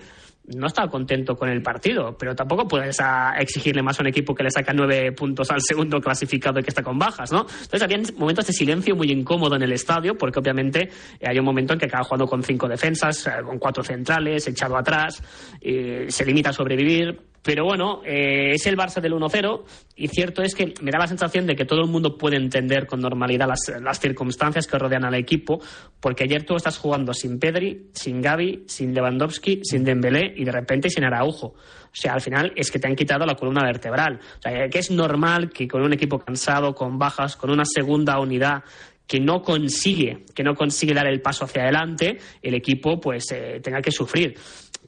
no 0.57 0.67
estaba 0.67 0.91
contento 0.91 1.37
con 1.37 1.49
el 1.49 1.63
partido, 1.63 2.17
pero 2.19 2.35
tampoco 2.35 2.69
puedes 2.69 3.01
a- 3.01 3.35
exigirle 3.39 3.83
más 3.83 3.99
a 3.99 4.03
un 4.03 4.09
equipo 4.09 4.35
que 4.35 4.43
le 4.45 4.51
saca 4.51 4.73
nueve 4.75 5.11
puntos 5.13 5.51
al 5.51 5.61
segundo 5.63 6.01
clasificado 6.01 6.61
y 6.61 6.63
que 6.63 6.69
está 6.69 6.83
con 6.83 6.99
bajas, 6.99 7.33
¿no? 7.33 7.41
Entonces 7.41 7.83
había 7.83 7.99
momentos 8.17 8.47
de 8.47 8.53
silencio 8.53 8.95
muy 8.95 9.11
incómodo 9.11 9.57
en 9.57 9.63
el 9.63 9.73
estadio, 9.73 10.17
porque 10.19 10.41
obviamente 10.41 10.91
eh, 11.19 11.27
hay 11.27 11.39
un 11.39 11.45
momento 11.47 11.73
en 11.73 11.79
que 11.79 11.87
acaba 11.87 12.05
jugando 12.05 12.27
con 12.27 12.43
cinco 12.43 12.69
defensas, 12.69 13.27
eh, 13.27 13.31
con 13.45 13.59
cuatro 13.59 13.83
centrales, 13.83 14.47
echado 14.47 14.77
atrás, 14.77 15.23
eh, 15.61 16.07
se 16.09 16.25
limita 16.27 16.51
a 16.51 16.53
sobrevivir. 16.53 17.19
Pero 17.45 17.65
bueno, 17.65 18.01
eh, 18.07 18.53
es 18.55 18.67
el 18.67 18.77
Barça 18.77 19.03
del 19.03 19.13
1-0 19.13 19.65
y 19.97 20.09
cierto 20.09 20.43
es 20.43 20.55
que 20.55 20.73
me 20.81 20.91
da 20.91 20.99
la 20.99 21.07
sensación 21.07 21.47
de 21.47 21.55
que 21.55 21.67
todo 21.67 21.83
el 21.83 21.91
mundo 21.91 22.17
puede 22.17 22.37
entender 22.37 22.87
con 22.87 23.01
normalidad 23.01 23.47
las, 23.47 23.71
las 23.83 24.01
circunstancias 24.01 24.67
que 24.67 24.79
rodean 24.79 25.05
al 25.05 25.15
equipo, 25.15 25.61
porque 26.01 26.25
ayer 26.25 26.45
tú 26.45 26.57
estás 26.57 26.79
jugando 26.79 27.13
sin 27.13 27.39
Pedri, 27.39 27.91
sin 27.93 28.23
Gavi, 28.23 28.65
sin 28.67 28.95
Lewandowski, 28.95 29.61
sin 29.63 29.85
Dembélé 29.85 30.33
y 30.35 30.45
de 30.45 30.53
repente 30.53 30.89
sin 30.89 31.05
Araujo. 31.05 31.49
O 31.49 31.97
sea, 31.97 32.15
al 32.15 32.23
final 32.23 32.53
es 32.57 32.71
que 32.71 32.79
te 32.79 32.89
han 32.89 32.97
quitado 32.97 33.27
la 33.27 33.35
columna 33.35 33.63
vertebral. 33.63 34.19
O 34.39 34.43
sea, 34.43 34.69
que 34.69 34.79
es 34.79 34.91
normal 34.91 35.51
que 35.51 35.69
con 35.69 35.83
un 35.83 35.93
equipo 35.93 36.19
cansado, 36.19 36.75
con 36.75 36.99
bajas, 36.99 37.37
con 37.37 37.51
una 37.51 37.65
segunda 37.67 38.19
unidad 38.19 38.65
que 39.07 39.21
no 39.21 39.43
consigue, 39.43 40.25
que 40.35 40.43
no 40.43 40.55
consigue 40.55 40.95
dar 40.95 41.07
el 41.07 41.21
paso 41.21 41.45
hacia 41.45 41.63
adelante, 41.63 42.19
el 42.41 42.55
equipo 42.55 42.99
pues 42.99 43.31
eh, 43.33 43.61
tenga 43.63 43.83
que 43.83 43.91
sufrir. 43.91 44.35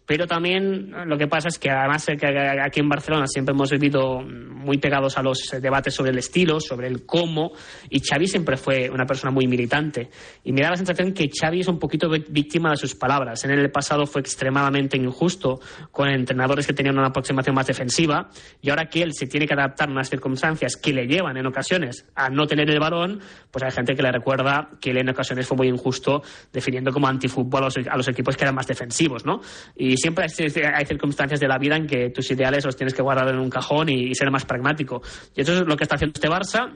Pero 0.07 0.27
también 0.27 0.95
eh, 0.95 1.05
lo 1.05 1.19
que 1.19 1.27
pasa 1.27 1.49
es 1.49 1.59
que 1.59 1.69
además 1.69 2.09
eh, 2.09 2.17
que 2.17 2.27
aquí 2.27 2.81
en 2.81 2.89
Barcelona 2.89 3.27
siempre 3.27 3.53
hemos 3.53 3.71
vivido 3.71 4.21
muy 4.21 4.79
pegados 4.79 5.19
a 5.19 5.23
los 5.23 5.53
eh, 5.53 5.61
debates 5.61 5.95
sobre 5.95 6.13
el 6.13 6.19
estilo, 6.19 6.61
sobre 6.61 6.87
el 6.87 7.05
cómo, 7.05 7.53
y 7.91 8.01
Xavi 8.01 8.29
siempre 8.29 8.57
fue 8.57 8.89
una 8.89 9.05
persona 9.05 9.33
muy 9.33 9.47
militante. 9.47 10.09
Y 10.45 10.53
me 10.53 10.63
da 10.63 10.71
la 10.71 10.77
sensación 10.77 11.13
que 11.13 11.29
Xavi 11.29 11.61
es 11.61 11.69
un 11.69 11.79
poquito 11.79 12.09
víctima 12.09 12.71
de 12.71 12.77
sus 12.77 12.95
palabras. 12.95 13.45
En 13.45 13.51
el 13.51 13.71
pasado 13.71 14.07
fue 14.07 14.21
extremadamente 14.21 14.97
injusto 14.97 15.61
con 15.91 16.09
entrenadores 16.09 16.67
que 16.67 16.73
tenían 16.73 16.97
una 16.99 17.09
aproximación 17.09 17.55
más 17.55 17.67
defensiva, 17.67 18.31
y 18.63 18.71
ahora 18.71 18.89
que 18.89 19.03
él 19.03 19.13
se 19.13 19.27
tiene 19.27 19.47
que 19.47 19.55
adaptar 19.55 19.89
a 19.89 19.93
unas 19.93 20.09
circunstancias 20.09 20.77
que 20.77 20.93
le 20.93 21.07
llevan 21.07 21.37
en 21.37 21.47
ocasiones 21.47 22.07
a 22.15 22.31
no 22.31 22.47
tener 22.47 22.71
el 22.71 22.79
balón, 22.79 23.21
pues 23.51 23.65
hay 23.65 23.73
gente 23.73 23.97
que 23.97 24.03
le 24.03 24.13
recuerda 24.13 24.71
que 24.81 24.91
él 24.91 24.99
en 24.99 25.09
ocasiones 25.09 25.47
fue 25.47 25.57
muy 25.57 25.69
injusto 25.69 26.23
definiendo 26.53 26.93
como 26.93 27.09
antifútbol 27.09 27.63
a 27.63 27.67
los, 27.67 27.77
a 27.89 27.97
los 27.97 28.09
equipos 28.09 28.37
que 28.37 28.45
eran 28.45 28.55
más 28.55 28.67
defensivos, 28.67 29.25
¿no? 29.25 29.41
Y 29.75 29.96
siempre 29.97 30.25
hay, 30.25 30.63
hay 30.75 30.87
circunstancias 30.87 31.41
de 31.41 31.49
la 31.49 31.59
vida 31.59 31.77
en 31.77 31.87
que 31.87 32.11
tus 32.11 32.31
ideales 32.31 32.65
los 32.65 32.77
tienes 32.77 32.95
que 32.95 33.03
guardar 33.03 33.29
en 33.29 33.39
un 33.39 33.51
cajón 33.51 33.89
y, 33.89 34.11
y 34.11 34.15
ser 34.15 34.31
más 34.31 34.45
pragmático. 34.45 35.03
Y 35.35 35.43
eso 35.43 35.55
es 35.55 35.67
lo 35.67 35.77
que 35.77 35.85
está 35.85 35.97
haciendo 35.97 36.15
este 36.15 36.29
Barça, 36.29 36.73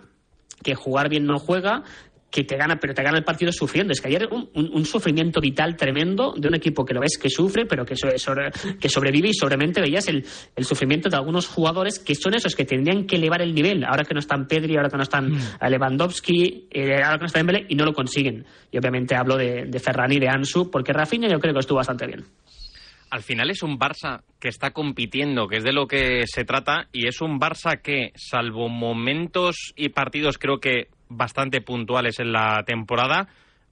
que 0.62 0.74
jugar 0.74 1.08
bien 1.08 1.24
no 1.24 1.38
juega, 1.38 1.82
que 2.30 2.44
te 2.44 2.56
gana, 2.56 2.78
pero 2.78 2.94
te 2.94 3.02
gana 3.02 3.18
el 3.18 3.24
partido 3.24 3.50
sufriendo. 3.52 3.92
Es 3.92 4.00
que 4.00 4.08
ayer 4.08 4.28
un, 4.30 4.48
un, 4.54 4.70
un 4.72 4.84
sufrimiento 4.84 5.40
vital 5.40 5.76
tremendo 5.76 6.32
de 6.36 6.48
un 6.48 6.54
equipo 6.54 6.84
que 6.84 6.94
lo 6.94 7.00
ves 7.00 7.18
que 7.20 7.28
sufre, 7.28 7.66
pero 7.66 7.84
que, 7.84 7.96
sobre, 7.96 8.50
que 8.78 8.88
sobrevive 8.88 9.28
y 9.28 9.34
sobremente 9.34 9.80
veías 9.80 10.06
el, 10.08 10.24
el, 10.54 10.64
sufrimiento 10.64 11.08
de 11.08 11.16
algunos 11.16 11.48
jugadores 11.48 11.98
que 11.98 12.14
son 12.14 12.34
esos 12.34 12.54
que 12.54 12.64
tendrían 12.64 13.04
que 13.06 13.16
elevar 13.16 13.42
el 13.42 13.54
nivel. 13.54 13.84
Ahora 13.84 14.04
que 14.04 14.14
no 14.14 14.20
están 14.20 14.46
Pedri, 14.46 14.76
ahora 14.76 14.88
que 14.88 14.96
no 14.96 15.02
están 15.02 15.32
mm. 15.32 15.40
Lewandowski, 15.68 16.68
eh, 16.70 17.02
ahora 17.02 17.16
que 17.16 17.22
no 17.22 17.26
está 17.26 17.40
Dembélé 17.40 17.66
y 17.68 17.74
no 17.74 17.84
lo 17.84 17.92
consiguen. 17.92 18.44
Y 18.70 18.78
obviamente 18.78 19.16
hablo 19.16 19.36
de, 19.36 19.64
de 19.66 19.80
Ferran 19.80 20.12
y 20.12 20.20
de 20.20 20.28
Ansu, 20.28 20.70
porque 20.70 20.92
Rafinha 20.92 21.28
yo 21.28 21.40
creo 21.40 21.52
que 21.52 21.60
estuvo 21.60 21.78
bastante 21.78 22.06
bien 22.06 22.24
al 23.10 23.22
final 23.22 23.50
es 23.50 23.62
un 23.62 23.78
Barça 23.78 24.22
que 24.38 24.48
está 24.48 24.70
compitiendo, 24.70 25.48
que 25.48 25.56
es 25.56 25.64
de 25.64 25.72
lo 25.72 25.86
que 25.86 26.24
se 26.26 26.44
trata, 26.44 26.88
y 26.92 27.08
es 27.08 27.20
un 27.20 27.38
Barça 27.38 27.82
que, 27.82 28.12
salvo 28.14 28.68
momentos 28.68 29.72
y 29.76 29.90
partidos 29.90 30.38
creo 30.38 30.60
que 30.60 30.88
bastante 31.08 31.60
puntuales 31.60 32.20
en 32.20 32.32
la 32.32 32.62
temporada, 32.64 33.28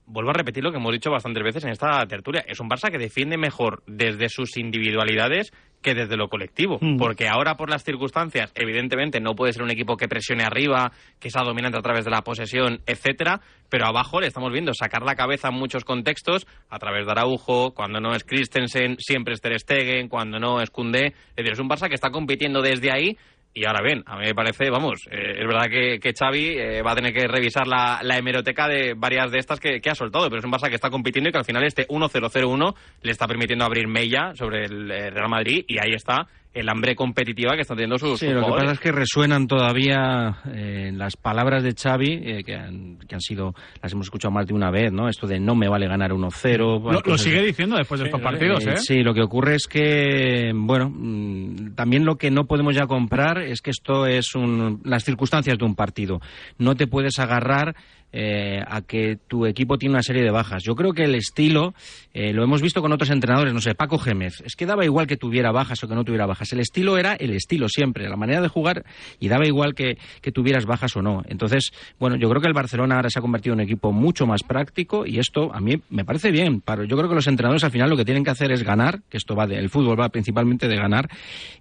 vuelvo 0.09 0.31
a 0.31 0.33
repetir 0.33 0.63
lo 0.63 0.71
que 0.71 0.77
hemos 0.77 0.91
dicho 0.91 1.11
bastantes 1.11 1.43
veces 1.43 1.63
en 1.63 1.69
esta 1.69 2.05
tertulia, 2.07 2.43
es 2.47 2.59
un 2.59 2.69
Barça 2.69 2.91
que 2.91 2.97
defiende 2.97 3.37
mejor 3.37 3.83
desde 3.87 4.27
sus 4.29 4.57
individualidades 4.57 5.51
que 5.81 5.93
desde 5.93 6.17
lo 6.17 6.27
colectivo. 6.27 6.77
Mm. 6.81 6.97
Porque 6.97 7.27
ahora, 7.27 7.55
por 7.55 7.69
las 7.69 7.83
circunstancias, 7.83 8.51
evidentemente 8.55 9.21
no 9.21 9.35
puede 9.35 9.53
ser 9.53 9.63
un 9.63 9.71
equipo 9.71 9.95
que 9.95 10.07
presione 10.07 10.43
arriba, 10.43 10.91
que 11.19 11.29
sea 11.29 11.43
dominante 11.43 11.77
a 11.77 11.81
través 11.81 12.03
de 12.03 12.11
la 12.11 12.21
posesión, 12.21 12.81
etcétera, 12.85 13.39
pero 13.69 13.85
abajo 13.85 14.19
le 14.19 14.27
estamos 14.27 14.51
viendo 14.51 14.73
sacar 14.73 15.03
la 15.03 15.15
cabeza 15.15 15.49
en 15.49 15.55
muchos 15.55 15.85
contextos, 15.85 16.47
a 16.69 16.79
través 16.79 17.05
de 17.05 17.11
Araujo, 17.11 17.71
cuando 17.73 18.01
no 18.01 18.13
es 18.13 18.23
Christensen, 18.23 18.97
siempre 18.99 19.35
es 19.35 19.41
Ter 19.41 19.57
Stegen, 19.59 20.09
cuando 20.09 20.39
no 20.39 20.59
es 20.61 20.69
Koundé. 20.69 21.07
Es 21.07 21.35
decir, 21.35 21.53
es 21.53 21.59
un 21.59 21.69
Barça 21.69 21.87
que 21.87 21.95
está 21.95 22.09
compitiendo 22.09 22.61
desde 22.61 22.91
ahí 22.91 23.17
y 23.53 23.65
ahora 23.65 23.81
bien, 23.83 24.03
a 24.05 24.17
mí 24.17 24.25
me 24.25 24.35
parece, 24.35 24.69
vamos, 24.69 25.07
eh, 25.11 25.39
es 25.39 25.47
verdad 25.47 25.69
que, 25.69 25.99
que 25.99 26.13
Xavi 26.13 26.57
eh, 26.57 26.81
va 26.81 26.91
a 26.91 26.95
tener 26.95 27.13
que 27.13 27.27
revisar 27.27 27.67
la, 27.67 27.99
la, 28.03 28.17
hemeroteca 28.17 28.67
de 28.67 28.93
varias 28.95 29.31
de 29.31 29.39
estas 29.39 29.59
que, 29.59 29.81
que, 29.81 29.89
ha 29.89 29.95
soltado, 29.95 30.29
pero 30.29 30.39
es 30.39 30.45
un 30.45 30.51
Barça 30.51 30.69
que 30.69 30.75
está 30.75 30.89
compitiendo 30.89 31.29
y 31.29 31.31
que 31.31 31.39
al 31.39 31.45
final 31.45 31.63
este 31.63 31.87
1-0-0-1 31.87 32.75
le 33.01 33.11
está 33.11 33.27
permitiendo 33.27 33.65
abrir 33.65 33.87
Mella 33.87 34.33
sobre 34.35 34.65
el 34.65 34.91
eh, 34.91 35.09
Real 35.09 35.29
Madrid 35.29 35.65
y 35.67 35.79
ahí 35.79 35.93
está 35.93 36.27
el 36.53 36.67
hambre 36.67 36.95
competitiva 36.95 37.55
que 37.55 37.61
están 37.61 37.77
teniendo 37.77 37.99
sus, 37.99 38.19
sí, 38.19 38.25
sus 38.25 38.35
lo 38.35 38.41
jugadores. 38.41 38.61
que 38.61 38.65
pasa 38.65 38.73
es 38.73 38.79
que 38.79 38.91
resuenan 38.91 39.47
todavía 39.47 40.37
eh, 40.53 40.91
las 40.93 41.15
palabras 41.15 41.63
de 41.63 41.73
Xavi, 41.73 42.21
eh, 42.23 42.43
que, 42.43 42.55
han, 42.55 42.97
que, 43.07 43.15
han, 43.15 43.21
sido, 43.21 43.53
las 43.81 43.91
hemos 43.93 44.07
escuchado 44.07 44.31
más 44.31 44.47
de 44.47 44.53
una 44.53 44.71
vez, 44.71 44.91
¿no? 44.91 45.07
Esto 45.07 45.27
de 45.27 45.39
no 45.39 45.55
me 45.55 45.69
vale 45.69 45.87
ganar 45.87 46.11
1-0. 46.11 46.57
Lo, 46.57 47.01
lo, 47.01 47.17
sigue 47.17 47.43
diciendo 47.43 47.77
después 47.77 47.99
de 47.99 48.07
estos 48.07 48.21
partidos, 48.21 48.65
¿eh? 48.65 48.77
Sí, 48.77 49.03
lo 49.03 49.13
que 49.13 49.21
ocurre 49.21 49.55
es 49.55 49.67
que, 49.67 50.51
bueno, 50.55 50.89
mmm, 50.89 51.75
también 51.75 52.03
lo 52.03 52.15
que 52.15 52.31
no 52.31 52.45
podemos 52.45 52.75
ya 52.75 52.87
comprar 52.87 53.43
es 53.43 53.61
que 53.61 53.69
esto 53.69 54.07
es 54.07 54.33
un, 54.33 54.81
las 54.83 55.03
circunstancias 55.03 55.57
de 55.57 55.65
un 55.65 55.75
partido. 55.75 56.19
No 56.57 56.75
te 56.75 56.87
puedes 56.87 57.19
agarrar 57.19 57.75
eh, 58.11 58.61
a 58.65 58.81
que 58.81 59.17
tu 59.27 59.45
equipo 59.45 59.77
tiene 59.77 59.93
una 59.93 60.03
serie 60.03 60.23
de 60.23 60.31
bajas. 60.31 60.63
Yo 60.63 60.75
creo 60.75 60.93
que 60.93 61.03
el 61.03 61.15
estilo, 61.15 61.73
eh, 62.13 62.33
lo 62.33 62.43
hemos 62.43 62.61
visto 62.61 62.81
con 62.81 62.91
otros 62.91 63.09
entrenadores, 63.09 63.53
no 63.53 63.61
sé, 63.61 63.75
Paco 63.75 63.97
Gémez, 63.97 64.41
es 64.45 64.55
que 64.55 64.65
daba 64.65 64.85
igual 64.85 65.07
que 65.07 65.17
tuviera 65.17 65.51
bajas 65.51 65.83
o 65.83 65.87
que 65.87 65.95
no 65.95 66.03
tuviera 66.03 66.25
bajas. 66.25 66.51
El 66.53 66.59
estilo 66.59 66.97
era 66.97 67.13
el 67.13 67.31
estilo 67.31 67.69
siempre, 67.69 68.09
la 68.09 68.15
manera 68.15 68.41
de 68.41 68.47
jugar 68.47 68.83
y 69.19 69.27
daba 69.27 69.45
igual 69.45 69.75
que, 69.75 69.97
que 70.21 70.31
tuvieras 70.31 70.65
bajas 70.65 70.95
o 70.95 71.01
no. 71.01 71.23
Entonces, 71.27 71.71
bueno, 71.99 72.15
yo 72.15 72.29
creo 72.29 72.41
que 72.41 72.47
el 72.47 72.53
Barcelona 72.53 72.95
ahora 72.95 73.09
se 73.09 73.19
ha 73.19 73.21
convertido 73.21 73.53
en 73.53 73.59
un 73.59 73.65
equipo 73.65 73.91
mucho 73.91 74.25
más 74.25 74.41
práctico 74.43 75.05
y 75.05 75.19
esto 75.19 75.53
a 75.53 75.59
mí 75.59 75.81
me 75.89 76.03
parece 76.03 76.31
bien. 76.31 76.61
Para, 76.61 76.85
yo 76.85 76.97
creo 76.97 77.09
que 77.09 77.15
los 77.15 77.27
entrenadores 77.27 77.63
al 77.63 77.71
final 77.71 77.89
lo 77.89 77.97
que 77.97 78.05
tienen 78.05 78.23
que 78.23 78.31
hacer 78.31 78.51
es 78.51 78.63
ganar, 78.63 79.01
que 79.09 79.17
esto 79.17 79.35
va 79.35 79.45
de, 79.45 79.57
el 79.57 79.69
fútbol 79.69 79.99
va 79.99 80.09
principalmente 80.09 80.67
de 80.67 80.75
ganar 80.75 81.09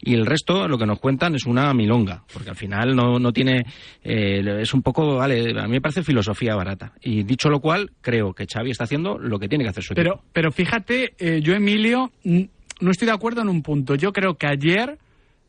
y 0.00 0.14
el 0.14 0.24
resto 0.24 0.66
lo 0.66 0.78
que 0.78 0.86
nos 0.86 0.98
cuentan 0.98 1.34
es 1.34 1.44
una 1.44 1.74
milonga, 1.74 2.24
porque 2.32 2.50
al 2.50 2.56
final 2.56 2.96
no, 2.96 3.18
no 3.18 3.32
tiene, 3.32 3.66
eh, 4.02 4.42
es 4.60 4.72
un 4.72 4.82
poco, 4.82 5.16
vale, 5.16 5.50
a 5.58 5.64
mí 5.64 5.72
me 5.72 5.80
parece 5.80 6.02
filosofía 6.02 6.37
barata. 6.46 6.92
Y 7.00 7.22
dicho 7.24 7.48
lo 7.48 7.60
cual, 7.60 7.90
creo 8.00 8.32
que 8.32 8.46
Xavi 8.46 8.70
está 8.70 8.84
haciendo 8.84 9.18
lo 9.18 9.38
que 9.38 9.48
tiene 9.48 9.64
que 9.64 9.70
hacer 9.70 9.82
su 9.82 9.94
pero, 9.94 10.12
equipo. 10.12 10.24
Pero 10.32 10.52
fíjate, 10.52 11.14
eh, 11.18 11.40
yo, 11.42 11.54
Emilio, 11.54 12.12
no 12.24 12.90
estoy 12.90 13.06
de 13.06 13.12
acuerdo 13.12 13.42
en 13.42 13.48
un 13.48 13.62
punto. 13.62 13.94
Yo 13.94 14.12
creo 14.12 14.34
que 14.34 14.46
ayer 14.46 14.98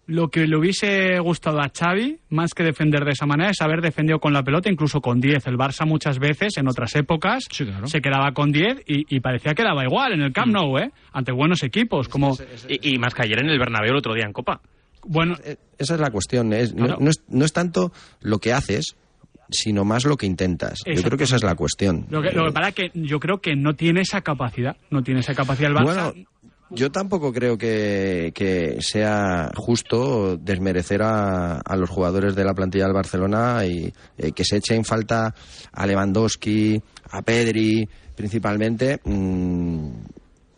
lo 0.09 0.29
que 0.29 0.47
le 0.47 0.57
hubiese 0.57 1.19
gustado 1.19 1.59
a 1.59 1.69
Xavi, 1.69 2.17
más 2.29 2.55
que 2.55 2.63
defender 2.63 3.05
de 3.05 3.11
esa 3.11 3.27
manera, 3.27 3.51
es 3.51 3.61
haber 3.61 3.81
defendido 3.81 4.19
con 4.19 4.33
la 4.33 4.41
pelota, 4.41 4.67
incluso 4.67 5.01
con 5.01 5.21
10. 5.21 5.45
El 5.45 5.55
Barça 5.55 5.85
muchas 5.85 6.17
veces, 6.17 6.57
en 6.57 6.67
otras 6.67 6.95
épocas, 6.95 7.45
sí, 7.51 7.65
claro. 7.65 7.85
se 7.85 8.01
quedaba 8.01 8.31
con 8.31 8.51
10 8.51 8.85
y, 8.87 9.15
y, 9.15 9.19
parecía 9.19 9.53
que 9.53 9.61
daba 9.61 9.83
igual 9.83 10.13
en 10.13 10.21
el 10.21 10.33
Camp 10.33 10.51
Nou, 10.51 10.79
¿eh? 10.79 10.91
Ante 11.13 11.31
buenos 11.31 11.61
equipos. 11.61 12.09
como 12.09 12.35
y, 12.67 12.95
y, 12.95 12.97
más 12.97 13.13
que 13.13 13.21
ayer 13.21 13.39
en 13.39 13.51
el 13.51 13.59
Bernabéu 13.59 13.91
el 13.91 13.97
otro 13.97 14.15
día 14.15 14.25
en 14.25 14.33
Copa. 14.33 14.61
Bueno, 15.05 15.35
esa 15.77 15.93
es 15.93 15.99
la 15.99 16.09
cuestión. 16.09 16.53
Es, 16.53 16.73
no, 16.73 16.97
no, 16.99 17.09
es, 17.09 17.23
no 17.29 17.45
es 17.45 17.53
tanto 17.53 17.91
lo 18.21 18.39
que 18.39 18.51
haces, 18.51 18.95
sino 19.49 19.85
más 19.85 20.05
lo 20.05 20.17
que 20.17 20.25
intentas. 20.25 20.79
Yo 20.85 21.01
creo 21.01 21.17
que 21.17 21.23
esa 21.23 21.35
es 21.35 21.43
la 21.43 21.55
cuestión. 21.55 22.05
Lo 22.09 22.21
que, 22.21 22.31
lo 22.31 22.45
que 22.45 22.51
pasa 22.51 22.71
que 22.71 22.91
yo 22.93 23.19
creo 23.19 23.39
que 23.39 23.55
no 23.55 23.75
tiene 23.75 24.01
esa 24.01 24.21
capacidad, 24.21 24.77
no 24.89 25.03
tiene 25.03 25.21
esa 25.21 25.33
capacidad 25.33 25.71
el 25.71 25.77
Barça. 25.77 25.83
Bueno, 25.83 26.13
yo 26.71 26.91
tampoco 26.91 27.33
creo 27.33 27.57
que, 27.57 28.31
que 28.33 28.77
sea 28.81 29.49
justo 29.55 30.37
desmerecer 30.37 31.01
a, 31.01 31.59
a, 31.59 31.75
los 31.75 31.89
jugadores 31.89 32.35
de 32.35 32.43
la 32.43 32.53
plantilla 32.53 32.85
del 32.85 32.93
Barcelona 32.93 33.65
y 33.65 33.91
eh, 34.17 34.31
que 34.33 34.43
se 34.43 34.57
eche 34.57 34.75
en 34.75 34.85
falta 34.85 35.33
a 35.71 35.87
Lewandowski, 35.87 36.79
a 37.11 37.21
Pedri, 37.23 37.89
principalmente. 38.15 38.99
Mmm, 39.03 39.89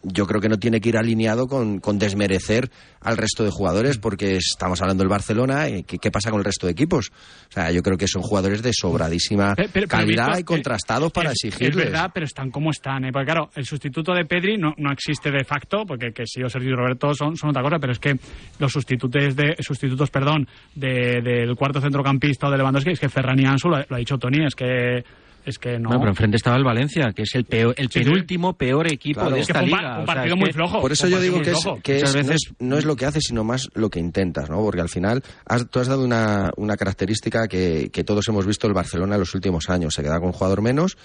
yo 0.04 0.26
creo 0.26 0.42
que 0.42 0.50
no 0.50 0.58
tiene 0.58 0.82
que 0.82 0.90
ir 0.90 0.98
alineado 0.98 1.48
con, 1.48 1.80
con, 1.80 2.00
desmerecer 2.00 2.70
al 3.02 3.18
resto 3.18 3.44
de 3.44 3.52
jugadores, 3.52 3.98
porque 3.98 4.38
estamos 4.38 4.82
hablando 4.82 5.04
del 5.04 5.10
Barcelona, 5.10 5.70
y 5.70 5.84
¿qué, 5.84 5.98
¿qué, 5.98 6.12
pasa 6.12 6.32
con 6.32 6.40
el 6.40 6.46
resto 6.46 6.66
de 6.66 6.74
equipos? 6.74 7.12
O 7.50 7.52
sea, 7.52 7.72
yo 7.72 7.82
creo 7.82 7.98
que 7.98 8.08
son 8.08 8.22
jugadores 8.22 8.62
de 8.62 8.72
sobradísima 8.74 9.54
pero, 9.56 9.70
pero, 9.72 9.88
calidad 9.88 10.28
pero, 10.28 10.40
y 10.40 10.44
contrastados 10.44 11.12
para 11.12 11.32
es, 11.32 11.44
exigirles. 11.44 11.86
Es 11.86 11.92
verdad, 11.92 12.12
pero 12.14 12.26
están 12.26 12.50
como 12.50 12.72
están, 12.72 13.06
¿eh? 13.06 13.12
Porque 13.12 13.26
claro, 13.26 13.50
el 13.56 13.66
sustituto 13.66 14.14
de 14.14 14.26
Pedri 14.26 14.58
no, 14.58 14.74
no 14.78 14.92
existe 14.92 15.32
de 15.32 15.44
facto, 15.44 15.86
porque 15.86 16.12
que 16.12 16.26
si 16.26 16.42
o 16.44 16.50
Sergio 16.50 16.76
Roberto 16.76 17.14
son, 17.14 17.36
son, 17.36 17.52
otra 17.52 17.62
cosa, 17.62 17.78
pero 17.80 17.94
es 17.94 18.00
que 18.00 18.16
los 18.60 18.72
sustitutos 18.72 19.36
de 19.36 19.56
sustitutos, 19.60 20.10
perdón, 20.10 20.48
de, 20.76 21.22
del 21.22 21.56
cuarto 21.56 21.80
centrocampista 21.80 22.48
o 22.48 22.52
de 22.52 22.58
Lewandowski, 22.58 22.92
es 22.92 23.00
que 23.00 23.10
Ferran 23.10 23.40
y 23.40 23.46
Ansu, 23.46 23.70
lo, 23.70 23.78
lo 23.78 23.96
ha 23.96 24.00
dicho 24.00 24.18
Tony, 24.18 24.46
es 24.46 24.56
que 24.56 25.04
es 25.46 25.58
que 25.58 25.80
no. 25.80 25.90
Pero 25.90 26.10
enfrente 26.10 26.38
estaba 26.38 26.58
el 26.58 26.64
Valencia, 26.64 27.12
que 27.16 27.24
es 27.24 27.36
el, 27.36 27.46
peor, 27.46 27.74
el 27.78 27.90
sí, 27.90 28.00
penúltimo 28.00 28.52
sí. 28.52 28.56
peor 28.60 28.92
equipo 28.92 29.22
claro. 29.22 29.36
de 29.36 29.42
esta 29.42 29.60
es 29.60 29.60
que 29.60 29.66
liga. 29.66 29.94
Un, 29.94 30.00
un 30.02 30.06
partido 30.06 30.36
o 30.36 30.38
sea, 30.38 30.46
muy 30.46 30.54
flojo. 30.54 30.82
Por 30.82 30.92
eso 30.92 31.08
yo 31.08 31.20
digo 31.20 31.42
que, 31.42 31.52
es, 31.52 31.66
que 31.84 31.98
es, 31.98 32.14
veces... 32.14 32.26
no, 32.28 32.34
es, 32.34 32.54
no, 32.60 32.78
es, 32.78 32.86
lo 32.86 32.96
que 32.96 33.06
haces, 33.06 33.24
sino 33.28 33.44
más 33.44 33.70
lo 33.74 33.90
que 33.90 34.00
intentas, 34.00 34.50
¿no? 34.50 34.62
Porque 34.62 34.82
al 34.82 34.90
final 34.90 35.24
has, 35.46 35.68
tú 35.70 35.80
has 35.80 35.88
dado 35.88 36.04
una, 36.04 36.52
una 36.58 36.78
característica 36.78 37.48
que, 37.48 37.90
que 37.92 38.04
todos 38.04 38.28
hemos 38.28 38.46
visto 38.46 38.68
el 38.68 38.74
Barcelona 38.74 39.16
en 39.16 39.22
los 39.22 39.34
últimos 39.34 39.70
años. 39.70 39.94
Se 39.94 40.04
queda 40.04 40.20
con 40.20 40.28
un 40.28 40.34
jugador 40.34 40.62
menos 40.62 40.98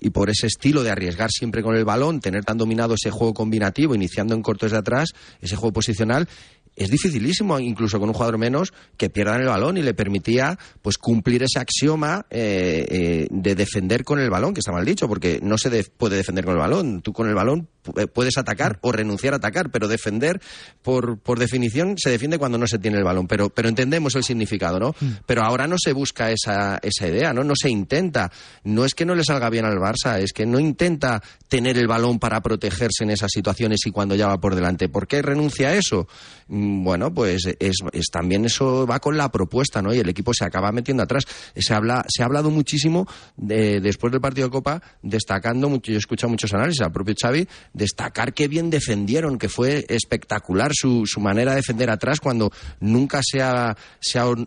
y 0.00 0.10
por 0.10 0.30
ese 0.30 0.46
estilo 0.46 0.82
de 0.82 0.90
arriesgar 0.90 1.30
siempre 1.30 1.62
con 1.62 1.76
el 1.76 1.84
balón, 1.84 2.20
tener 2.20 2.44
tan 2.44 2.58
dominado 2.58 2.94
ese 2.94 3.10
juego 3.10 3.32
combinativo, 3.32 3.94
iniciando 3.94 4.34
en 4.34 4.42
cortos 4.42 4.72
de 4.72 4.78
atrás, 4.78 5.10
ese 5.40 5.56
juego 5.56 5.72
posicional, 5.72 6.28
es 6.76 6.90
dificilísimo, 6.90 7.58
incluso 7.60 7.98
con 7.98 8.08
un 8.08 8.14
jugador 8.14 8.38
menos, 8.38 8.72
que 8.96 9.10
pierdan 9.10 9.40
el 9.40 9.48
balón 9.48 9.76
y 9.76 9.82
le 9.82 9.94
permitía 9.94 10.58
pues 10.82 10.98
cumplir 10.98 11.42
ese 11.42 11.58
axioma 11.58 12.26
eh, 12.30 12.86
eh, 12.88 13.28
de 13.30 13.54
defender 13.54 14.04
con 14.04 14.18
el 14.18 14.30
balón, 14.30 14.54
que 14.54 14.60
está 14.60 14.72
mal 14.72 14.84
dicho, 14.84 15.08
porque 15.08 15.40
no 15.42 15.58
se 15.58 15.70
de 15.70 15.84
puede 15.84 16.16
defender 16.16 16.44
con 16.44 16.54
el 16.54 16.60
balón. 16.60 17.02
Tú 17.02 17.12
con 17.12 17.28
el 17.28 17.34
balón 17.34 17.68
puedes 18.12 18.38
atacar 18.38 18.78
o 18.82 18.92
renunciar 18.92 19.34
a 19.34 19.36
atacar, 19.36 19.70
pero 19.70 19.88
defender, 19.88 20.40
por, 20.82 21.18
por 21.18 21.38
definición, 21.38 21.96
se 21.98 22.10
defiende 22.10 22.38
cuando 22.38 22.58
no 22.58 22.66
se 22.66 22.78
tiene 22.78 22.98
el 22.98 23.04
balón. 23.04 23.26
Pero, 23.26 23.50
pero 23.50 23.68
entendemos 23.68 24.14
el 24.14 24.24
significado, 24.24 24.78
¿no? 24.78 24.94
Mm. 25.00 25.18
Pero 25.26 25.42
ahora 25.42 25.66
no 25.66 25.76
se 25.78 25.92
busca 25.92 26.30
esa, 26.30 26.78
esa 26.82 27.08
idea, 27.08 27.32
¿no? 27.32 27.44
No 27.44 27.54
se 27.56 27.70
intenta. 27.70 28.30
No 28.64 28.84
es 28.84 28.94
que 28.94 29.04
no 29.04 29.14
le 29.14 29.24
salga 29.24 29.50
bien 29.50 29.64
al 29.64 29.78
Barça, 29.78 30.20
es 30.20 30.32
que 30.32 30.46
no 30.46 30.58
intenta 30.58 31.22
tener 31.48 31.78
el 31.78 31.86
balón 31.86 32.18
para 32.18 32.40
protegerse 32.40 33.04
en 33.04 33.10
esas 33.10 33.30
situaciones 33.32 33.80
y 33.86 33.90
cuando 33.90 34.14
ya 34.14 34.28
va 34.28 34.40
por 34.40 34.54
delante. 34.54 34.88
¿Por 34.88 35.06
qué 35.06 35.22
renuncia 35.22 35.68
a 35.68 35.74
eso? 35.74 36.08
Bueno, 36.48 37.12
pues 37.12 37.46
es, 37.58 37.78
es, 37.92 38.06
también 38.10 38.44
eso 38.44 38.86
va 38.86 39.00
con 39.00 39.16
la 39.16 39.30
propuesta, 39.30 39.80
¿no? 39.82 39.94
Y 39.94 39.98
el 39.98 40.08
equipo 40.08 40.32
se 40.34 40.44
acaba 40.44 40.72
metiendo 40.72 41.02
atrás. 41.02 41.24
Se, 41.56 41.74
habla, 41.74 42.04
se 42.08 42.22
ha 42.22 42.26
hablado 42.26 42.50
muchísimo 42.50 43.06
de, 43.36 43.80
después 43.80 44.10
del 44.12 44.20
partido 44.20 44.48
de 44.48 44.52
Copa, 44.52 44.82
destacando 45.02 45.68
mucho, 45.68 45.90
yo 45.92 45.96
he 45.96 45.98
escuchado 45.98 46.30
muchos 46.30 46.52
análisis 46.52 46.80
al 46.82 46.92
propio 46.92 47.14
Xavi, 47.20 47.46
destacar 47.74 48.32
qué 48.32 48.48
bien 48.48 48.70
defendieron, 48.70 49.38
que 49.38 49.48
fue 49.48 49.84
espectacular 49.88 50.70
su, 50.72 51.04
su 51.06 51.20
manera 51.20 51.50
de 51.50 51.56
defender 51.56 51.90
atrás 51.90 52.20
cuando 52.20 52.50
nunca 52.80 53.20
se 53.22 53.42
ha, 53.42 53.76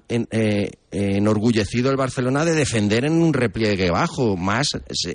eh, 0.09 0.71
enorgullecido 0.91 1.91
el 1.91 1.97
Barcelona 1.97 2.45
de 2.45 2.53
defender 2.53 3.05
en 3.05 3.13
un 3.13 3.33
repliegue 3.33 3.91
bajo, 3.91 4.37
más 4.37 4.67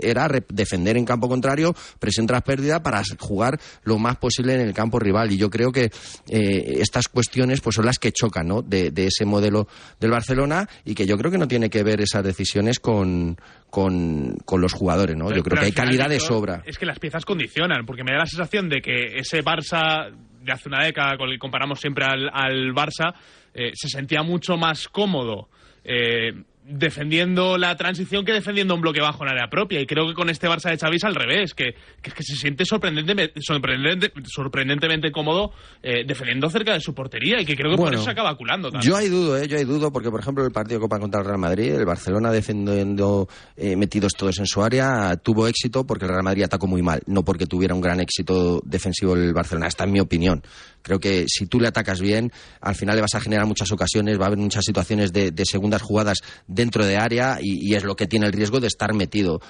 era 0.03 0.29
defender 0.49 0.97
en 0.97 1.05
campo 1.05 1.29
contrario, 1.29 1.75
presión 1.99 2.27
tras 2.27 2.43
pérdida 2.43 2.83
para 2.83 3.03
jugar 3.19 3.59
lo 3.85 3.99
más 3.99 4.17
posible 4.17 4.55
en 4.55 4.61
el 4.61 4.75
campo 4.75 4.99
rival. 4.99 5.33
Y 5.33 5.39
yo 5.39 5.51
creo 5.51 5.73
que 5.73 5.91
eh, 6.29 6.79
estas 6.79 7.09
cuestiones 7.09 7.61
pues 7.61 7.77
son 7.77 7.87
las 7.87 7.99
que 7.99 8.13
chocan 8.13 8.49
¿no? 8.49 8.63
de, 8.63 8.91
de, 8.91 9.07
ese 9.07 9.25
modelo 9.25 9.67
del 9.99 10.11
Barcelona 10.11 10.69
y 10.85 10.95
que 10.95 11.07
yo 11.07 11.17
creo 11.17 11.31
que 11.31 11.39
no 11.39 11.49
tiene 11.49 11.71
que 11.71 11.83
ver 11.83 12.01
esas 12.01 12.23
decisiones 12.23 12.79
con, 12.79 13.37
con, 13.71 14.37
con 14.45 14.61
los 14.61 14.73
jugadores. 14.73 15.17
¿no? 15.17 15.27
Pero, 15.27 15.39
yo 15.39 15.43
creo 15.43 15.61
que 15.61 15.67
hay 15.67 15.73
calidad 15.73 16.09
de 16.09 16.21
sobra. 16.21 16.63
Es 16.67 16.79
que 16.79 16.87
las 16.87 16.99
piezas 16.99 17.25
condicionan, 17.25 17.87
porque 17.87 18.05
me 18.05 18.13
da 18.13 18.19
la 18.19 18.27
sensación 18.27 18.69
de 18.69 18.81
que 18.81 19.17
ese 19.17 19.43
Barça 19.43 20.13
de 20.43 20.53
hace 20.53 20.69
una 20.69 20.85
década, 20.85 21.17
con 21.17 21.29
el 21.29 21.37
que 21.37 21.39
comparamos 21.39 21.81
siempre 21.81 22.05
al, 22.05 22.29
al 22.33 22.75
Barça, 22.75 23.15
eh, 23.55 23.71
se 23.75 23.89
sentía 23.89 24.23
mucho 24.23 24.57
más 24.57 24.89
cómodo 24.89 25.49
eh, 25.85 26.33
defendiendo 26.65 27.59
la 27.59 27.77
transición 27.77 28.25
que 28.25 28.33
defendiendo 28.33 28.75
un 28.75 28.81
bloque 28.81 29.01
bajo 29.01 29.25
en 29.25 29.31
área 29.31 29.49
propia. 29.49 29.81
Y 29.81 29.87
creo 29.87 30.07
que 30.07 30.15
con 30.15 30.31
este 30.31 30.49
Barça 30.49 30.71
de 30.71 30.79
Xavi 30.79 30.97
es 30.97 31.05
al 31.05 31.15
revés, 31.15 31.55
que, 31.55 31.75
que, 32.01 32.11
que 32.11 32.23
se 32.23 32.37
siente 32.37 32.65
sorprendentemente, 32.65 33.41
sorprendente, 33.41 34.13
sorprendentemente 34.25 35.11
cómodo 35.11 35.53
eh, 35.83 36.05
defendiendo 36.07 36.49
cerca 36.51 36.73
de 36.75 36.81
su 36.81 36.95
portería 36.95 37.41
y 37.41 37.45
que 37.45 37.57
creo 37.57 37.73
que 37.73 37.77
por 37.77 37.93
eso 37.93 38.05
se 38.05 38.11
acaba 38.11 38.37
culando 38.37 38.71
también. 38.71 38.91
Yo 38.91 38.97
hay 38.97 39.09
dudo, 39.09 39.37
¿eh? 39.37 39.49
yo 39.49 39.57
hay 39.57 39.65
dudo, 39.65 39.93
porque 39.93 40.11
por 40.11 40.21
ejemplo 40.21 40.45
el 40.45 40.53
partido 40.53 40.81
Copa 40.81 40.99
contra 40.99 41.21
el 41.21 41.27
Real 41.27 41.39
Madrid, 41.39 41.75
el 41.75 41.85
Barcelona 41.85 42.31
defendiendo 42.31 43.29
eh, 43.57 43.77
metidos 43.77 44.13
todos 44.15 44.39
en 44.39 44.47
su 44.47 44.63
área, 44.63 45.17
tuvo 45.17 45.49
éxito 45.49 45.85
porque 45.85 46.05
el 46.05 46.11
Real 46.11 46.25
Madrid 46.25 46.45
atacó 46.45 46.67
muy 46.67 46.83
mal, 46.83 47.03
no 47.07 47.25
porque 47.25 47.47
tuviera 47.47 47.75
un 47.75 47.81
gran 47.81 48.01
éxito 48.01 48.61
defensivo 48.65 49.15
el 49.15 49.33
Barcelona. 49.33 49.67
Esta 49.67 49.85
es 49.85 49.91
mi 49.91 50.01
opinión. 50.01 50.43
Creo 50.83 50.99
que 50.99 51.27
si 51.29 51.47
tú 51.47 51.61
le 51.61 51.69
atacas 51.69 52.01
bien, 52.01 52.33
al 52.61 52.75
final 52.75 52.97
le 52.97 53.03
vas 53.03 53.15
a 53.15 53.21
generar 53.21 53.47
muchas 53.47 53.71
ocasiones, 53.71 54.19
va 54.19 54.25
a 54.25 54.27
haber 54.27 54.39
muchas 54.39 54.65
situaciones 54.65 55.13
de, 55.13 55.31
de 55.31 55.45
segundas 55.45 55.81
jugadas 55.81 56.19
dentro 56.53 56.85
de 56.85 56.97
área 56.97 57.39
y, 57.41 57.69
y 57.69 57.75
es 57.75 57.85
lo 57.85 57.97
que 57.97 58.07
tiene 58.07 58.27
el 58.27 58.33
riesgo 58.33 58.61
de 58.61 58.67
estar 58.67 58.95
metido. 58.95 59.41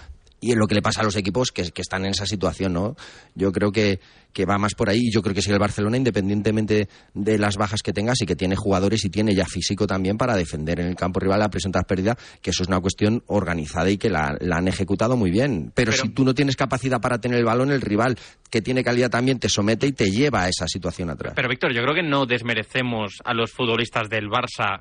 Y 0.40 0.50
es 0.50 0.56
lo 0.56 0.66
que 0.66 0.74
le 0.74 0.82
pasa 0.82 1.02
a 1.02 1.04
los 1.04 1.14
equipos 1.14 1.52
que, 1.52 1.70
que 1.70 1.82
están 1.82 2.04
en 2.04 2.10
esa 2.10 2.26
situación, 2.26 2.72
¿no? 2.72 2.96
Yo 3.36 3.52
creo 3.52 3.70
que, 3.70 4.00
que 4.32 4.44
va 4.44 4.58
más 4.58 4.74
por 4.74 4.90
ahí. 4.90 4.98
Y 5.04 5.12
yo 5.12 5.22
creo 5.22 5.36
que 5.36 5.40
si 5.40 5.52
el 5.52 5.58
Barcelona, 5.60 5.96
independientemente 5.96 6.88
de 7.14 7.38
las 7.38 7.56
bajas 7.56 7.80
que 7.80 7.92
tengas 7.92 8.20
y 8.22 8.26
que 8.26 8.34
tiene 8.34 8.56
jugadores 8.56 9.04
y 9.04 9.08
tiene 9.08 9.36
ya 9.36 9.46
físico 9.46 9.86
también 9.86 10.16
para 10.18 10.34
defender 10.34 10.80
en 10.80 10.88
el 10.88 10.96
campo 10.96 11.20
rival 11.20 11.38
la 11.38 11.48
presión 11.48 11.70
tras 11.70 11.84
pérdida, 11.84 12.16
que 12.40 12.50
eso 12.50 12.64
es 12.64 12.68
una 12.68 12.80
cuestión 12.80 13.22
organizada 13.28 13.88
y 13.88 13.98
que 13.98 14.10
la, 14.10 14.36
la 14.40 14.56
han 14.56 14.66
ejecutado 14.66 15.16
muy 15.16 15.30
bien. 15.30 15.70
Pero, 15.76 15.92
si 15.92 16.08
tú 16.08 16.24
no 16.24 16.34
tienes 16.34 16.56
capacidad 16.56 17.00
para 17.00 17.20
tener 17.20 17.38
el 17.38 17.44
balón, 17.44 17.70
el 17.70 17.80
rival 17.80 18.18
que 18.50 18.60
tiene 18.62 18.82
calidad 18.82 19.10
también 19.10 19.38
te 19.38 19.48
somete 19.48 19.86
y 19.86 19.92
te 19.92 20.10
lleva 20.10 20.42
a 20.42 20.48
esa 20.48 20.66
situación 20.66 21.08
atrás. 21.10 21.34
Pero 21.36 21.48
Víctor, 21.48 21.72
yo 21.72 21.82
creo 21.82 21.94
que 21.94 22.02
no 22.02 22.26
desmerecemos 22.26 23.18
a 23.24 23.32
los 23.32 23.52
futbolistas 23.52 24.08
del 24.08 24.28
Barça 24.28 24.80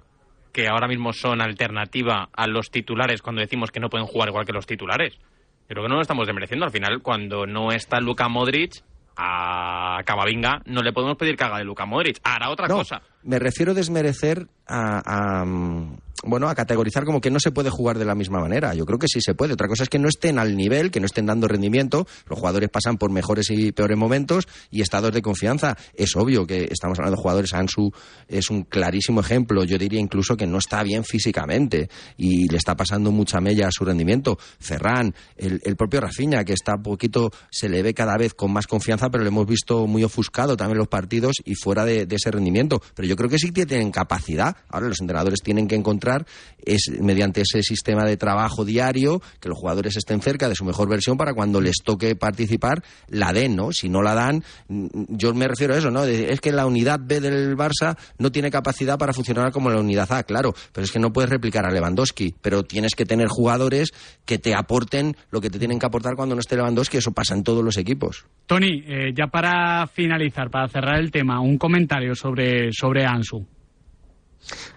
que 0.52 0.68
ahora 0.68 0.88
mismo 0.88 1.14
son 1.14 1.42
alternativa 1.42 2.30
a 2.34 2.48
los 2.48 2.72
titulares 2.72 3.22
cuando 3.22 3.42
decimos 3.42 3.72
que 3.72 3.80
no 3.80 3.90
pueden 3.90 4.08
jugar 4.08 4.30
igual 4.30 4.46
que 4.46 4.54
los 4.54 4.66
titulares. 4.66 5.14
Yo 5.18 5.68
creo 5.76 5.84
que 5.84 5.90
no 5.90 5.96
lo 5.96 6.02
estamos 6.02 6.28
desmereciendo. 6.28 6.66
Al 6.66 6.72
final, 6.72 7.02
cuando 7.02 7.46
no 7.46 7.72
está 7.72 8.00
Luka 8.02 8.28
Modric, 8.28 8.74
a 9.16 10.00
Camavinga 10.06 10.62
no 10.66 10.82
le 10.82 10.94
podemos 10.94 11.18
pedir 11.18 11.36
que 11.36 11.44
haga 11.44 11.58
de 11.60 11.64
Luka 11.66 11.86
Modric. 11.86 12.20
Hará 12.24 12.50
otra 12.50 12.68
No, 12.68 12.78
cosa. 12.78 13.02
Me 13.24 13.40
refiero 13.40 13.72
a 13.72 13.76
desmerecer 13.76 14.48
a, 14.68 15.46
mm, 15.46 15.98
bueno, 16.24 16.50
a 16.50 16.56
categorizar 16.56 17.04
como 17.04 17.20
que 17.20 17.32
no 17.32 17.40
se 17.40 17.52
puede 17.52 17.70
jugar 17.70 17.98
de 17.98 18.06
la 18.06 18.16
misma 18.16 18.40
manera. 18.40 18.76
Yo 18.76 18.86
creo 18.86 19.00
que 19.00 19.08
sí 19.08 19.20
se 19.22 19.34
puede. 19.34 19.54
Otra 19.54 19.68
cosa 19.68 19.84
es 19.84 19.90
que 19.90 19.98
no 19.98 20.08
estén 20.08 20.38
al 20.38 20.56
nivel, 20.56 20.92
que 20.92 21.00
no 21.00 21.08
estén 21.08 21.26
dando 21.26 21.48
rendimiento. 21.48 22.06
Los 22.28 22.38
jugadores 22.38 22.70
pasan 22.70 22.98
por 22.98 23.12
mejores 23.12 23.50
y 23.50 23.72
peores 23.72 23.98
momentos 23.98 24.48
y 24.70 24.82
estados 24.82 25.12
de 25.14 25.22
confianza. 25.22 25.78
Es 25.96 26.16
obvio 26.16 26.46
que 26.46 26.68
estamos 26.70 27.00
hablando 27.00 27.18
de 27.18 27.22
jugadores. 27.22 27.54
Ansu 27.54 27.92
es 28.28 28.50
un 28.50 28.64
clarísimo 28.64 29.22
ejemplo. 29.22 29.64
Yo 29.64 29.78
diría 29.78 30.00
incluso 30.00 30.38
que 30.38 30.46
no 30.46 30.60
está 30.60 30.84
bien 30.84 31.04
físicamente 31.04 31.90
y 32.18 32.48
le 32.48 32.58
está 32.58 32.76
pasando 32.76 33.12
mucha 33.12 33.42
mella 33.42 33.68
a 33.68 33.72
su 33.72 33.84
rendimiento. 33.84 34.38
Ferran, 34.60 35.16
el, 35.38 35.76
propio 35.76 36.02
Rafinha, 36.02 36.44
que 36.44 36.54
está 36.54 36.78
poquito, 36.78 37.32
se 37.50 37.68
le 37.68 37.82
ve 37.82 37.96
cada 37.96 38.16
vez 38.18 38.36
con 38.36 38.54
más 38.54 38.68
confianza, 38.68 39.10
pero 39.10 39.24
lo 39.24 39.30
hemos 39.30 39.48
visto 39.48 39.88
muy 39.88 40.04
ofuscado 40.04 40.56
también 40.56 40.78
los 40.78 40.88
partidos 40.88 41.38
y 41.44 41.56
fuera 41.56 41.84
de, 41.84 42.06
de 42.06 42.16
ese 42.16 42.30
rendimiento. 42.30 42.80
Pero 42.94 43.08
yo 43.12 43.18
creo 43.18 43.30
que 43.30 43.38
sí 43.38 43.52
que 43.52 43.66
tienen 43.66 43.92
capacidad. 43.92 44.56
Ahora 44.70 44.88
los 44.88 45.02
entrenadores 45.02 45.42
tienen 45.42 45.68
que 45.68 45.76
encontrar 45.76 46.26
es 46.66 46.90
mediante 47.02 47.42
ese 47.42 47.62
sistema 47.62 48.06
de 48.06 48.16
trabajo 48.16 48.64
diario 48.64 49.22
que 49.42 49.50
los 49.50 49.58
jugadores 49.58 49.98
estén 49.98 50.22
cerca 50.22 50.48
de 50.48 50.56
su 50.56 50.64
mejor 50.64 50.88
versión 50.88 51.18
para 51.18 51.34
cuando 51.34 51.60
les 51.60 51.76
toque 51.84 52.16
participar 52.16 52.82
la 53.10 53.34
den, 53.34 53.58
¿no? 53.58 53.74
Si 53.74 53.90
no 53.90 54.02
la 54.02 54.14
dan, 54.14 54.46
mm, 54.70 54.88
yo 55.10 55.34
me 55.34 55.50
refiero 55.50 55.74
a 55.74 55.78
eso, 55.78 55.92
¿no? 55.92 56.06
Es 56.06 56.40
que 56.40 56.54
la 56.54 56.66
unidad 56.66 57.02
B 57.04 57.20
del 57.20 57.58
Barça 57.58 57.98
no 58.18 58.32
tiene 58.32 58.50
capacidad 58.50 58.98
para 58.98 59.12
funcionar 59.12 59.52
como 59.52 59.70
la 59.70 59.82
unidad 59.82 60.10
A, 60.14 60.24
claro, 60.24 60.54
pero 60.72 60.86
es 60.86 60.92
que 60.92 61.00
no 61.00 61.12
puedes 61.12 61.30
replicar 61.30 61.66
a 61.66 61.72
Lewandowski, 61.72 62.34
pero 62.42 62.64
tienes 62.64 62.96
que 62.96 63.06
tener 63.06 63.28
jugadores 63.28 63.92
que 64.24 64.40
te 64.40 64.56
aporten 64.56 65.18
lo 65.32 65.42
que 65.42 65.50
te 65.50 65.60
tienen 65.60 65.80
que 65.80 65.86
aportar 65.86 66.16
cuando 66.16 66.36
no 66.36 66.40
esté 66.40 66.56
Lewandowski, 66.56 66.96
eso 66.96 67.12
pasa 67.12 67.36
en 67.36 67.44
todos 67.44 67.62
los 67.62 67.76
equipos. 67.76 68.26
Tony, 68.46 68.84
eh, 68.88 69.12
ya 69.14 69.28
para 69.28 69.88
finalizar, 69.88 70.50
para 70.50 70.70
cerrar 70.70 71.00
el 71.00 71.12
tema, 71.12 71.42
un 71.42 71.58
comentario 71.58 72.16
sobre, 72.16 72.72
sobre 72.72 73.01
Ansu. 73.06 73.46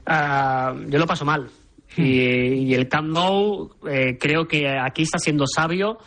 Ah, 0.07 0.75
yo 0.89 0.99
lo 0.99 1.07
paso 1.07 1.25
mal. 1.25 1.49
Y, 1.97 2.75
el 2.75 2.89
Camp 2.89 3.09
Nou 3.09 3.71
eh, 3.89 4.19
creo 4.19 4.49
que 4.49 4.69
aquí 4.69 5.03
está 5.03 5.19
siendo 5.19 5.45
sabio 5.47 5.99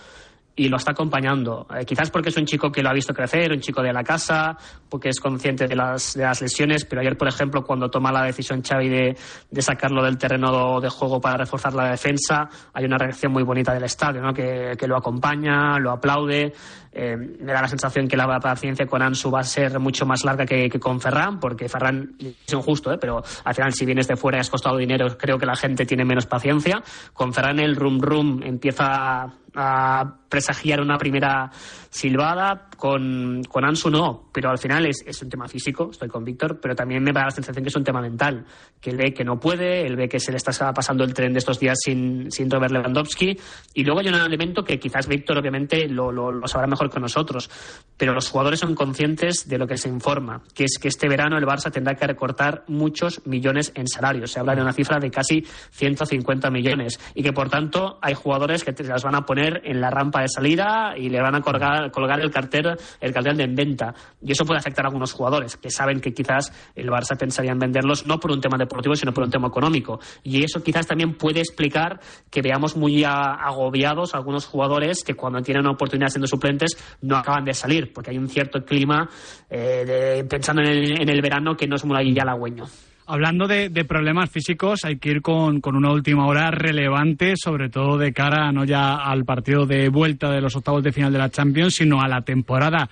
y 0.54 0.68
lo 0.70 0.78
está 0.78 0.92
acompañando. 0.92 1.68
Eh, 1.74 1.86
quizás 1.86 2.10
porque 2.10 2.30
es 2.30 2.38
un 2.38 2.46
chico 2.46 2.72
que 2.72 2.82
lo 2.82 2.90
ha 2.90 2.94
visto 2.94 3.14
crecer, 3.14 3.54
un 3.54 3.62
chico 3.62 3.82
de 3.82 3.94
la 3.94 4.04
casa, 4.04 4.58
porque 4.90 5.10
es 5.10 5.20
consciente 5.20 5.68
de 5.68 5.76
las, 5.76 6.18
lesiones, 6.42 6.84
pero 6.84 7.02
ayer, 7.02 7.16
por 7.16 7.28
ejemplo, 7.28 7.64
cuando 7.64 7.90
toma 7.90 8.12
la 8.12 8.24
decisión 8.24 8.62
Xavi 8.62 8.90
de, 8.90 9.16
sacarlo 9.62 10.04
del 10.04 10.18
terreno 10.18 10.82
de 10.82 10.90
juego 10.90 11.22
para 11.22 11.38
reforzar 11.38 11.74
la 11.74 11.92
defensa, 11.92 12.50
hay 12.74 12.86
una 12.86 12.98
reacción 12.98 13.32
muy 13.32 13.44
bonita 13.44 13.74
del 13.74 13.84
estadio, 13.84 14.20
¿no? 14.22 14.34
que 14.34 14.88
lo 14.88 14.98
acompaña, 14.98 15.78
lo 15.80 15.92
aplaude. 15.92 16.54
Eh, 17.00 17.16
me 17.16 17.54
da 17.54 17.62
la 17.62 17.68
sensación 17.68 18.08
que 18.08 18.18
la 18.18 18.40
paciencia 18.40 18.88
con 18.88 19.04
Ansu 19.04 19.30
va 19.30 19.42
a 19.42 19.44
ser 19.44 19.78
mucho 19.78 20.08
más 20.08 20.26
larga 20.26 20.48
que, 20.48 20.68
con 20.80 21.00
Ferran, 21.00 21.40
porque 21.40 21.70
Ferran 21.70 22.16
es 22.20 22.52
injusto, 22.52 22.92
¿eh? 22.92 22.98
pero 23.00 23.22
al 23.44 23.54
final 23.54 23.72
si 23.72 23.86
vienes 23.86 24.08
de 24.08 24.16
fuera 24.16 24.40
y 24.40 24.42
has 24.42 24.50
costado 24.50 24.78
dinero, 24.78 25.16
creo 25.16 25.38
que 25.38 25.46
la 25.46 25.56
gente 25.56 25.86
tiene 25.86 26.06
menos 26.06 26.26
paciencia. 26.26 26.82
Con 27.14 27.34
Ferran 27.34 27.60
el 27.60 27.76
rum 27.76 28.00
rum 28.02 28.42
empieza 28.42 28.86
a, 28.88 29.34
a 29.54 30.16
presagiar 30.28 30.82
una 30.82 30.98
primera 30.98 31.52
silbada, 31.90 32.68
con, 32.78 33.42
con 33.50 33.66
Ansu 33.66 33.90
no, 33.90 34.30
pero 34.32 34.50
al 34.50 34.58
final 34.58 34.86
es, 34.86 35.04
es 35.06 35.22
un 35.22 35.30
tema 35.30 35.48
físico, 35.48 35.90
estoy 35.92 36.10
con 36.10 36.24
Víctor, 36.24 36.60
pero 36.62 36.76
también 36.76 37.04
me 37.04 37.12
da 37.12 37.26
la 37.26 37.32
sensación 37.32 37.64
que 37.64 37.70
es 37.70 37.76
un 37.76 37.84
tema 37.84 38.02
mental, 38.02 38.46
que 38.80 38.92
él 38.92 38.98
ve 38.98 39.14
que 39.14 39.24
no 39.24 39.40
puede, 39.40 39.86
él 39.86 39.96
ve 39.96 40.08
que 40.08 40.20
se 40.20 40.32
le 40.32 40.38
está 40.38 40.74
pasando 40.74 41.04
el 41.04 41.14
tren 41.14 41.34
de 41.34 41.40
estos 41.40 41.60
días 41.60 41.78
sin, 41.82 42.32
sin 42.32 42.52
Robert 42.52 42.72
Lewandowski, 42.72 43.40
y 43.74 43.84
luego 43.84 44.02
hay 44.02 44.10
un 44.10 44.16
elemento 44.16 44.64
que 44.64 44.80
quizás 44.80 45.08
Víctor 45.08 45.38
obviamente 45.40 45.88
lo, 45.88 46.12
lo, 46.12 46.32
lo 46.32 46.48
sabrá 46.48 46.68
mejor 46.68 46.87
que 46.90 47.00
nosotros, 47.00 47.50
pero 47.98 48.14
los 48.14 48.30
jugadores 48.30 48.60
son 48.60 48.76
conscientes 48.76 49.48
de 49.48 49.58
lo 49.58 49.68
que 49.68 49.78
se 49.78 49.90
informa, 49.90 50.44
que 50.54 50.66
es 50.66 50.78
que 50.80 50.88
este 50.88 51.08
verano 51.10 51.38
el 51.38 51.46
Barça 51.46 51.72
tendrá 51.72 51.96
que 51.96 52.06
recortar 52.08 52.64
muchos 52.68 53.26
millones 53.26 53.72
en 53.76 53.88
salarios, 53.88 54.32
se 54.32 54.40
habla 54.40 54.56
de 54.56 54.62
una 54.62 54.74
cifra 54.74 55.00
de 55.00 55.10
casi 55.10 55.46
150 55.72 56.50
millones, 56.52 57.00
y 57.16 57.24
que 57.24 57.34
por 57.34 57.50
tanto 57.50 57.98
hay 58.02 58.14
jugadores 58.14 58.64
que 58.64 58.74
te 58.74 58.84
las 58.84 59.04
van 59.04 59.16
a 59.16 59.26
poner 59.26 59.62
en 59.66 59.82
la 59.82 59.90
rampa 59.90 60.22
de 60.22 60.30
salida 60.30 60.94
y 60.98 61.10
le 61.10 61.22
van 61.22 61.36
a 61.36 61.42
colgar, 61.42 61.92
el 62.22 62.32
cartel, 62.32 62.78
el 63.00 63.14
cartel 63.14 63.38
de 63.38 63.44
en 63.44 63.56
venta. 63.56 63.94
Y 64.22 64.32
eso 64.32 64.46
puede 64.46 64.60
afectar 64.60 64.86
a 64.86 64.90
algunos 64.90 65.14
jugadores 65.14 65.58
que 65.58 65.70
saben 65.70 66.00
que 66.00 66.14
quizás 66.14 66.52
el 66.76 66.90
Barça 66.90 67.18
pensaría 67.18 67.52
en 67.52 67.60
venderlos 67.60 68.06
no 68.06 68.20
por 68.20 68.32
un 68.32 68.42
tema 68.42 68.58
deportivo, 68.58 68.96
sino 68.96 69.14
por 69.14 69.24
un 69.24 69.32
tema 69.32 69.48
económico. 69.48 70.00
Y 70.24 70.44
eso 70.44 70.62
quizás 70.62 70.88
también 70.88 71.16
puede 71.16 71.40
explicar 71.40 72.00
que 72.30 72.42
veamos 72.42 72.76
muy 72.76 73.04
agobiados 73.04 74.14
a 74.14 74.18
algunos 74.18 74.46
jugadores 74.46 75.04
que 75.04 75.16
cuando 75.16 75.42
tienen 75.42 75.64
una 75.64 75.72
oportunidad 75.72 76.10
siendo 76.10 76.28
suplentes 76.28 76.77
no 77.02 77.18
acaban 77.18 77.46
de 77.46 77.54
salir, 77.54 77.92
porque 77.94 78.12
hay 78.12 78.18
un 78.18 78.30
cierto 78.30 78.64
clima 78.64 79.10
eh, 79.50 80.26
pensando 80.30 80.62
en 80.62 80.68
el, 80.70 81.02
en 81.02 81.10
el 81.10 81.22
verano 81.22 81.56
que 81.56 81.68
no 81.68 81.76
es 81.76 81.86
muy 81.86 81.98
halagüeño. 82.20 82.66
Hablando 83.10 83.48
de, 83.48 83.70
de 83.70 83.86
problemas 83.86 84.30
físicos, 84.30 84.84
hay 84.84 84.98
que 84.98 85.10
ir 85.10 85.22
con, 85.22 85.62
con 85.62 85.78
una 85.78 85.92
última 85.92 86.28
hora 86.28 86.52
relevante, 86.52 87.36
sobre 87.38 87.70
todo 87.70 87.98
de 87.98 88.12
cara 88.12 88.52
no 88.52 88.66
ya 88.66 88.96
al 88.96 89.24
partido 89.24 89.66
de 89.66 89.88
vuelta 89.88 90.30
de 90.30 90.42
los 90.42 90.58
octavos 90.58 90.84
de 90.84 90.92
final 90.92 91.14
de 91.14 91.20
la 91.20 91.30
Champions, 91.30 91.76
sino 91.76 92.02
a 92.02 92.10
la 92.10 92.22
temporada. 92.22 92.90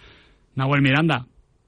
Nahuel 0.56 0.82
Miranda, 0.82 1.26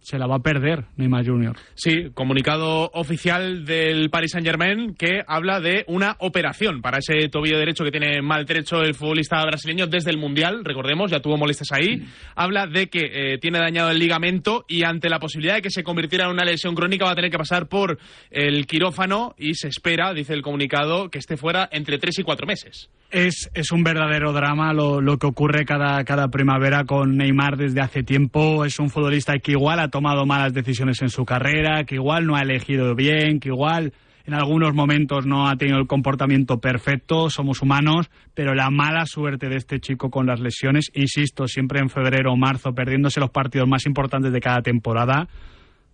se 0.08 0.18
la 0.18 0.26
va 0.26 0.38
a 0.38 0.40
perder 0.40 0.86
Neymar 0.96 1.26
Jr. 1.26 1.58
Sí, 1.76 2.12
comunicado 2.14 2.90
oficial 2.94 3.66
del 3.66 4.10
Paris 4.10 4.32
Saint 4.32 4.48
Germain 4.48 4.96
que 4.96 5.22
habla 5.28 5.60
de 5.60 5.84
una 5.90 6.16
operación 6.20 6.82
para 6.82 7.00
ese 7.00 7.28
tobillo 7.28 7.60
derecho 7.60 7.84
que 7.84 7.92
tiene 7.92 8.22
maltrecho 8.22 8.84
el 8.84 8.96
futbolista 8.96 9.44
brasileño 9.44 9.86
desde 9.86 10.12
el 10.12 10.18
Mundial, 10.18 10.64
recordemos, 10.64 11.12
ya 11.12 11.20
tuvo 11.20 11.36
molestias 11.36 11.74
ahí. 11.74 12.06
Habla 12.36 12.68
de 12.68 12.88
que 12.88 13.02
eh, 13.34 13.38
tiene 13.40 13.60
dañado 13.60 13.92
el 13.92 14.00
ligamento 14.00 14.64
y 14.70 14.86
ante 14.86 15.10
la 15.10 15.20
posibilidad 15.20 15.56
de 15.56 15.62
que 15.62 15.72
se 15.72 15.84
convirtiera 15.84 16.24
en 16.24 16.32
una 16.32 16.46
lesión 16.46 16.74
crónica 16.74 17.04
va 17.04 17.12
a 17.12 17.16
tener 17.16 17.30
que 17.30 17.38
pasar 17.38 17.68
por 17.68 18.00
el 18.32 18.66
quirófano 18.66 19.36
y 19.38 19.56
se 19.56 19.68
espera, 19.68 20.14
dice 20.14 20.34
el 20.34 20.42
comunicado, 20.42 21.10
que 21.10 21.20
esté 21.20 21.36
fuera 21.36 21.68
entre 21.70 21.98
tres 21.98 22.18
y 22.18 22.24
cuatro 22.24 22.48
meses. 22.48 22.90
Es, 23.10 23.50
es 23.54 23.72
un 23.72 23.84
verdadero 23.84 24.34
drama 24.34 24.74
lo, 24.74 25.00
lo 25.00 25.18
que 25.18 25.28
ocurre 25.28 25.64
cada, 25.66 26.04
cada 26.04 26.28
primavera 26.28 26.84
con 26.84 27.16
Neymar 27.16 27.56
desde 27.56 27.80
hace 27.80 28.04
tiempo. 28.04 28.66
Es 28.66 28.80
un 28.80 28.90
futbolista 28.90 29.38
que 29.40 29.54
igual 29.54 29.80
ha 29.80 29.90
tomado 29.90 30.26
malas 30.26 30.54
decisiones 30.54 31.02
en 31.02 31.10
su 31.10 31.24
carrera, 31.24 31.86
que 31.86 31.96
igual 31.96 32.26
no 32.26 32.36
ha 32.36 32.42
elegido 32.42 32.96
bien, 32.96 33.40
que 33.40 33.50
igual 33.50 33.94
en 34.28 34.34
algunos 34.34 34.74
momentos 34.74 35.26
no 35.26 35.48
ha 35.48 35.56
tenido 35.56 35.80
el 35.80 35.88
comportamiento 35.88 36.60
perfecto, 36.60 37.30
somos 37.30 37.62
humanos, 37.62 38.12
pero 38.34 38.54
la 38.54 38.70
mala 38.70 39.06
suerte 39.06 39.48
de 39.48 39.56
este 39.56 39.80
chico 39.80 40.10
con 40.10 40.26
las 40.28 40.42
lesiones, 40.42 40.92
insisto, 40.94 41.48
siempre 41.48 41.80
en 41.80 41.90
febrero 41.90 42.34
o 42.34 42.36
marzo, 42.36 42.74
perdiéndose 42.74 43.22
los 43.22 43.30
partidos 43.30 43.70
más 43.70 43.86
importantes 43.86 44.34
de 44.34 44.42
cada 44.42 44.62
temporada, 44.62 45.30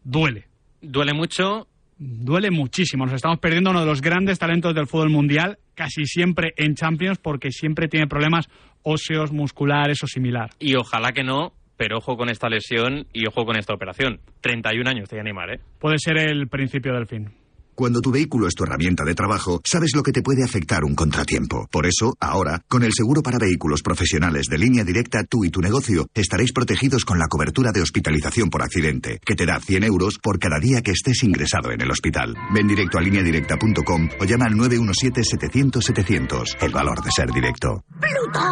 duele. 0.04 0.48
Duele 0.82 1.14
mucho. 1.14 1.68
Duele 1.98 2.52
muchísimo. 2.52 3.06
Nos 3.06 3.16
estamos 3.16 3.40
perdiendo 3.40 3.70
uno 3.70 3.82
de 3.82 3.86
los 3.86 4.02
grandes 4.02 4.40
talentos 4.40 4.74
del 4.74 4.88
fútbol 4.88 5.10
mundial, 5.10 5.58
casi 5.76 6.06
siempre 6.06 6.54
en 6.58 6.76
Champions, 6.76 7.18
porque 7.20 7.52
siempre 7.52 7.88
tiene 7.88 8.08
problemas 8.08 8.48
óseos, 8.82 9.32
musculares 9.32 10.04
o 10.04 10.08
similar. 10.08 10.50
Y 10.60 10.76
ojalá 10.76 11.12
que 11.12 11.24
no, 11.24 11.54
pero 11.78 11.98
ojo 11.98 12.18
con 12.18 12.30
esta 12.30 12.50
lesión 12.50 13.08
y 13.14 13.28
ojo 13.28 13.46
con 13.46 13.58
esta 13.58 13.74
operación. 13.74 14.20
31 14.42 14.90
años 14.90 15.10
tiene 15.10 15.26
Neymar, 15.26 15.56
¿eh? 15.56 15.60
Puede 15.80 15.98
ser 15.98 16.18
el 16.18 16.48
principio 16.48 16.94
del 16.94 17.08
fin. 17.08 17.43
Cuando 17.76 18.02
tu 18.02 18.12
vehículo 18.12 18.48
es 18.48 18.54
tu 18.54 18.64
herramienta 18.64 19.04
de 19.04 19.16
trabajo, 19.16 19.60
sabes 19.64 19.96
lo 19.96 20.04
que 20.04 20.12
te 20.12 20.22
puede 20.22 20.44
afectar 20.44 20.84
un 20.84 20.94
contratiempo. 20.94 21.68
Por 21.72 21.88
eso, 21.88 22.14
ahora, 22.20 22.62
con 22.68 22.84
el 22.84 22.94
seguro 22.94 23.24
para 23.24 23.40
vehículos 23.40 23.82
profesionales 23.82 24.46
de 24.48 24.60
línea 24.60 24.84
directa, 24.84 25.24
tú 25.24 25.44
y 25.44 25.50
tu 25.50 25.60
negocio 25.60 26.08
estaréis 26.14 26.54
protegidos 26.54 27.04
con 27.04 27.18
la 27.18 27.26
cobertura 27.28 27.72
de 27.72 27.82
hospitalización 27.82 28.52
por 28.52 28.62
accidente, 28.62 29.20
que 29.26 29.36
te 29.36 29.48
da 29.48 29.60
100 29.60 29.86
euros 29.86 30.20
por 30.22 30.38
cada 30.38 30.60
día 30.60 30.82
que 30.82 30.92
estés 30.92 31.24
ingresado 31.24 31.72
en 31.72 31.82
el 31.82 31.90
hospital. 31.90 32.36
Ven 32.54 32.68
directo 32.68 33.00
a 33.00 33.02
lineadirecta.com 33.02 34.10
o 34.20 34.26
llama 34.26 34.46
al 34.46 34.54
917-700-700. 34.54 36.58
El 36.62 36.72
valor 36.72 37.04
de 37.04 37.10
ser 37.12 37.32
directo. 37.32 37.84
¿Plutón? 38.00 38.52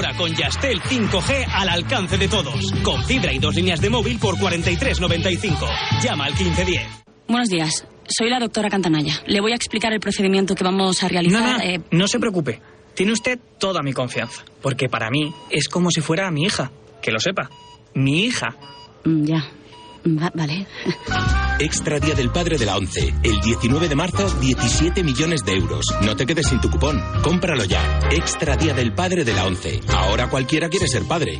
Ahora 0.00 0.16
con 0.16 0.34
Yastel 0.34 0.80
5G 0.80 1.46
al 1.52 1.68
alcance 1.68 2.16
de 2.16 2.26
todos. 2.26 2.72
Con 2.82 3.04
fibra 3.04 3.34
y 3.34 3.38
dos 3.38 3.54
líneas 3.54 3.82
de 3.82 3.90
móvil 3.90 4.18
por 4.18 4.36
43.95. 4.36 6.02
Llama 6.02 6.24
al 6.24 6.32
1510. 6.32 6.82
Buenos 7.28 7.50
días. 7.50 7.86
Soy 8.08 8.30
la 8.30 8.38
doctora 8.38 8.70
Cantanaya. 8.70 9.12
Le 9.26 9.42
voy 9.42 9.52
a 9.52 9.56
explicar 9.56 9.92
el 9.92 10.00
procedimiento 10.00 10.54
que 10.54 10.64
vamos 10.64 11.02
a 11.02 11.08
realizar. 11.08 11.42
No, 11.42 11.52
no, 11.58 11.62
eh, 11.62 11.82
no 11.90 12.08
se 12.08 12.18
preocupe. 12.18 12.62
Tiene 12.94 13.12
usted 13.12 13.38
toda 13.58 13.82
mi 13.82 13.92
confianza. 13.92 14.42
Porque 14.62 14.88
para 14.88 15.10
mí 15.10 15.34
es 15.50 15.68
como 15.68 15.90
si 15.90 16.00
fuera 16.00 16.30
mi 16.30 16.44
hija. 16.44 16.70
Que 17.02 17.12
lo 17.12 17.20
sepa. 17.20 17.50
Mi 17.92 18.24
hija. 18.24 18.56
mm, 19.04 19.24
ya. 19.24 19.50
Va- 20.06 20.32
vale. 20.34 20.66
Extra 21.58 21.98
Día 22.00 22.14
del 22.14 22.30
Padre 22.30 22.56
de 22.56 22.66
la 22.66 22.76
ONCE. 22.76 23.14
El 23.22 23.40
19 23.40 23.88
de 23.88 23.94
marzo, 23.94 24.28
17 24.40 25.02
millones 25.02 25.44
de 25.44 25.52
euros. 25.52 25.84
No 26.02 26.16
te 26.16 26.24
quedes 26.26 26.46
sin 26.46 26.60
tu 26.60 26.70
cupón. 26.70 27.00
Cómpralo 27.22 27.64
ya. 27.64 28.00
Extra 28.10 28.56
Día 28.56 28.72
del 28.74 28.94
Padre 28.94 29.24
de 29.24 29.34
la 29.34 29.46
ONCE. 29.46 29.80
Ahora 29.88 30.28
cualquiera 30.30 30.68
quiere 30.68 30.88
ser 30.88 31.02
padre. 31.04 31.38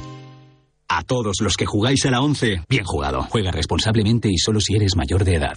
A 0.89 1.03
todos 1.05 1.37
los 1.41 1.57
que 1.57 1.67
jugáis 1.67 2.05
a 2.07 2.11
la 2.11 2.21
11, 2.21 2.65
bien 2.69 2.85
jugado. 2.85 3.23
Juega 3.31 3.51
responsablemente 3.53 4.29
y 4.29 4.37
solo 4.39 4.61
si 4.61 4.75
eres 4.75 4.97
mayor 4.97 5.25
de 5.25 5.37
edad. 5.37 5.57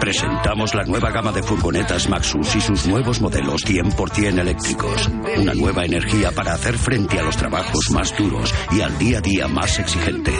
Presentamos 0.00 0.74
la 0.74 0.84
nueva 0.84 1.10
gama 1.10 1.32
de 1.32 1.42
furgonetas 1.42 2.08
Maxus 2.08 2.54
y 2.56 2.60
sus 2.60 2.86
nuevos 2.86 3.20
modelos 3.20 3.64
100% 3.64 4.38
eléctricos. 4.38 5.10
Una 5.38 5.54
nueva 5.54 5.84
energía 5.84 6.30
para 6.32 6.52
hacer 6.52 6.76
frente 6.76 7.18
a 7.18 7.22
los 7.22 7.36
trabajos 7.36 7.90
más 7.90 8.16
duros 8.16 8.54
y 8.70 8.82
al 8.82 8.96
día 8.98 9.18
a 9.18 9.20
día 9.20 9.48
más 9.48 9.78
exigente. 9.78 10.32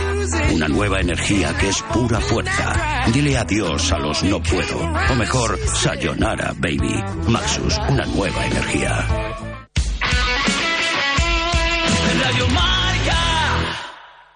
Una 0.55 0.69
nueva 0.69 1.01
energía 1.01 1.57
que 1.59 1.69
es 1.69 1.83
pura 1.83 2.21
fuerza. 2.21 3.07
Dile 3.13 3.39
adiós 3.39 3.93
a 3.93 3.99
los 3.99 4.23
no 4.23 4.43
puedo. 4.43 4.79
O 5.11 5.15
mejor, 5.17 5.59
sayonara, 5.59 6.55
baby. 6.59 7.03
Maxus, 7.29 7.79
una 7.89 8.05
nueva 8.07 8.47
energía. 8.47 9.07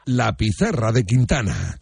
La 0.07 0.37
pizarra 0.37 0.91
de 0.91 1.05
Quintana. 1.05 1.79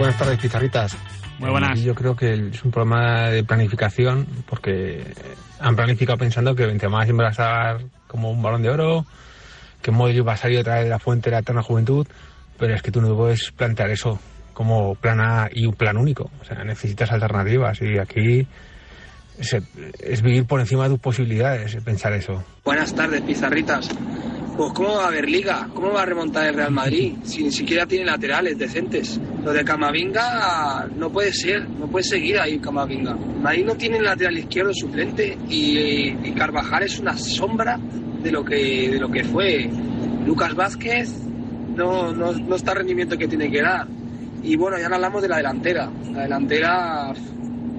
Buenas 0.00 0.16
tardes, 0.16 0.38
pizarritas. 0.38 0.96
Muy 1.38 1.50
buenas. 1.50 1.78
Yo 1.82 1.94
creo 1.94 2.16
que 2.16 2.32
es 2.32 2.64
un 2.64 2.70
problema 2.70 3.28
de 3.28 3.44
planificación 3.44 4.26
porque 4.48 5.04
han 5.58 5.76
planificado 5.76 6.16
pensando 6.16 6.54
que 6.54 6.64
Benzema 6.64 7.04
siempre 7.04 7.24
va 7.24 7.28
a 7.28 7.32
estar 7.32 7.80
como 8.06 8.30
un 8.30 8.40
balón 8.40 8.62
de 8.62 8.70
oro, 8.70 9.04
que 9.82 9.90
Modric 9.90 10.26
va 10.26 10.32
a 10.32 10.36
salir 10.38 10.60
otra 10.60 10.76
vez 10.76 10.84
de 10.84 10.88
la 10.88 10.98
fuente 10.98 11.28
de 11.28 11.36
la 11.36 11.40
eterna 11.40 11.62
juventud, 11.62 12.06
pero 12.58 12.74
es 12.74 12.80
que 12.80 12.90
tú 12.90 13.02
no 13.02 13.14
puedes 13.14 13.50
plantear 13.52 13.90
eso 13.90 14.18
como 14.54 14.94
plan 14.94 15.20
A 15.20 15.50
y 15.52 15.66
un 15.66 15.74
plan 15.74 15.98
único. 15.98 16.30
O 16.40 16.44
sea, 16.46 16.64
necesitas 16.64 17.12
alternativas 17.12 17.82
y 17.82 17.98
aquí 17.98 18.46
es, 19.38 19.54
es 20.00 20.22
vivir 20.22 20.46
por 20.46 20.60
encima 20.60 20.84
de 20.84 20.90
tus 20.90 21.00
posibilidades 21.00 21.76
pensar 21.84 22.14
eso. 22.14 22.42
Buenas 22.64 22.94
tardes, 22.94 23.20
pizarritas. 23.20 23.90
Pues 24.60 24.74
¿cómo 24.74 24.96
va 24.96 25.04
a 25.04 25.08
haber 25.08 25.26
liga? 25.26 25.70
¿Cómo 25.72 25.90
va 25.90 26.02
a 26.02 26.04
remontar 26.04 26.46
el 26.46 26.54
Real 26.54 26.70
Madrid? 26.70 27.14
Si 27.22 27.42
ni 27.42 27.50
siquiera 27.50 27.86
tiene 27.86 28.04
laterales 28.04 28.58
decentes. 28.58 29.18
Lo 29.42 29.54
de 29.54 29.64
Camavinga 29.64 30.86
no 30.96 31.10
puede 31.10 31.32
ser, 31.32 31.66
no 31.66 31.86
puede 31.86 32.04
seguir 32.04 32.38
ahí 32.38 32.58
Camavinga. 32.58 33.14
Madrid 33.14 33.64
no 33.64 33.74
tiene 33.76 34.02
lateral 34.02 34.36
izquierdo 34.36 34.74
suplente 34.74 35.38
y, 35.48 36.08
y 36.10 36.34
Carvajal 36.36 36.82
es 36.82 36.98
una 36.98 37.16
sombra 37.16 37.78
de 38.22 38.30
lo 38.30 38.44
que, 38.44 38.90
de 38.90 38.98
lo 38.98 39.10
que 39.10 39.24
fue. 39.24 39.70
Lucas 40.26 40.54
Vázquez 40.54 41.10
no, 41.74 42.12
no, 42.12 42.32
no 42.32 42.54
está 42.54 42.74
rendimiento 42.74 43.16
que 43.16 43.28
tiene 43.28 43.50
que 43.50 43.62
dar. 43.62 43.88
Y 44.42 44.56
bueno, 44.56 44.78
ya 44.78 44.90
no 44.90 44.96
hablamos 44.96 45.22
de 45.22 45.28
la 45.28 45.38
delantera. 45.38 45.90
La 46.12 46.24
delantera 46.24 47.14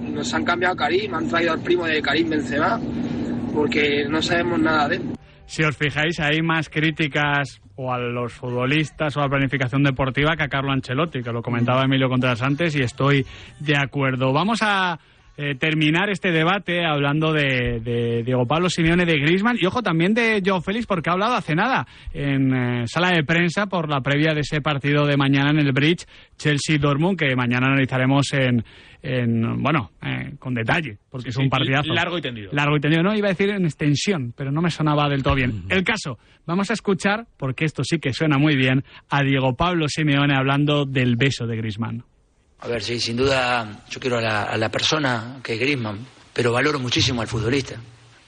nos 0.02 0.34
han 0.34 0.44
cambiado 0.44 0.76
Karim, 0.76 1.14
han 1.14 1.28
traído 1.28 1.52
al 1.54 1.60
primo 1.60 1.86
de 1.86 2.02
Karim 2.02 2.28
Benzema 2.28 2.82
porque 3.54 4.08
no 4.10 4.20
sabemos 4.24 4.60
nada 4.60 4.88
de 4.88 4.96
él. 4.96 5.21
Si 5.52 5.64
os 5.64 5.76
fijáis, 5.76 6.18
hay 6.22 6.42
más 6.42 6.70
críticas 6.70 7.60
o 7.76 7.92
a 7.92 8.00
los 8.00 8.32
futbolistas 8.32 9.18
o 9.18 9.20
a 9.20 9.24
la 9.24 9.30
planificación 9.32 9.84
deportiva 9.84 10.38
que 10.38 10.44
a 10.44 10.48
Carlo 10.48 10.72
Ancelotti, 10.72 11.22
que 11.22 11.34
lo 11.34 11.42
comentaba 11.42 11.84
Emilio 11.84 12.08
Contreras 12.08 12.42
antes 12.42 12.74
y 12.78 12.84
estoy 12.84 13.26
de 13.60 13.76
acuerdo. 13.76 14.32
Vamos 14.32 14.60
a 14.62 14.98
eh, 15.44 15.56
terminar 15.56 16.12
este 16.12 16.32
debate 16.32 16.86
hablando 16.86 17.34
de, 17.34 17.80
de 17.80 18.22
Diego 18.24 18.46
Pablo 18.46 18.70
Simeone 18.70 19.06
de 19.06 19.18
Griezmann 19.18 19.58
y 19.60 19.66
ojo 19.66 19.82
también 19.82 20.14
de 20.14 20.40
Joe 20.46 20.62
Félix 20.62 20.86
porque 20.86 21.10
ha 21.10 21.14
hablado 21.14 21.34
hace 21.34 21.56
nada 21.56 21.88
en 22.14 22.54
eh, 22.54 22.84
sala 22.86 23.10
de 23.10 23.24
prensa 23.24 23.66
por 23.66 23.90
la 23.90 24.02
previa 24.02 24.36
de 24.36 24.42
ese 24.42 24.62
partido 24.62 25.04
de 25.08 25.18
mañana 25.18 25.50
en 25.50 25.58
el 25.58 25.72
Bridge 25.72 26.06
Chelsea-Dortmund 26.38 27.18
que 27.18 27.36
mañana 27.36 27.70
analizaremos 27.70 28.32
en, 28.34 28.64
en 29.02 29.64
bueno, 29.64 29.90
eh, 30.04 30.36
con 30.38 30.54
detalle 30.54 31.00
porque 31.10 31.30
es 31.30 31.38
un 31.38 31.50
partidazo. 31.50 31.92
largo 31.92 32.20
y 32.20 32.22
tendido. 32.22 32.52
Largo 32.54 32.78
y 32.78 32.80
tendido, 32.80 33.02
no, 33.02 33.16
iba 33.16 33.28
a 33.28 33.32
decir 33.32 33.50
en 33.50 33.66
extensión, 33.66 34.36
pero 34.38 34.52
no 34.52 34.62
me 34.62 34.70
sonaba 34.70 35.10
del 35.10 35.24
todo 35.24 35.34
bien. 35.34 35.64
El 35.70 35.84
caso, 35.84 36.20
vamos 36.46 36.70
a 36.70 36.74
escuchar, 36.74 37.26
porque 37.38 37.66
esto 37.66 37.84
sí 37.84 37.98
que 37.98 38.14
suena 38.14 38.38
muy 38.38 38.56
bien, 38.56 38.84
a 39.10 39.24
Diego 39.24 39.56
Pablo 39.56 39.88
Simeone 39.88 40.36
hablando 40.36 40.86
del 40.86 41.16
beso 41.16 41.48
de 41.48 41.58
Griezmann. 41.58 42.04
A 42.62 42.68
ver, 42.68 42.84
sí, 42.84 43.00
sin 43.00 43.18
duda 43.18 43.84
yo 43.90 44.00
quiero 44.00 44.20
a 44.20 44.22
la, 44.22 44.44
a 44.44 44.56
la 44.56 44.70
persona 44.70 45.40
que 45.42 45.54
es 45.54 45.60
Griezmann, 45.60 46.06
pero 46.32 46.52
valoro 46.52 46.78
muchísimo 46.78 47.22
al 47.22 47.28
futbolista. 47.28 47.76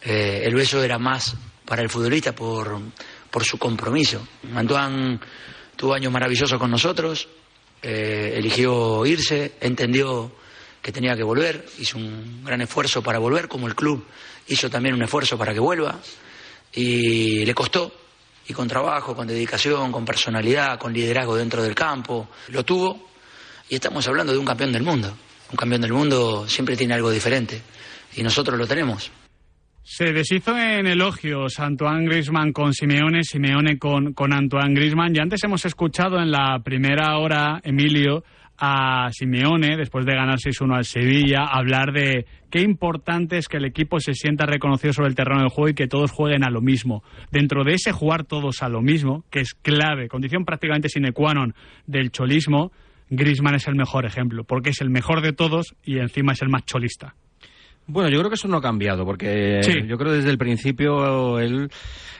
Eh, 0.01 0.41
el 0.43 0.55
beso 0.55 0.83
era 0.83 0.97
más 0.97 1.35
para 1.65 1.83
el 1.83 1.89
futbolista 1.89 2.33
por, 2.33 2.81
por 3.29 3.43
su 3.43 3.59
compromiso. 3.59 4.27
Antoine 4.55 5.19
tuvo 5.75 5.93
años 5.93 6.11
maravillosos 6.11 6.57
con 6.57 6.71
nosotros, 6.71 7.27
eh, 7.81 8.33
eligió 8.35 9.05
irse, 9.05 9.53
entendió 9.61 10.31
que 10.81 10.91
tenía 10.91 11.15
que 11.15 11.23
volver, 11.23 11.65
hizo 11.77 11.99
un 11.99 12.43
gran 12.43 12.59
esfuerzo 12.61 13.03
para 13.03 13.19
volver, 13.19 13.47
como 13.47 13.67
el 13.67 13.75
club 13.75 14.03
hizo 14.47 14.67
también 14.67 14.95
un 14.95 15.03
esfuerzo 15.03 15.37
para 15.37 15.53
que 15.53 15.59
vuelva, 15.59 15.99
y 16.73 17.45
le 17.45 17.53
costó, 17.53 17.93
y 18.47 18.53
con 18.53 18.67
trabajo, 18.67 19.15
con 19.15 19.27
dedicación, 19.27 19.91
con 19.91 20.03
personalidad, 20.03 20.79
con 20.79 20.91
liderazgo 20.91 21.35
dentro 21.35 21.61
del 21.61 21.75
campo, 21.75 22.29
lo 22.47 22.65
tuvo, 22.65 23.12
y 23.69 23.75
estamos 23.75 24.07
hablando 24.07 24.33
de 24.33 24.39
un 24.39 24.45
campeón 24.45 24.71
del 24.71 24.83
mundo. 24.83 25.15
Un 25.51 25.57
campeón 25.57 25.81
del 25.81 25.93
mundo 25.93 26.47
siempre 26.47 26.75
tiene 26.75 26.93
algo 26.93 27.11
diferente, 27.11 27.61
y 28.15 28.23
nosotros 28.23 28.57
lo 28.57 28.67
tenemos. 28.67 29.11
Se 29.85 30.13
deshizo 30.13 30.57
en 30.57 30.87
elogios 30.87 31.59
Antoine 31.59 32.05
Grisman 32.05 32.53
con 32.53 32.73
Simeone, 32.73 33.23
Simeone 33.23 33.77
con, 33.77 34.13
con 34.13 34.33
Antoine 34.33 34.73
Grisman. 34.73 35.13
Y 35.13 35.19
antes 35.19 35.43
hemos 35.43 35.65
escuchado 35.65 36.19
en 36.19 36.31
la 36.31 36.59
primera 36.63 37.17
hora, 37.17 37.59
Emilio, 37.61 38.23
a 38.57 39.09
Simeone, 39.11 39.75
después 39.75 40.05
de 40.05 40.13
ganar 40.13 40.37
6-1 40.37 40.77
al 40.77 40.85
Sevilla, 40.85 41.43
hablar 41.51 41.91
de 41.91 42.25
qué 42.49 42.61
importante 42.61 43.37
es 43.37 43.49
que 43.49 43.57
el 43.57 43.65
equipo 43.65 43.99
se 43.99 44.13
sienta 44.13 44.45
reconocido 44.45 44.93
sobre 44.93 45.09
el 45.09 45.15
terreno 45.15 45.41
del 45.41 45.49
juego 45.49 45.69
y 45.69 45.73
que 45.73 45.87
todos 45.87 46.11
jueguen 46.11 46.45
a 46.45 46.49
lo 46.49 46.61
mismo. 46.61 47.03
Dentro 47.29 47.65
de 47.65 47.73
ese 47.73 47.91
jugar 47.91 48.23
todos 48.23 48.63
a 48.63 48.69
lo 48.69 48.81
mismo, 48.81 49.25
que 49.29 49.41
es 49.41 49.53
clave, 49.53 50.07
condición 50.07 50.45
prácticamente 50.45 50.87
sine 50.87 51.11
qua 51.11 51.33
non 51.33 51.53
del 51.87 52.11
cholismo, 52.11 52.71
Grisman 53.09 53.55
es 53.55 53.67
el 53.67 53.75
mejor 53.75 54.05
ejemplo, 54.05 54.43
porque 54.43 54.71
es 54.71 54.81
el 54.81 54.89
mejor 54.89 55.21
de 55.21 55.33
todos 55.33 55.75
y 55.83 55.99
encima 55.99 56.33
es 56.33 56.41
el 56.41 56.49
más 56.49 56.65
cholista. 56.65 57.15
Bueno, 57.85 58.09
yo 58.09 58.19
creo 58.19 58.29
que 58.29 58.35
eso 58.35 58.47
no 58.47 58.57
ha 58.57 58.61
cambiado, 58.61 59.05
porque 59.05 59.61
yo 59.87 59.97
creo 59.97 60.11
que 60.11 60.17
desde 60.17 60.29
el 60.29 60.37
principio 60.37 61.39
él, 61.39 61.69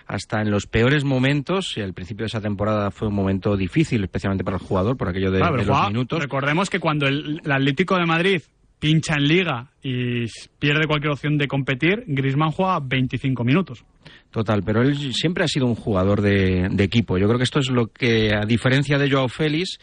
hasta 0.08 0.42
en 0.42 0.52
los 0.52 0.68
peores 0.68 1.06
momentos, 1.06 1.78
y 1.78 1.82
el 1.82 1.94
principio 1.94 2.24
de 2.24 2.28
esa 2.28 2.42
temporada 2.42 2.92
fue 2.92 3.08
un 3.08 3.16
momento 3.16 3.56
difícil, 3.56 4.04
especialmente 4.04 4.44
para 4.44 4.58
el 4.58 4.64
jugador, 4.64 4.98
por 4.98 5.08
aquello 5.08 5.32
de, 5.32 5.40
los 5.40 5.88
minutos. 5.88 6.20
Recordemos 6.22 6.70
que 6.70 6.80
cuando 6.80 7.08
el, 7.08 7.40
Atlético 7.50 7.96
de 7.96 8.06
Madrid 8.06 8.42
pincha 8.78 9.16
en 9.16 9.24
liga 9.24 9.72
y 9.82 10.26
pierde 10.60 10.86
cualquier 10.86 11.14
opción 11.14 11.38
de 11.38 11.48
competir, 11.48 12.04
Griezmann 12.08 12.52
juega 12.52 12.82
25 12.82 13.46
minutos. 13.46 13.86
Total, 14.30 14.62
pero 14.64 14.82
él 14.82 15.14
siempre 15.14 15.46
ha 15.46 15.48
sido 15.48 15.68
un 15.68 15.76
jugador 15.76 16.22
de, 16.22 16.68
de 16.70 16.84
equipo. 16.84 17.18
Yo 17.18 17.28
creo 17.28 17.38
que 17.38 17.46
esto 17.46 17.60
es 17.60 17.70
lo 17.70 17.88
que, 17.88 18.32
a 18.36 18.46
diferencia 18.46 18.98
de 18.98 19.10
Joao 19.10 19.30
Félix, 19.30 19.78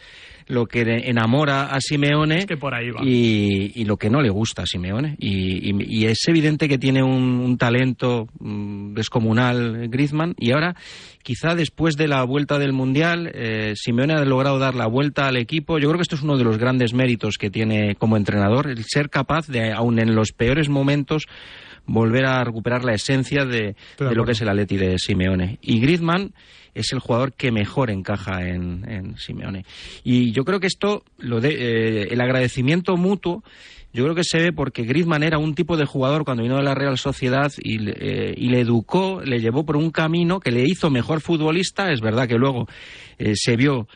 lo 0.51 0.65
que 0.65 0.81
enamora 0.81 1.67
a 1.67 1.79
Simeone 1.79 2.45
Y, 3.05 3.85
lo 3.85 3.95
que 3.97 4.09
no 4.09 4.21
le 4.21 4.29
gusta 4.29 4.63
a 4.63 4.65
Simeone. 4.65 5.15
Y, 5.17 6.05
es 6.05 6.27
evidente 6.27 6.67
que 6.67 6.77
tiene 6.77 7.01
un, 7.01 7.57
talento 7.57 8.27
mm, 8.39 8.93
descomunal 8.93 9.87
Griezmann 9.89 10.35
y 10.37 10.51
ahora 10.51 10.75
quizá 11.21 11.55
después 11.55 11.95
de 11.95 12.07
la 12.07 12.23
vuelta 12.23 12.57
del 12.59 12.73
Mundial 12.73 13.31
eh, 13.33 13.73
Simeone 13.75 14.13
ha 14.13 14.25
logrado 14.25 14.59
dar 14.59 14.75
la 14.75 14.87
vuelta 14.87 15.27
al 15.27 15.37
equipo. 15.37 15.79
Yo 15.79 15.87
creo 15.87 15.99
que 15.99 16.03
esto 16.03 16.15
es 16.15 16.23
uno 16.23 16.37
de 16.37 16.43
los 16.43 16.57
grandes 16.57 16.93
méritos 16.93 17.37
que 17.37 17.49
tiene 17.49 17.95
como 17.95 18.17
entrenador, 18.17 18.67
el 18.67 18.83
ser 18.85 19.09
capaz 19.09 19.47
de, 19.47 19.71
aun 19.71 19.99
en 19.99 20.15
los 20.15 20.31
peores 20.33 20.69
momentos, 20.69 21.27
volver 21.85 22.25
a 22.25 22.43
recuperar 22.43 22.83
la 22.83 22.93
esencia 22.93 23.45
de, 23.45 23.75
de 23.97 24.15
lo 24.15 24.25
que 24.25 24.33
es 24.33 24.41
el 24.41 24.49
Atleti 24.49 24.77
de 24.77 24.97
Simeone. 24.97 25.59
Y 25.61 25.79
Griezmann 25.79 26.33
es 26.73 26.93
el 26.93 26.99
jugador 26.99 27.33
que 27.33 27.51
mejor 27.51 27.89
encaja 27.89 28.47
en, 28.47 29.15
Simeone. 29.17 29.65
Y 30.03 30.31
yo 30.31 30.43
creo 30.43 30.59
que 30.59 30.67
esto, 30.67 31.03
lo 31.17 31.41
de, 31.41 31.49
eh, 31.49 32.07
el 32.11 32.21
agradecimiento 32.21 32.97
mutuo, 32.97 33.43
yo 33.93 34.03
creo 34.03 34.15
que 34.15 34.23
se 34.23 34.39
ve 34.39 34.53
porque 34.53 34.83
Griezmann 34.83 35.23
era 35.23 35.37
un 35.37 35.53
tipo 35.53 35.75
de 35.75 35.85
jugador 35.85 36.23
cuando 36.23 36.43
vino 36.43 36.55
de 36.55 36.63
la 36.63 36.75
Real 36.75 36.97
Sociedad 36.97 37.51
y, 37.61 37.89
eh, 37.89 38.33
y, 38.37 38.47
le 38.47 38.61
educó, 38.61 39.21
le 39.23 39.41
llevó 39.41 39.65
por 39.65 39.75
un 39.75 39.91
camino 39.91 40.39
que 40.39 40.51
le 40.51 40.63
hizo 40.63 40.89
mejor 40.89 41.19
futbolista. 41.19 41.91
Es 41.91 41.99
verdad 41.99 42.27
que 42.27 42.37
luego 42.37 42.67
eh, 43.17 43.33
se 43.35 43.57
vio 43.57 43.87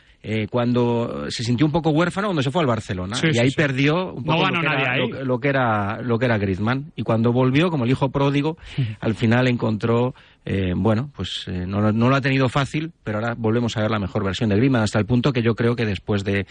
cuando 0.50 1.30
se 1.30 1.44
sintió 1.44 1.66
un 1.66 1.72
poco 1.72 1.90
huérfano 1.90 2.28
cuando 2.28 2.42
se 2.42 2.50
fue 2.50 2.62
al 2.62 2.66
Barcelona. 2.66 3.16
Y 3.32 3.38
ahí 3.38 3.50
perdió 3.52 4.12
un 4.12 4.24
poco 4.24 4.48
lo, 4.48 4.60
que 4.60 4.66
era, 4.66 4.96
lo, 4.96 5.38
que 5.38 5.48
era, 5.48 6.02
lo, 6.02 6.18
que 6.18 6.24
era, 6.24 6.38
Griezmann. 6.38 6.92
Y 6.96 7.02
cuando 7.02 7.32
volvió 7.32 7.70
como 7.70 7.84
el 7.84 7.90
hijo 7.90 8.10
pródigo 8.10 8.56
al 9.00 9.14
final 9.14 9.46
encontró 9.46 10.14
eh, 10.48 10.74
bueno, 10.76 11.10
pues 11.14 11.44
eh, 11.48 11.64
no, 11.66 11.92
no, 11.92 12.08
lo 12.08 12.14
ha 12.14 12.20
tenido 12.20 12.48
fácil, 12.48 12.92
pero 13.02 13.18
ahora 13.18 13.34
volvemos 13.36 13.76
a 13.76 13.80
ver 13.80 13.90
la 13.90 13.98
mejor 13.98 14.24
versión 14.24 14.48
de 14.48 14.56
Griezmann, 14.56 14.82
hasta 14.82 15.00
el 15.00 15.04
punto 15.04 15.32
que 15.32 15.42
yo 15.42 15.56
creo 15.56 15.74
que 15.74 15.84
después 15.84 16.22
de, 16.22 16.46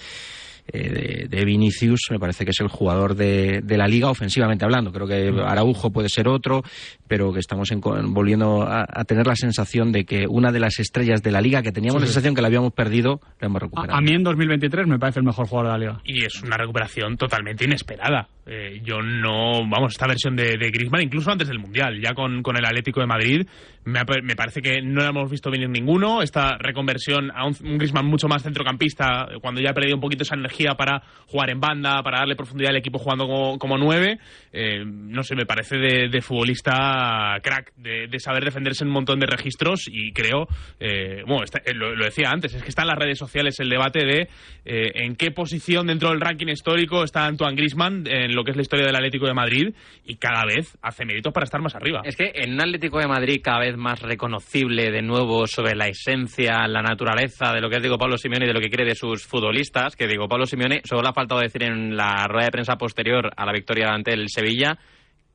eh, 0.67 1.27
de, 1.29 1.45
Vinicius 1.45 2.01
me 2.09 2.19
parece 2.19 2.43
que 2.43 2.51
es 2.51 2.59
el 2.59 2.67
jugador 2.67 3.15
de, 3.15 3.61
de, 3.63 3.77
la 3.77 3.87
liga 3.87 4.09
ofensivamente 4.09 4.65
hablando. 4.65 4.91
Creo 4.91 5.07
que 5.07 5.31
Araujo 5.45 5.91
puede 5.91 6.09
ser 6.09 6.27
otro, 6.27 6.63
pero 7.07 7.31
que 7.31 7.39
estamos 7.39 7.69
volviendo 8.05 8.63
a, 8.63 8.85
tener 9.05 9.27
la 9.27 9.35
sensación 9.35 9.91
de 9.91 10.05
que 10.05 10.25
una 10.27 10.51
de 10.51 10.59
las 10.59 10.79
estrellas 10.79 11.21
de 11.21 11.31
la 11.31 11.41
liga, 11.41 11.61
que 11.61 11.71
teníamos 11.71 12.01
la 12.01 12.07
sensación 12.07 12.33
que 12.33 12.41
la 12.41 12.47
habíamos 12.47 12.73
perdido, 12.73 13.21
la 13.39 13.47
hemos 13.47 13.61
recuperado. 13.61 13.97
A, 13.97 14.01
mí 14.01 14.11
en 14.11 14.23
2023 14.23 14.87
me 14.87 14.97
parece 14.97 15.19
el 15.19 15.25
mejor 15.25 15.47
jugador 15.47 15.71
de 15.71 15.77
la 15.77 15.77
liga. 15.77 16.01
Y 16.03 16.25
es 16.25 16.41
una 16.41 16.57
recuperación 16.57 17.15
totalmente 17.17 17.65
inesperada. 17.65 18.27
Eh, 18.47 18.81
yo 18.83 19.01
no, 19.01 19.67
vamos, 19.67 19.93
esta 19.93 20.07
versión 20.07 20.35
de, 20.35 20.57
de 20.57 20.71
Griezmann, 20.71 21.01
incluso 21.01 21.31
antes 21.31 21.47
del 21.47 21.59
Mundial, 21.59 21.99
ya 22.01 22.13
con, 22.13 22.43
con 22.43 22.57
el 22.57 22.65
Atlético 22.65 23.01
de 23.01 23.07
Madrid, 23.07 23.47
me, 23.85 24.35
parece 24.35 24.61
que 24.61 24.81
no 24.81 25.01
la 25.01 25.09
hemos 25.09 25.29
visto 25.29 25.51
venir 25.51 25.69
ninguno. 25.69 26.21
Esta 26.21 26.57
reconversión 26.57 27.31
a 27.31 27.45
un, 27.45 27.55
un, 27.63 27.77
Griezmann 27.77 28.05
mucho 28.07 28.27
más 28.27 28.41
centrocampista, 28.41 29.27
cuando 29.41 29.61
ya 29.61 29.69
ha 29.69 29.73
perdido 29.73 29.95
un 29.95 30.01
poquito 30.01 30.23
esa 30.23 30.35
energía 30.35 30.73
para 30.73 31.03
jugar 31.27 31.51
en 31.51 31.59
banda, 31.59 32.01
para 32.03 32.19
darle 32.19 32.35
profundidad 32.35 32.71
al 32.71 32.77
equipo 32.77 32.97
jugando 32.97 33.27
como, 33.59 33.77
nueve, 33.77 34.17
eh, 34.51 34.83
no 34.85 35.23
sé, 35.23 35.35
me 35.35 35.45
parece 35.45 35.77
de, 35.77 36.21
futbolista 36.21 37.37
crack, 37.43 37.73
de, 37.75 38.19
saber 38.19 38.43
defenderse 38.43 38.83
en 38.83 38.87
un 38.87 38.93
montón 38.93 39.19
de 39.19 39.27
registros 39.27 39.87
y 39.87 40.11
creo, 40.13 40.47
eh, 40.79 41.21
bueno, 41.27 41.43
eh, 41.43 41.73
lo, 41.73 41.95
decía 41.95 42.31
antes, 42.31 42.55
es 42.55 42.63
que 42.63 42.69
está 42.69 42.81
en 42.81 42.87
las 42.87 42.97
redes 42.97 43.19
sociales 43.19 43.59
el 43.59 43.69
debate 43.69 44.05
de 44.05 44.29
en 44.65 45.15
qué 45.15 45.29
posición 45.29 45.87
dentro 45.87 46.09
del 46.09 46.19
ranking 46.19 46.47
histórico 46.47 47.03
está 47.03 47.25
Antoine 47.25 47.55
Griezmann 47.55 48.07
en 48.07 48.33
lo 48.33 48.43
que 48.43 48.51
es 48.51 48.57
la 48.57 48.63
historia 48.63 48.85
del 48.85 48.95
Atlético 48.95 49.27
de 49.27 49.33
Madrid 49.33 49.75
y 50.05 50.15
cada 50.15 50.43
vez 50.45 50.75
hace 50.81 51.05
méritos 51.05 51.31
para 51.33 51.43
estar 51.43 51.61
más 51.61 51.75
arriba. 51.75 52.01
Es 52.03 52.15
que 52.15 52.31
en 52.33 52.53
un 52.53 52.61
Atlético 52.61 52.99
de 52.99 53.07
Madrid 53.07 53.41
cada 53.43 53.59
vez 53.59 53.74
más 53.77 54.01
reconocible 54.01 54.91
de 54.91 55.01
nuevo 55.01 55.47
sobre 55.47 55.75
la 55.75 55.87
esencia, 55.87 56.67
la 56.67 56.81
naturaleza 56.81 57.53
de 57.53 57.61
lo 57.61 57.69
que 57.69 57.77
es 57.77 57.81
Diego 57.81 57.97
Pablo 57.97 58.17
Simeone 58.17 58.45
y 58.45 58.47
de 58.47 58.53
lo 58.53 58.59
que 58.59 58.69
quiere 58.69 58.85
de 58.85 58.95
sus 58.95 59.25
futbolistas, 59.25 59.95
que 59.95 60.07
Diego 60.07 60.27
Pablo 60.27 60.45
Simeone 60.45 60.81
solo 60.83 61.01
le 61.01 61.09
ha 61.09 61.13
faltado 61.13 61.41
decir 61.41 61.63
en 61.63 61.95
la 61.95 62.27
rueda 62.27 62.45
de 62.45 62.51
prensa 62.51 62.77
posterior 62.77 63.31
a 63.35 63.45
la 63.45 63.53
victoria 63.53 63.89
ante 63.91 64.13
el 64.13 64.29
Sevilla 64.29 64.77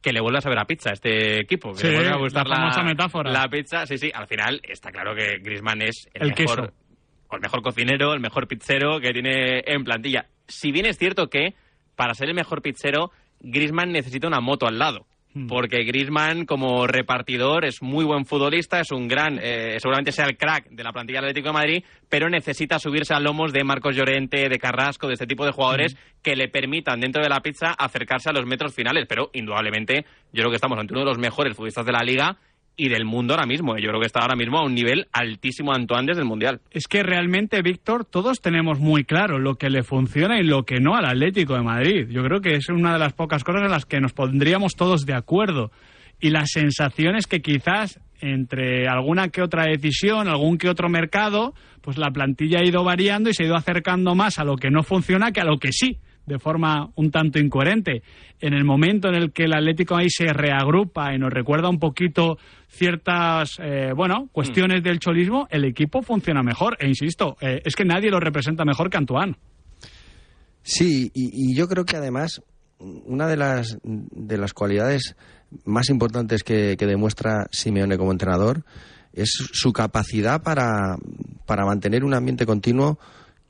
que 0.00 0.12
le 0.12 0.20
vuelva 0.20 0.38
a 0.38 0.42
saber 0.42 0.58
a 0.58 0.64
pizza 0.64 0.90
a 0.90 0.92
este 0.94 1.40
equipo. 1.40 1.72
Que 1.72 1.88
le 1.88 1.96
vuelva 1.96 2.14
a 2.14 2.18
gustar 2.18 2.48
la, 2.48 2.82
metáfora. 2.84 3.30
La 3.30 3.48
pizza, 3.48 3.86
sí, 3.86 3.98
sí. 3.98 4.10
Al 4.12 4.26
final 4.26 4.60
está 4.64 4.90
claro 4.90 5.14
que 5.14 5.38
Griezmann 5.42 5.82
es 5.82 6.08
el, 6.14 6.34
mejor, 6.36 6.72
el 7.32 7.40
mejor 7.40 7.62
cocinero, 7.62 8.14
el 8.14 8.20
mejor 8.20 8.48
pizzero 8.48 9.00
que 9.00 9.12
tiene 9.12 9.62
en 9.66 9.84
plantilla. 9.84 10.26
Si 10.48 10.72
bien 10.72 10.86
es 10.86 10.96
cierto 10.96 11.28
que 11.28 11.54
para 11.96 12.14
ser 12.14 12.28
el 12.28 12.34
mejor 12.34 12.62
pizzero, 12.62 13.10
Griezmann 13.40 13.92
necesita 13.92 14.26
una 14.26 14.40
moto 14.40 14.66
al 14.66 14.78
lado. 14.78 15.06
Hmm. 15.32 15.46
porque 15.46 15.84
Griezmann 15.84 16.44
como 16.44 16.88
repartidor 16.88 17.64
es 17.64 17.82
muy 17.82 18.04
buen 18.04 18.26
futbolista, 18.26 18.80
es 18.80 18.90
un 18.90 19.06
gran, 19.06 19.38
eh, 19.40 19.78
seguramente 19.78 20.10
sea 20.10 20.24
el 20.24 20.36
crack 20.36 20.70
de 20.70 20.82
la 20.82 20.92
plantilla 20.92 21.20
del 21.20 21.30
Atlético 21.30 21.50
de 21.50 21.52
Madrid, 21.52 21.84
pero 22.08 22.28
necesita 22.28 22.80
subirse 22.80 23.14
a 23.14 23.20
lomos 23.20 23.52
de 23.52 23.62
Marcos 23.62 23.94
Llorente, 23.94 24.48
de 24.48 24.58
Carrasco, 24.58 25.06
de 25.06 25.12
este 25.12 25.28
tipo 25.28 25.46
de 25.46 25.52
jugadores 25.52 25.94
hmm. 25.94 26.22
que 26.22 26.34
le 26.34 26.48
permitan 26.48 27.00
dentro 27.00 27.22
de 27.22 27.28
la 27.28 27.40
pizza 27.40 27.70
acercarse 27.70 28.28
a 28.28 28.32
los 28.32 28.44
metros 28.44 28.74
finales. 28.74 29.06
Pero 29.08 29.30
indudablemente 29.32 30.04
yo 30.32 30.42
creo 30.42 30.50
que 30.50 30.56
estamos 30.56 30.78
ante 30.78 30.94
uno 30.94 31.04
de 31.04 31.10
los 31.10 31.18
mejores 31.18 31.54
futbolistas 31.54 31.86
de 31.86 31.92
la 31.92 32.02
liga 32.02 32.36
y 32.80 32.88
del 32.88 33.04
mundo 33.04 33.34
ahora 33.34 33.46
mismo. 33.46 33.76
Yo 33.76 33.88
creo 33.88 34.00
que 34.00 34.06
está 34.06 34.20
ahora 34.20 34.36
mismo 34.36 34.58
a 34.58 34.64
un 34.64 34.74
nivel 34.74 35.06
altísimo 35.12 35.74
Antoine 35.74 36.06
desde 36.06 36.22
el 36.22 36.26
Mundial. 36.26 36.60
Es 36.70 36.88
que 36.88 37.02
realmente, 37.02 37.60
Víctor, 37.60 38.06
todos 38.06 38.40
tenemos 38.40 38.80
muy 38.80 39.04
claro 39.04 39.38
lo 39.38 39.56
que 39.56 39.68
le 39.68 39.82
funciona 39.82 40.40
y 40.40 40.44
lo 40.44 40.64
que 40.64 40.80
no 40.80 40.94
al 40.96 41.04
Atlético 41.04 41.54
de 41.54 41.62
Madrid. 41.62 42.08
Yo 42.08 42.22
creo 42.24 42.40
que 42.40 42.54
es 42.54 42.70
una 42.70 42.94
de 42.94 42.98
las 42.98 43.12
pocas 43.12 43.44
cosas 43.44 43.64
en 43.64 43.70
las 43.70 43.84
que 43.84 44.00
nos 44.00 44.14
pondríamos 44.14 44.76
todos 44.76 45.04
de 45.04 45.12
acuerdo. 45.12 45.70
Y 46.20 46.30
las 46.30 46.52
sensaciones 46.52 47.26
que 47.26 47.40
quizás 47.40 48.00
entre 48.22 48.88
alguna 48.88 49.28
que 49.28 49.42
otra 49.42 49.64
decisión, 49.64 50.28
algún 50.28 50.56
que 50.56 50.70
otro 50.70 50.88
mercado, 50.88 51.52
pues 51.82 51.98
la 51.98 52.10
plantilla 52.10 52.60
ha 52.60 52.64
ido 52.64 52.82
variando 52.82 53.28
y 53.28 53.34
se 53.34 53.42
ha 53.42 53.46
ido 53.46 53.56
acercando 53.56 54.14
más 54.14 54.38
a 54.38 54.44
lo 54.44 54.56
que 54.56 54.70
no 54.70 54.82
funciona 54.82 55.32
que 55.32 55.40
a 55.40 55.44
lo 55.44 55.58
que 55.58 55.72
sí 55.72 55.98
de 56.30 56.38
forma 56.38 56.90
un 56.94 57.10
tanto 57.10 57.40
incoherente. 57.40 58.02
En 58.40 58.54
el 58.54 58.64
momento 58.64 59.08
en 59.08 59.16
el 59.16 59.32
que 59.32 59.44
el 59.44 59.52
Atlético 59.52 59.96
ahí 59.96 60.08
se 60.08 60.32
reagrupa 60.32 61.12
y 61.12 61.18
nos 61.18 61.32
recuerda 61.32 61.68
un 61.68 61.80
poquito 61.80 62.38
ciertas, 62.68 63.58
eh, 63.58 63.92
bueno, 63.94 64.28
cuestiones 64.30 64.80
mm. 64.80 64.84
del 64.84 65.00
cholismo, 65.00 65.48
el 65.50 65.64
equipo 65.64 66.02
funciona 66.02 66.42
mejor. 66.44 66.76
E 66.78 66.86
insisto, 66.86 67.36
eh, 67.40 67.60
es 67.64 67.74
que 67.74 67.84
nadie 67.84 68.10
lo 68.10 68.20
representa 68.20 68.64
mejor 68.64 68.90
que 68.90 68.96
Antoine. 68.96 69.36
Sí, 70.62 71.10
y, 71.14 71.56
yo 71.56 71.66
creo 71.66 71.84
que 71.84 71.96
además 71.96 72.42
una 72.78 73.26
de 73.26 73.36
las, 73.36 73.78
de 73.82 74.38
las 74.38 74.52
cualidades 74.54 75.16
más 75.64 75.88
importantes 75.88 76.44
que, 76.44 76.76
que 76.78 76.86
demuestra 76.86 77.48
Simeone 77.50 77.98
como 77.98 78.12
entrenador 78.12 78.62
es 79.12 79.30
su 79.30 79.72
capacidad 79.72 80.42
para, 80.42 80.96
para 81.44 81.64
mantener 81.64 82.04
un 82.04 82.14
ambiente 82.14 82.46
continuo 82.46 83.00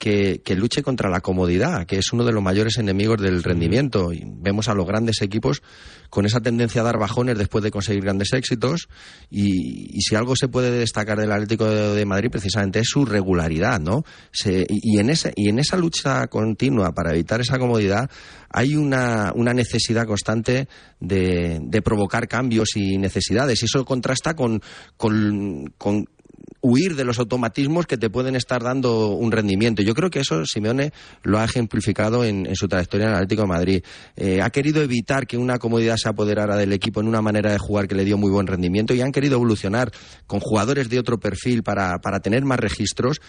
que, 0.01 0.57
luche 0.57 0.83
contra 0.83 1.11
la 1.11 1.21
comodidad, 1.21 1.87
que 1.87 1.99
es 1.99 2.13
uno 2.13 2.25
de 2.25 2.33
los 2.33 2.43
mayores 2.43 2.79
enemigos 2.79 3.21
del 3.21 3.43
rendimiento. 3.43 4.13
Y 4.13 4.25
vemos 4.27 4.69
a 4.69 4.75
los 4.75 4.87
grandes 4.87 5.21
equipos 5.21 5.63
con 6.09 6.25
esa 6.25 6.41
tendencia 6.41 6.81
a 6.81 6.85
dar 6.85 6.99
bajones 6.99 7.37
después 7.37 7.63
de 7.63 7.71
conseguir 7.71 8.03
grandes 8.03 8.33
éxitos. 8.33 8.89
Y, 9.31 10.01
si 10.01 10.15
algo 10.17 10.35
se 10.37 10.49
puede 10.49 10.71
destacar 10.71 11.21
del 11.21 11.31
Atlético 11.31 11.67
de, 11.67 12.07
Madrid, 12.07 12.31
precisamente 12.31 12.81
es 12.81 12.89
su 12.89 13.05
regularidad, 13.05 13.79
¿no? 13.79 14.03
y, 14.45 14.99
en 14.99 15.11
ese, 15.11 15.33
y 15.37 15.51
en 15.51 15.59
esa 15.59 15.77
lucha 15.77 16.27
continua 16.29 16.93
para 16.93 17.13
evitar 17.13 17.43
esa 17.43 17.59
comodidad, 17.59 18.11
hay 18.49 18.77
una, 18.77 19.33
una 19.37 19.53
necesidad 19.53 20.07
constante 20.07 20.67
de, 20.99 21.61
de, 21.63 21.83
provocar 21.83 22.27
cambios 22.27 22.71
y 22.75 22.97
necesidades. 22.97 23.63
Y 23.63 23.67
eso 23.67 23.85
contrasta 23.85 24.35
con, 24.35 24.63
con, 24.97 25.75
con 25.77 26.07
huir 26.61 26.97
de 26.97 27.05
los 27.05 27.19
automatismos 27.19 27.87
que 27.87 27.97
te 27.97 28.11
pueden 28.11 28.37
estar 28.37 28.63
dando 28.63 29.09
un 29.09 29.33
rendimiento. 29.33 29.83
Yo 29.83 29.95
creo 29.95 30.11
que 30.11 30.21
eso 30.21 30.45
Simeone 30.45 30.93
lo 31.23 31.39
ha 31.39 31.45
ejemplificado 31.45 32.25
en, 32.25 32.55
su 32.55 32.69
trayectoria 32.69 33.07
en 33.07 33.11
el 33.11 33.17
Atlético 33.17 33.43
de 33.43 33.49
Madrid. 33.49 33.85
Eh, 34.17 34.41
ha 34.43 34.51
querido 34.51 34.83
evitar 34.83 35.27
que 35.27 35.37
una 35.37 35.59
comodidad 35.59 35.97
se 35.97 36.09
apoderara 36.09 36.57
del 36.57 36.73
equipo 36.73 37.01
en 37.01 37.09
una 37.09 37.23
manera 37.23 37.53
de 37.53 37.59
jugar 37.59 37.89
que 37.89 37.95
le 37.95 38.05
dio 38.05 38.19
muy 38.19 38.31
buen 38.31 38.47
rendimiento 38.47 38.95
y 38.95 39.01
han 39.01 39.13
querido 39.13 39.37
evolucionar 39.37 39.91
con 40.27 40.41
jugadores 40.41 40.89
de 40.89 40.99
otro 40.99 41.19
perfil 41.19 41.63
para, 41.63 41.99
para 41.99 42.21
tener 42.21 42.45
más 42.45 42.59
registros 42.59 43.21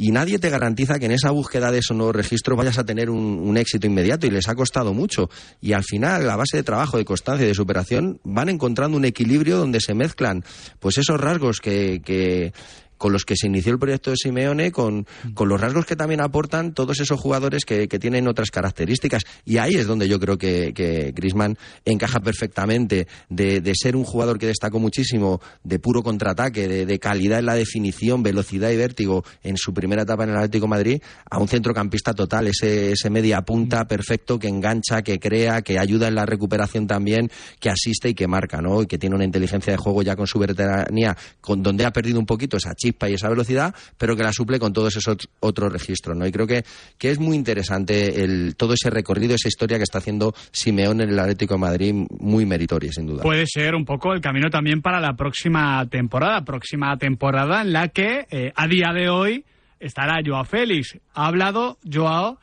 y 0.00 0.12
nadie 0.12 0.38
te 0.38 0.48
garantiza 0.48 1.00
que 1.00 1.06
en 1.06 1.12
esa 1.12 1.32
búsqueda 1.32 1.72
de 1.72 1.78
esos 1.78 1.96
nuevos 1.96 2.14
registros 2.14 2.56
vayas 2.56 2.78
a 2.78 2.84
tener 2.84 3.10
un, 3.10 3.56
éxito 3.56 3.88
inmediato 3.88 4.28
y 4.28 4.30
les 4.30 4.48
ha 4.48 4.54
costado 4.54 4.94
mucho. 4.94 5.28
Y 5.60 5.72
al 5.72 5.82
final, 5.82 6.30
a 6.30 6.36
base 6.36 6.56
de 6.56 6.62
trabajo, 6.62 6.98
de 6.98 7.04
constancia 7.04 7.44
y 7.44 7.48
de 7.48 7.54
superación, 7.54 8.20
van 8.22 8.48
encontrando 8.48 8.96
un 8.96 9.04
equilibrio 9.04 9.56
donde 9.56 9.80
se 9.80 9.94
mezclan 9.94 10.44
pues 10.78 10.98
esos 10.98 11.20
rasgos 11.20 11.60
que, 11.60 12.00
que 12.04 12.52
con 12.98 13.12
los 13.12 13.24
que 13.24 13.36
se 13.36 13.46
inició 13.46 13.72
el 13.72 13.78
proyecto 13.78 14.10
de 14.10 14.16
Simeone, 14.16 14.72
con, 14.72 15.06
con 15.34 15.48
los 15.48 15.60
rasgos 15.60 15.86
que 15.86 15.96
también 15.96 16.20
aportan 16.20 16.74
todos 16.74 17.00
esos 17.00 17.18
jugadores 17.18 17.64
que, 17.64 17.88
tienen 17.98 18.28
otras 18.28 18.50
características. 18.50 19.22
Y 19.44 19.56
ahí 19.58 19.74
es 19.74 19.86
donde 19.86 20.08
yo 20.08 20.20
creo 20.20 20.38
que, 20.38 20.72
que 20.72 21.12
Grisman 21.14 21.56
encaja 21.84 22.20
perfectamente 22.20 23.08
de, 23.28 23.60
de, 23.60 23.72
ser 23.74 23.96
un 23.96 24.04
jugador 24.04 24.38
que 24.38 24.46
destacó 24.46 24.78
muchísimo, 24.78 25.40
de 25.64 25.78
puro 25.78 26.02
contraataque, 26.02 26.68
de, 26.68 26.86
de, 26.86 26.98
calidad 26.98 27.40
en 27.40 27.46
la 27.46 27.54
definición, 27.54 28.22
velocidad 28.22 28.70
y 28.70 28.76
vértigo 28.76 29.24
en 29.42 29.56
su 29.56 29.72
primera 29.72 30.02
etapa 30.02 30.24
en 30.24 30.30
el 30.30 30.36
Atlético 30.36 30.68
Madrid, 30.68 31.00
a 31.28 31.38
un 31.38 31.48
centrocampista 31.48 32.12
total, 32.12 32.48
ese, 32.48 32.92
ese 32.92 33.10
media 33.10 33.42
punta 33.42 33.86
perfecto 33.86 34.38
que 34.38 34.48
engancha, 34.48 35.02
que 35.02 35.18
crea, 35.18 35.62
que 35.62 35.78
ayuda 35.78 36.08
en 36.08 36.14
la 36.14 36.26
recuperación 36.26 36.86
también, 36.86 37.30
que 37.58 37.70
asiste 37.70 38.10
y 38.10 38.14
que 38.14 38.26
marca, 38.28 38.60
¿no? 38.60 38.82
Y 38.82 38.86
que 38.86 38.98
tiene 38.98 39.16
una 39.16 39.24
inteligencia 39.24 39.72
de 39.72 39.76
juego 39.76 40.02
ya 40.02 40.16
con 40.16 40.26
su 40.26 40.38
veteranía, 40.38 41.16
con 41.40 41.62
donde 41.62 41.84
ha 41.84 41.92
perdido 41.92 42.18
un 42.18 42.26
poquito 42.26 42.56
esa 42.56 42.74
chica 42.74 42.87
y 42.88 43.14
esa 43.14 43.28
velocidad, 43.28 43.74
pero 43.96 44.16
que 44.16 44.22
la 44.22 44.32
suple 44.32 44.58
con 44.58 44.72
todos 44.72 44.96
esos 44.96 45.16
otros 45.40 45.72
registros, 45.72 46.16
¿no? 46.16 46.26
Y 46.26 46.32
creo 46.32 46.46
que, 46.46 46.64
que 46.98 47.10
es 47.10 47.18
muy 47.18 47.36
interesante 47.36 48.24
el, 48.24 48.56
todo 48.56 48.74
ese 48.74 48.90
recorrido, 48.90 49.34
esa 49.34 49.48
historia 49.48 49.76
que 49.76 49.84
está 49.84 49.98
haciendo 49.98 50.34
Simeón 50.50 51.00
en 51.00 51.10
el 51.10 51.18
Atlético 51.18 51.54
de 51.54 51.60
Madrid, 51.60 51.94
muy 52.18 52.46
meritoria, 52.46 52.90
sin 52.92 53.06
duda. 53.06 53.22
Puede 53.22 53.46
ser 53.46 53.74
un 53.74 53.84
poco 53.84 54.12
el 54.12 54.20
camino 54.20 54.50
también 54.50 54.82
para 54.82 55.00
la 55.00 55.14
próxima 55.14 55.86
temporada, 55.88 56.44
próxima 56.44 56.96
temporada 56.96 57.62
en 57.62 57.72
la 57.72 57.88
que 57.88 58.26
eh, 58.30 58.52
a 58.54 58.66
día 58.66 58.92
de 58.92 59.08
hoy 59.08 59.44
estará 59.80 60.20
Joao 60.24 60.44
Félix. 60.44 60.98
Ha 61.14 61.26
hablado 61.26 61.78
Joao 61.90 62.38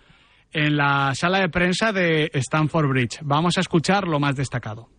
en 0.51 0.77
la 0.77 1.13
sala 1.15 1.39
de 1.39 1.49
prensa 1.49 1.91
de 1.91 2.31
Stanford 2.33 2.87
Bridge. 2.87 3.19
Vamos 3.23 3.57
a 3.57 3.61
escuchar 3.61 4.07
lo 4.07 4.19
más 4.19 4.35
destacado. 4.35 4.89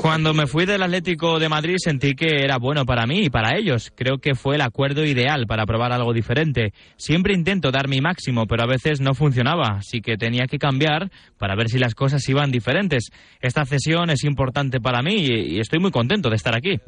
Cuando 0.00 0.32
me 0.32 0.46
fui 0.46 0.66
del 0.66 0.82
Atlético 0.82 1.40
de 1.40 1.48
Madrid 1.48 1.76
sentí 1.78 2.14
que 2.14 2.44
era 2.44 2.56
bueno 2.56 2.84
para 2.86 3.06
mí 3.06 3.24
y 3.24 3.30
para 3.30 3.58
ellos. 3.58 3.92
Creo 3.94 4.18
que 4.18 4.36
fue 4.36 4.54
el 4.54 4.60
acuerdo 4.60 5.04
ideal 5.04 5.46
para 5.48 5.66
probar 5.66 5.92
algo 5.92 6.12
diferente. 6.12 6.72
Siempre 6.96 7.34
intento 7.34 7.72
dar 7.72 7.88
mi 7.88 8.00
máximo, 8.00 8.46
pero 8.46 8.62
a 8.62 8.68
veces 8.68 9.00
no 9.00 9.14
funcionaba, 9.14 9.78
así 9.78 10.00
que 10.00 10.16
tenía 10.16 10.46
que 10.46 10.58
cambiar 10.58 11.10
para 11.38 11.56
ver 11.56 11.68
si 11.68 11.78
las 11.78 11.96
cosas 11.96 12.28
iban 12.28 12.52
diferentes. 12.52 13.10
Esta 13.40 13.64
cesión 13.64 14.10
es 14.10 14.22
importante 14.22 14.80
para 14.80 15.02
mí 15.02 15.16
y 15.16 15.58
estoy 15.58 15.80
muy 15.80 15.90
contento 15.90 16.30
de 16.30 16.36
estar 16.36 16.56
aquí. 16.56 16.78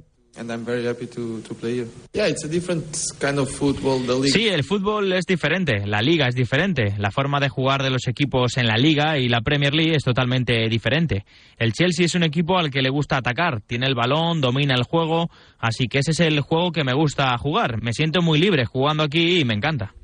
Sí, 4.32 4.48
el 4.48 4.64
fútbol 4.64 5.12
es 5.12 5.26
diferente, 5.26 5.86
la 5.86 6.00
liga 6.00 6.28
es 6.28 6.34
diferente, 6.34 6.94
la 6.98 7.10
forma 7.10 7.40
de 7.40 7.48
jugar 7.48 7.82
de 7.82 7.90
los 7.90 8.06
equipos 8.06 8.56
en 8.56 8.66
la 8.66 8.76
liga 8.76 9.18
y 9.18 9.28
la 9.28 9.40
Premier 9.40 9.74
League 9.74 9.94
es 9.94 10.04
totalmente 10.04 10.68
diferente. 10.68 11.24
El 11.58 11.72
Chelsea 11.72 12.06
es 12.06 12.14
un 12.14 12.22
equipo 12.22 12.58
al 12.58 12.70
que 12.70 12.80
le 12.80 12.90
gusta 12.90 13.16
atacar, 13.16 13.60
tiene 13.60 13.86
el 13.86 13.94
balón, 13.94 14.40
domina 14.40 14.74
el 14.74 14.84
juego, 14.84 15.30
así 15.58 15.88
que 15.88 15.98
ese 15.98 16.12
es 16.12 16.20
el 16.20 16.40
juego 16.40 16.70
que 16.70 16.84
me 16.84 16.94
gusta 16.94 17.36
jugar. 17.36 17.82
Me 17.82 17.92
siento 17.92 18.22
muy 18.22 18.38
libre 18.38 18.64
jugando 18.66 19.02
aquí 19.02 19.40
y 19.40 19.44
me 19.44 19.54
encanta. 19.54 19.94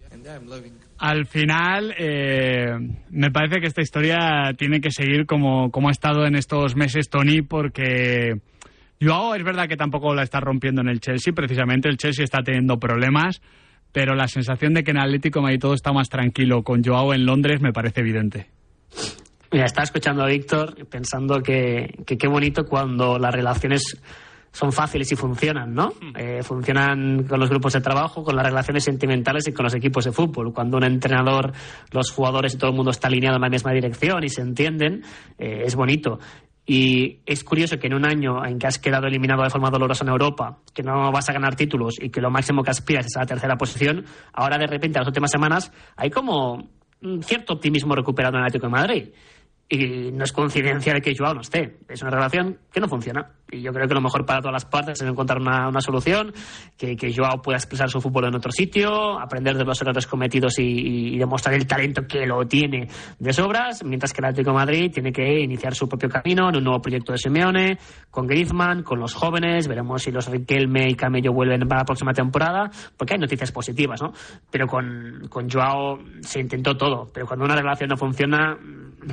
Al 0.98 1.26
final, 1.26 1.94
eh, 1.98 2.70
me 3.10 3.30
parece 3.30 3.60
que 3.60 3.66
esta 3.66 3.82
historia 3.82 4.52
tiene 4.56 4.80
que 4.80 4.90
seguir 4.90 5.26
como, 5.26 5.70
como 5.70 5.88
ha 5.88 5.92
estado 5.92 6.26
en 6.26 6.34
estos 6.34 6.74
meses 6.74 7.08
Tony, 7.10 7.42
porque 7.42 8.40
Joao 9.00 9.34
es 9.34 9.44
verdad 9.44 9.68
que 9.68 9.76
tampoco 9.76 10.14
la 10.14 10.22
está 10.22 10.40
rompiendo 10.40 10.80
en 10.80 10.88
el 10.88 11.00
Chelsea, 11.00 11.32
precisamente 11.32 11.88
el 11.88 11.96
Chelsea 11.96 12.24
está 12.24 12.42
teniendo 12.42 12.78
problemas, 12.78 13.42
pero 13.92 14.14
la 14.14 14.28
sensación 14.28 14.74
de 14.74 14.84
que 14.84 14.92
en 14.92 14.98
Atlético 14.98 15.42
Madrid 15.42 15.60
todo 15.60 15.74
está 15.74 15.92
más 15.92 16.08
tranquilo 16.08 16.62
con 16.62 16.82
Joao 16.82 17.14
en 17.14 17.26
Londres 17.26 17.60
me 17.60 17.72
parece 17.72 18.00
evidente. 18.00 18.48
Mira, 19.52 19.66
estaba 19.66 19.84
escuchando 19.84 20.22
a 20.22 20.26
Víctor 20.26 20.86
pensando 20.88 21.40
que 21.40 21.94
qué 22.06 22.28
bonito 22.28 22.64
cuando 22.64 23.18
las 23.18 23.34
relaciones 23.34 23.96
son 24.56 24.72
fáciles 24.72 25.12
y 25.12 25.16
funcionan, 25.16 25.74
¿no? 25.74 25.88
Hmm. 25.88 26.16
Eh, 26.16 26.42
funcionan 26.42 27.24
con 27.24 27.38
los 27.38 27.50
grupos 27.50 27.74
de 27.74 27.82
trabajo, 27.82 28.22
con 28.22 28.34
las 28.34 28.46
relaciones 28.46 28.84
sentimentales 28.84 29.46
y 29.48 29.52
con 29.52 29.64
los 29.64 29.74
equipos 29.74 30.06
de 30.06 30.12
fútbol. 30.12 30.54
Cuando 30.54 30.78
un 30.78 30.84
entrenador, 30.84 31.52
los 31.92 32.10
jugadores 32.10 32.54
y 32.54 32.58
todo 32.58 32.70
el 32.70 32.76
mundo 32.76 32.90
está 32.90 33.08
alineado 33.08 33.36
en 33.36 33.42
la 33.42 33.50
misma 33.50 33.72
dirección 33.72 34.24
y 34.24 34.30
se 34.30 34.40
entienden, 34.40 35.02
eh, 35.38 35.64
es 35.66 35.74
bonito. 35.76 36.18
Y 36.66 37.20
es 37.24 37.44
curioso 37.44 37.78
que 37.78 37.86
en 37.86 37.94
un 37.94 38.04
año 38.04 38.44
en 38.44 38.58
que 38.58 38.66
has 38.66 38.78
quedado 38.78 39.06
eliminado 39.06 39.44
de 39.44 39.50
forma 39.50 39.70
dolorosa 39.70 40.04
en 40.04 40.10
Europa, 40.10 40.58
que 40.74 40.82
no 40.82 41.12
vas 41.12 41.28
a 41.28 41.32
ganar 41.32 41.54
títulos 41.54 41.94
y 42.00 42.10
que 42.10 42.20
lo 42.20 42.30
máximo 42.30 42.64
que 42.64 42.70
aspiras 42.70 43.06
es 43.06 43.16
a 43.16 43.20
la 43.20 43.26
tercera 43.26 43.56
posición, 43.56 44.04
ahora 44.32 44.58
de 44.58 44.66
repente, 44.66 44.98
las 44.98 45.06
últimas 45.06 45.30
semanas, 45.30 45.72
hay 45.96 46.10
como 46.10 46.68
un 47.02 47.22
cierto 47.22 47.52
optimismo 47.52 47.94
recuperado 47.94 48.36
en 48.36 48.40
el 48.40 48.46
Atlético 48.46 48.66
de 48.66 48.72
Madrid. 48.72 49.08
Y 49.68 50.12
no 50.12 50.22
es 50.22 50.32
coincidencia 50.32 50.94
de 50.94 51.00
que 51.00 51.14
Joao 51.16 51.34
no 51.34 51.40
esté. 51.40 51.78
Es 51.88 52.00
una 52.02 52.12
relación 52.12 52.58
que 52.72 52.80
no 52.80 52.88
funciona. 52.88 53.32
Y 53.50 53.62
yo 53.62 53.72
creo 53.72 53.88
que 53.88 53.94
lo 53.94 54.00
mejor 54.00 54.24
para 54.24 54.40
todas 54.40 54.52
las 54.52 54.64
partes 54.64 55.00
es 55.00 55.08
encontrar 55.08 55.40
una, 55.40 55.68
una 55.68 55.80
solución, 55.80 56.32
que, 56.76 56.96
que, 56.96 57.12
Joao 57.12 57.42
pueda 57.42 57.58
expresar 57.58 57.88
su 57.88 58.00
fútbol 58.00 58.26
en 58.26 58.34
otro 58.34 58.50
sitio, 58.50 59.18
aprender 59.20 59.56
de 59.56 59.64
los 59.64 59.80
errores 59.80 60.06
cometidos 60.06 60.58
y, 60.58 61.14
y, 61.14 61.18
demostrar 61.18 61.54
el 61.54 61.66
talento 61.66 62.06
que 62.06 62.26
lo 62.26 62.46
tiene 62.46 62.88
de 63.18 63.32
sobras, 63.32 63.84
mientras 63.84 64.12
que 64.12 64.20
el 64.20 64.26
Atlético 64.26 64.50
de 64.50 64.56
Madrid 64.56 64.90
tiene 64.92 65.12
que 65.12 65.40
iniciar 65.40 65.74
su 65.74 65.88
propio 65.88 66.08
camino 66.08 66.48
en 66.48 66.56
un 66.56 66.64
nuevo 66.64 66.80
proyecto 66.80 67.12
de 67.12 67.18
Simeone, 67.18 67.78
con 68.10 68.26
Griezmann, 68.26 68.82
con 68.82 68.98
los 68.98 69.14
jóvenes, 69.14 69.68
veremos 69.68 70.02
si 70.02 70.10
los 70.10 70.28
Riquelme 70.28 70.88
y 70.88 70.94
Camello 70.94 71.32
vuelven 71.32 71.66
para 71.68 71.82
la 71.82 71.84
próxima 71.84 72.12
temporada, 72.12 72.70
porque 72.96 73.14
hay 73.14 73.20
noticias 73.20 73.52
positivas, 73.52 74.02
¿no? 74.02 74.12
Pero 74.50 74.66
con, 74.66 75.26
con 75.28 75.48
Joao 75.48 75.98
se 76.20 76.40
intentó 76.40 76.76
todo, 76.76 77.08
pero 77.12 77.26
cuando 77.26 77.44
una 77.44 77.56
relación 77.56 77.90
no 77.90 77.96
funciona, 77.96 78.56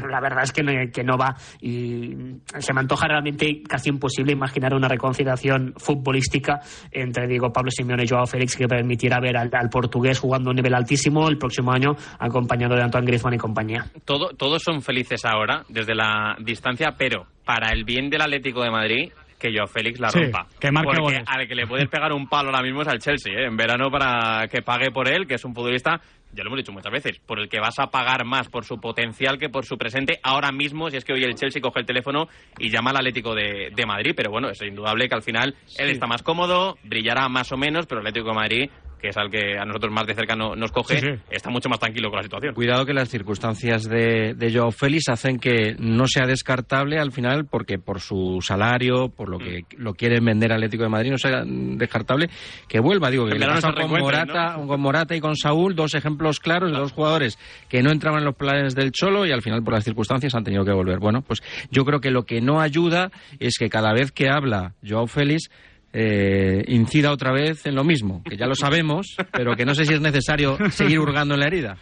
la 0.10 0.20
verdad 0.20 0.43
es 0.44 0.52
que 0.52 0.64
no, 0.64 0.72
que 0.91 1.04
no 1.04 1.18
va 1.18 1.36
y 1.62 2.14
se 2.60 2.74
me 2.74 2.82
antoja 2.82 3.08
realmente 3.08 3.62
casi 3.68 3.89
imposible 3.89 4.34
imaginar 4.34 4.74
una 4.74 4.88
reconciliación 4.88 5.74
futbolística 5.78 6.60
entre 6.91 7.28
Diego 7.28 7.52
Pablo 7.52 7.72
Simeone 7.72 8.04
y 8.04 8.08
Joao 8.08 8.26
Félix 8.26 8.56
que 8.56 8.68
permitiera 8.68 9.20
ver 9.20 9.38
al, 9.38 9.70
portugués 9.70 10.20
jugando 10.20 10.50
a 10.50 10.52
un 10.52 10.58
nivel 10.58 10.74
altísimo 10.74 11.28
el 11.30 11.38
próximo 11.38 11.72
año 11.72 11.96
acompañado 12.20 12.76
de 12.76 12.84
Antoine 12.84 13.08
Griezmann 13.08 13.34
y 13.34 13.38
compañía. 13.38 13.86
Todo, 14.06 14.30
todos 14.30 14.62
son 14.62 14.82
felices 14.82 15.26
ahora 15.26 15.64
desde 15.70 15.96
la 15.96 16.36
distancia, 16.39 16.96
pero 16.98 17.26
para 17.46 17.72
el 17.72 17.84
bien 17.84 18.10
del 18.10 18.22
Atlético 18.22 18.64
de 18.64 18.72
Madrid 18.72 19.12
que 19.44 19.52
Joao 19.54 19.68
Félix 19.68 20.00
la 20.00 20.10
rompa. 20.10 20.48
que 20.58 20.70
Porque 20.72 21.22
al 21.26 21.48
que 21.48 21.56
le 21.56 21.68
puedes 21.68 21.89
pegar 21.89 22.14
un 22.14 22.28
palo 22.28 22.50
ahora 22.50 22.64
mismo 22.64 22.82
es 22.82 22.88
al 22.88 23.00
Chelsea, 23.00 23.34
¿eh? 23.34 23.48
en 23.48 23.58
verano 23.58 23.91
para 23.91 24.48
que 24.48 24.62
pague 24.62 24.89
por 24.89 25.10
él, 25.10 25.28
que 25.28 25.36
es 25.36 25.44
un 25.44 25.54
futbolista 25.54 26.00
ya 26.34 26.44
lo 26.44 26.50
hemos 26.50 26.58
dicho 26.58 26.72
muchas 26.72 26.92
veces, 26.92 27.20
por 27.20 27.40
el 27.40 27.50
que 27.50 27.60
vas 27.60 27.80
a 27.80 27.88
pagar 27.88 28.26
más 28.26 28.50
por 28.50 28.66
su 28.66 28.80
potencial 28.80 29.38
que 29.38 29.50
por 29.50 29.66
su 29.66 29.78
presente 29.78 30.20
ahora 30.24 30.52
mismo, 30.52 30.90
si 30.90 30.98
es 30.98 31.06
que 31.06 31.14
hoy 31.14 31.24
el 31.24 31.36
Chelsea 31.36 31.62
coge 31.62 31.80
el 31.80 31.86
teléfono 31.86 32.28
y 32.58 32.70
llama 32.70 32.92
al 32.92 32.98
Atlético 32.98 33.36
de, 33.36 33.72
Madrid, 33.86 34.14
pero 34.16 34.32
bueno, 34.32 34.50
es 34.50 34.62
indudable 34.62 35.08
que 35.08 35.16
al 35.16 35.22
final 35.22 35.56
él 35.78 35.90
está 35.90 36.08
más 36.08 36.24
cómodo, 36.24 36.78
brillará 36.84 37.28
más 37.28 37.52
o 37.52 37.58
menos, 37.58 37.86
pero 37.86 38.02
el 38.02 38.08
Atlético 38.08 38.30
de 38.30 38.36
Madrid 38.36 38.70
que 39.04 39.10
es 39.10 39.18
al 39.18 39.30
que 39.30 39.60
a 39.60 39.66
nosotros 39.66 39.91
más 39.91 40.08
de 40.08 40.14
cerca 40.14 40.34
nos 40.34 40.72
coge, 40.72 41.20
está 41.30 41.49
mucho 41.49 41.68
más 41.68 41.78
tranquilo 41.78 42.10
con 42.10 42.20
la 42.20 42.24
situación. 42.24 42.56
Cuidado 42.56 42.86
que 42.86 42.93
las 42.93 43.10
circunstancias 43.10 43.84
de, 43.84 44.34
de 44.34 44.54
Joao 44.54 44.72
Félix 44.72 45.10
hacen 45.10 45.39
que 45.39 45.76
no 45.78 46.08
sea 46.08 46.26
descartable 46.26 46.97
al 46.99 47.12
final, 47.12 47.45
porque 47.45 47.80
por 47.80 47.99
su 47.99 48.39
salario, 48.41 49.10
por 49.10 49.28
lo 49.28 49.39
que 49.39 49.64
mm. 49.64 49.82
lo 49.82 49.93
quieren 49.93 50.24
vender 50.24 50.54
Atlético 50.54 50.84
de 50.84 50.89
Madrid, 50.89 51.12
no 51.12 51.18
sea 51.18 51.43
descartable 51.45 52.30
que 52.70 52.80
vuelva. 52.80 53.10
Digo, 53.10 53.26
que 53.26 53.38
le 53.38 53.45
con 53.45 53.89
Morata, 53.89 54.56
con 54.66 54.80
Morata 54.80 55.14
y 55.18 55.20
con 55.20 55.36
Saúl, 55.36 55.76
dos 55.76 55.95
ejemplos 55.95 56.39
claros 56.39 56.72
de 56.72 56.78
dos 56.78 56.93
jugadores 56.93 57.38
que 57.68 57.84
no 57.84 57.91
entraban 57.91 58.20
en 58.20 58.26
los 58.26 58.36
planes 58.36 58.74
del 58.74 58.93
Cholo 58.93 59.26
y 59.26 59.34
al 59.34 59.41
final 59.41 59.62
por 59.64 59.74
las 59.74 59.84
circunstancias 59.84 60.34
han 60.34 60.45
tenido 60.45 60.64
que 60.64 60.72
volver. 60.72 60.99
Bueno, 60.99 61.24
pues 61.24 61.43
yo 61.72 61.84
creo 61.84 61.99
que 61.99 62.10
lo 62.10 62.24
que 62.24 62.39
no 62.39 62.62
ayuda 62.62 63.12
es 63.41 63.58
que 63.58 63.68
cada 63.68 63.91
vez 63.91 64.14
que 64.14 64.30
habla 64.30 64.76
Joao 64.82 65.08
Félix 65.08 65.49
eh, 65.94 66.64
incida 66.68 67.12
otra 67.12 67.32
vez 67.32 67.66
en 67.66 67.76
lo 67.76 67.84
mismo, 67.84 68.24
que 68.28 68.36
ya 68.36 68.48
lo 68.48 68.56
sabemos, 68.56 69.16
pero 69.32 69.56
que 69.56 69.66
no 69.66 69.76
sé 69.76 69.86
si 69.86 69.94
es 69.94 70.02
necesario 70.02 70.58
seguir 70.72 71.00
hurgando 71.00 71.36
en 71.36 71.39
la 71.39 71.48
herida. 71.48 71.78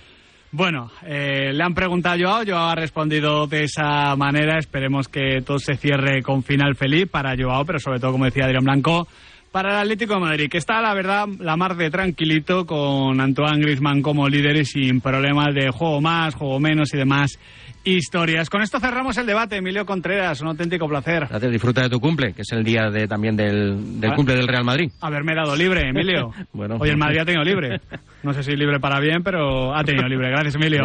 Bueno, 0.54 0.92
eh, 1.08 1.54
le 1.54 1.64
han 1.64 1.74
preguntado 1.74 2.16
a 2.16 2.20
Joao, 2.20 2.46
Joao 2.46 2.70
ha 2.70 2.76
respondido 2.76 3.48
de 3.48 3.64
esa 3.64 4.14
manera. 4.18 4.60
Esperemos 4.60 5.08
que 5.08 5.42
todo 5.46 5.60
se 5.60 5.76
cierre 5.76 6.22
con 6.22 6.44
final 6.44 6.76
feliz 6.76 7.08
para 7.10 7.38
Joao, 7.38 7.64
pero 7.64 7.80
sobre 7.80 8.02
todo, 8.02 8.12
como 8.12 8.26
decía 8.26 8.44
Adrián 8.44 8.66
Blanco, 8.66 9.08
para 9.52 9.72
el 9.72 9.80
Atlético 9.80 10.16
de 10.16 10.20
Madrid, 10.22 10.50
que 10.50 10.58
está, 10.58 10.82
la 10.82 10.94
verdad, 10.94 11.28
la 11.40 11.58
mar 11.58 11.76
de 11.76 11.90
tranquilito 11.90 12.66
con 12.66 13.20
Antoine 13.20 13.62
Grisman 13.62 14.02
como 14.02 14.30
líder 14.30 14.56
y 14.58 14.66
sin 14.66 15.02
problemas 15.02 15.54
de 15.54 15.70
juego 15.70 16.00
más, 16.02 16.36
juego 16.36 16.60
menos 16.60 16.94
y 16.94 16.98
demás 16.98 17.38
historias. 17.84 18.50
Con 18.50 18.62
esto 18.62 18.80
cerramos 18.80 19.18
el 19.18 19.26
debate, 19.26 19.58
Emilio 19.58 19.86
Contreras, 19.86 20.40
un 20.42 20.50
auténtico 20.50 20.88
placer. 20.88 21.28
Gracias, 21.28 21.52
disfruta 21.52 21.82
de 21.82 21.90
tu 21.90 22.00
cumple, 22.00 22.34
que 22.34 22.44
es 22.44 22.52
el 22.52 22.64
día 22.64 22.90
de, 22.90 23.08
también 23.08 23.36
del, 23.36 24.00
del 24.00 24.12
ah. 24.12 24.16
cumple 24.16 24.36
del 24.36 24.48
Real 24.48 24.64
Madrid. 24.64 24.92
Haberme 25.02 25.34
dado 25.36 25.56
libre, 25.56 25.90
Emilio. 25.90 26.32
bueno. 26.54 26.78
Hoy 26.80 26.90
el 26.90 26.98
Madrid 26.98 27.20
ha 27.20 27.26
tenido 27.26 27.44
libre. 27.44 27.80
No 28.24 28.34
sé 28.34 28.44
si 28.44 28.56
libre 28.56 28.80
para 28.80 29.00
bien, 29.00 29.24
pero 29.24 29.76
ha 29.76 29.84
tenido 29.84 30.08
libre. 30.08 30.30
Gracias, 30.30 30.54
Emilio. 30.54 30.84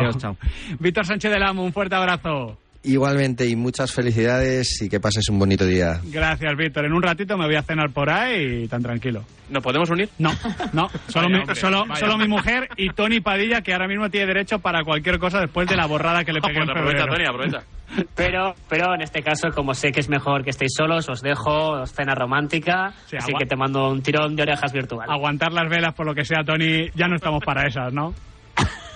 Víctor 0.80 1.04
Sánchez 1.04 1.30
del 1.30 1.42
Amo, 1.42 1.64
un 1.64 1.72
fuerte 1.74 1.94
abrazo. 1.94 2.56
Igualmente 2.82 3.46
y 3.46 3.56
muchas 3.56 3.92
felicidades 3.92 4.80
y 4.82 4.88
que 4.88 5.00
pases 5.00 5.28
un 5.28 5.38
bonito 5.38 5.64
día. 5.66 6.00
Gracias, 6.04 6.56
Víctor. 6.56 6.84
En 6.84 6.92
un 6.92 7.02
ratito 7.02 7.36
me 7.36 7.46
voy 7.46 7.56
a 7.56 7.62
cenar 7.62 7.90
por 7.90 8.10
ahí 8.10 8.64
y 8.64 8.68
tan 8.68 8.82
tranquilo. 8.82 9.24
¿Nos 9.48 9.62
podemos 9.62 9.88
unir? 9.90 10.08
No, 10.18 10.32
no. 10.72 10.88
Solo, 11.08 11.28
mi, 11.28 11.54
solo, 11.54 11.84
solo, 11.94 12.18
mi 12.18 12.26
mujer 12.26 12.68
y 12.76 12.90
Tony 12.90 13.20
Padilla, 13.20 13.60
que 13.62 13.72
ahora 13.72 13.86
mismo 13.86 14.10
tiene 14.10 14.26
derecho 14.26 14.58
para 14.58 14.82
cualquier 14.82 15.18
cosa 15.18 15.40
después 15.40 15.68
de 15.68 15.76
la 15.76 15.86
borrada 15.86 16.24
que 16.24 16.32
le 16.32 16.40
pegué 16.40 16.58
en 16.58 16.70
aprovecha, 16.70 17.06
Tony, 17.06 17.24
aprovecha. 17.24 17.62
Pero, 18.16 18.52
pero 18.68 18.96
en 18.96 19.02
este 19.02 19.22
caso, 19.22 19.48
como 19.54 19.72
sé 19.72 19.92
que 19.92 20.00
es 20.00 20.08
mejor 20.08 20.42
que 20.42 20.50
estéis 20.50 20.72
solos, 20.76 21.08
os 21.08 21.22
dejo 21.22 21.86
cena 21.86 22.16
romántica, 22.16 22.92
así 23.16 23.32
que 23.38 23.46
te 23.46 23.54
mando 23.54 23.90
un 23.90 24.02
tirón 24.02 24.34
de 24.34 24.42
orejas 24.42 24.72
virtual. 24.72 25.08
Aguantar 25.08 25.52
las 25.52 25.70
velas 25.70 25.94
por 25.94 26.04
lo 26.04 26.12
que 26.12 26.24
sea, 26.24 26.42
Tony, 26.44 26.90
ya 26.96 27.06
no 27.06 27.14
estamos 27.14 27.44
para 27.44 27.68
esas, 27.68 27.92
¿no? 27.92 28.12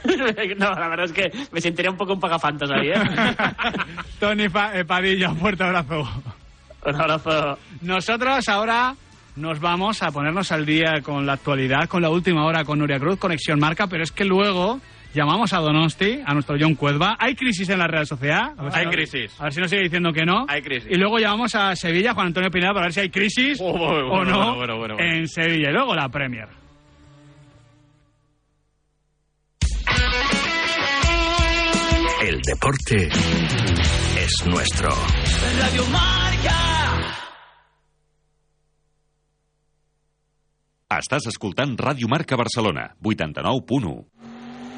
no, 0.59 0.70
la 0.70 0.88
verdad 0.88 1.07
es 1.07 1.12
que 1.12 1.30
me 1.53 1.61
sentiría 1.61 1.90
un 1.90 1.96
poco 1.96 2.14
un 2.14 2.20
pagafantos 2.20 2.70
ahí, 2.70 2.88
¿eh? 2.88 2.94
Tony 4.20 4.44
eh, 4.44 4.84
Padilla, 4.84 5.30
un 5.30 5.36
fuerte 5.36 5.64
abrazo. 5.64 6.09
Un 6.84 6.94
abrazo. 6.94 7.59
Nosotros 7.82 8.48
ahora 8.48 8.94
nos 9.36 9.61
vamos 9.61 10.03
a 10.03 10.11
ponernos 10.11 10.51
al 10.53 10.66
día 10.66 11.01
con 11.03 11.26
la 11.26 11.34
actualidad, 11.34 11.88
con 11.88 12.03
la 12.03 12.11
última 12.11 12.44
hora 12.44 12.64
con 12.64 12.78
Nuria 12.78 12.98
Cruz, 12.98 13.18
Conexión 13.18 13.59
Marca, 13.59 13.86
pero 13.86 14.03
es 14.03 14.12
que 14.12 14.24
luego 14.24 14.80
llamamos 15.14 15.53
a 15.53 15.59
Donosti, 15.59 16.20
a 16.24 16.34
nuestro 16.34 16.57
John 16.59 16.74
Cuedva. 16.74 17.16
¿Hay 17.18 17.34
crisis 17.34 17.68
en 17.68 17.78
la 17.78 17.86
Real 17.86 18.07
Sociedad? 18.07 18.53
hay 18.72 18.86
crisis. 18.86 19.34
A 19.40 19.44
ver 19.44 19.53
si 19.53 19.61
nos 19.61 19.70
sigue 19.70 19.82
diciendo 19.82 20.12
que 20.12 20.24
no. 20.24 20.46
Hay 20.48 20.62
crisis. 20.62 20.90
Y 20.90 20.96
luego 20.96 21.18
llamamos 21.18 21.55
a 21.55 21.74
Sevilla, 21.76 22.14
Juan 22.14 22.28
Antonio 22.28 22.51
Pineda, 22.51 22.72
para 22.72 22.86
ver 22.86 22.92
si 22.92 23.01
hay 23.01 23.11
crisis 23.11 23.59
oh, 23.61 23.72
o 23.72 24.24
no 24.24 24.98
en 24.98 25.28
Sevilla. 25.28 25.70
Y 25.70 25.72
luego 25.72 25.94
la 25.94 26.09
Premier. 26.09 26.59
El 32.22 32.40
deporte 32.42 33.09
es 34.18 34.46
nuestro. 34.46 34.90
Radio 35.59 35.84
Marca. 35.86 36.57
Estàs 40.90 41.28
escoltant 41.30 41.76
Ràdio 41.78 42.09
Marca 42.11 42.36
Barcelona, 42.36 42.90
89.1. 43.01 44.20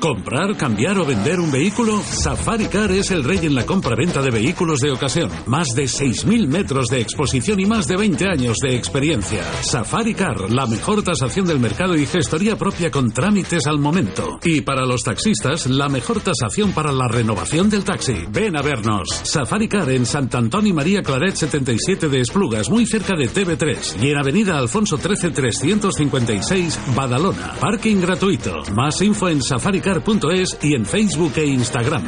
¿Comprar, 0.02 0.56
cambiar 0.56 0.98
o 0.98 1.06
vender 1.06 1.38
un 1.38 1.52
vehículo? 1.52 2.02
Safari 2.02 2.66
Car 2.66 2.90
es 2.90 3.12
el 3.12 3.22
rey 3.22 3.38
en 3.44 3.54
la 3.54 3.64
compra-venta 3.64 4.20
de 4.20 4.32
vehículos 4.32 4.80
de 4.80 4.90
ocasión. 4.90 5.30
Más 5.46 5.68
de 5.76 5.84
6.000 5.84 6.48
metros 6.48 6.88
de 6.88 7.00
exposición 7.00 7.60
y 7.60 7.66
más 7.66 7.86
de 7.86 7.96
20 7.96 8.26
años 8.26 8.56
de 8.60 8.74
experiencia. 8.74 9.44
Safari 9.62 10.12
Car, 10.14 10.50
la 10.50 10.66
mejor 10.66 11.04
tasación 11.04 11.46
del 11.46 11.60
mercado 11.60 11.94
y 11.94 12.04
gestoría 12.04 12.56
propia 12.56 12.90
con 12.90 13.12
trámites 13.12 13.68
al 13.68 13.78
momento. 13.78 14.40
Y 14.42 14.62
para 14.62 14.84
los 14.86 15.04
taxistas, 15.04 15.68
la 15.68 15.88
mejor 15.88 16.18
tasación 16.18 16.72
para 16.72 16.90
la 16.90 17.06
renovación 17.06 17.70
del 17.70 17.84
taxi. 17.84 18.24
Ven 18.28 18.58
a 18.58 18.62
vernos. 18.62 19.06
Safari 19.22 19.68
Car 19.68 19.88
en 19.88 20.04
Sant 20.04 20.34
Antoni 20.34 20.72
María 20.72 21.02
Claret 21.02 21.36
77 21.36 22.08
de 22.08 22.20
Esplugas, 22.22 22.68
muy 22.68 22.86
cerca 22.86 23.14
de 23.14 23.30
TV3. 23.30 24.02
Y 24.02 24.10
en 24.10 24.18
Avenida 24.18 24.58
Alfonso 24.58 24.98
13 24.98 25.30
356, 25.30 26.80
Badalona. 26.96 27.54
Parking 27.60 28.00
gratuito. 28.00 28.62
Más 28.74 29.00
info 29.00 29.28
en 29.28 29.40
Safari 29.40 29.80
Car 29.92 30.30
es 30.32 30.56
i 30.62 30.74
en 30.74 30.86
Facebook 30.86 31.36
e 31.36 31.44
Instagram. 31.52 32.06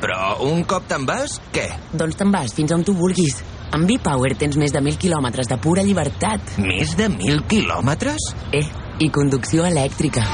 Però 0.00 0.34
un 0.42 0.64
cop 0.66 0.88
te'n 0.90 1.04
vas, 1.06 1.38
què? 1.54 1.68
Doncs 1.94 2.16
te'n 2.18 2.32
vas 2.34 2.52
fins 2.56 2.72
on 2.74 2.82
tu 2.82 2.92
vulguis. 2.98 3.36
Amb 3.74 3.86
V-Power 3.86 4.34
tens 4.40 4.56
més 4.58 4.72
de 4.74 4.80
1.000 4.82 4.98
quilòmetres 4.98 5.46
de 5.46 5.56
pura 5.62 5.84
llibertat. 5.86 6.56
Més 6.58 6.96
de 6.98 7.06
1.000 7.06 7.46
quilòmetres? 7.46 8.32
Eh, 8.52 8.64
i 8.98 9.08
conducció 9.14 9.66
elèctrica. 9.68 10.24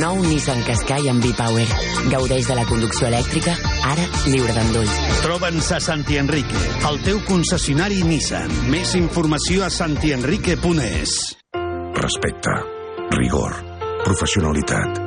Nou 0.00 0.18
Nissan 0.24 0.64
Qashqai 0.66 1.06
amb 1.12 1.22
V-Power. 1.22 1.66
Gaudeix 2.10 2.48
de 2.50 2.56
la 2.58 2.64
conducció 2.66 3.06
elèctrica, 3.08 3.54
ara 3.92 4.08
lliure 4.26 4.56
d'endolls. 4.56 4.96
Troba'ns 5.22 5.70
a 5.76 5.78
Santi 5.80 6.18
Enrique, 6.18 6.64
el 6.90 6.98
teu 7.06 7.22
concessionari 7.28 8.02
Nissan. 8.02 8.50
Més 8.74 8.96
informació 8.98 9.62
a 9.64 9.70
santienrique.es. 9.70 11.14
Respecte, 12.00 12.58
rigor, 13.14 13.54
professionalitat, 14.04 15.00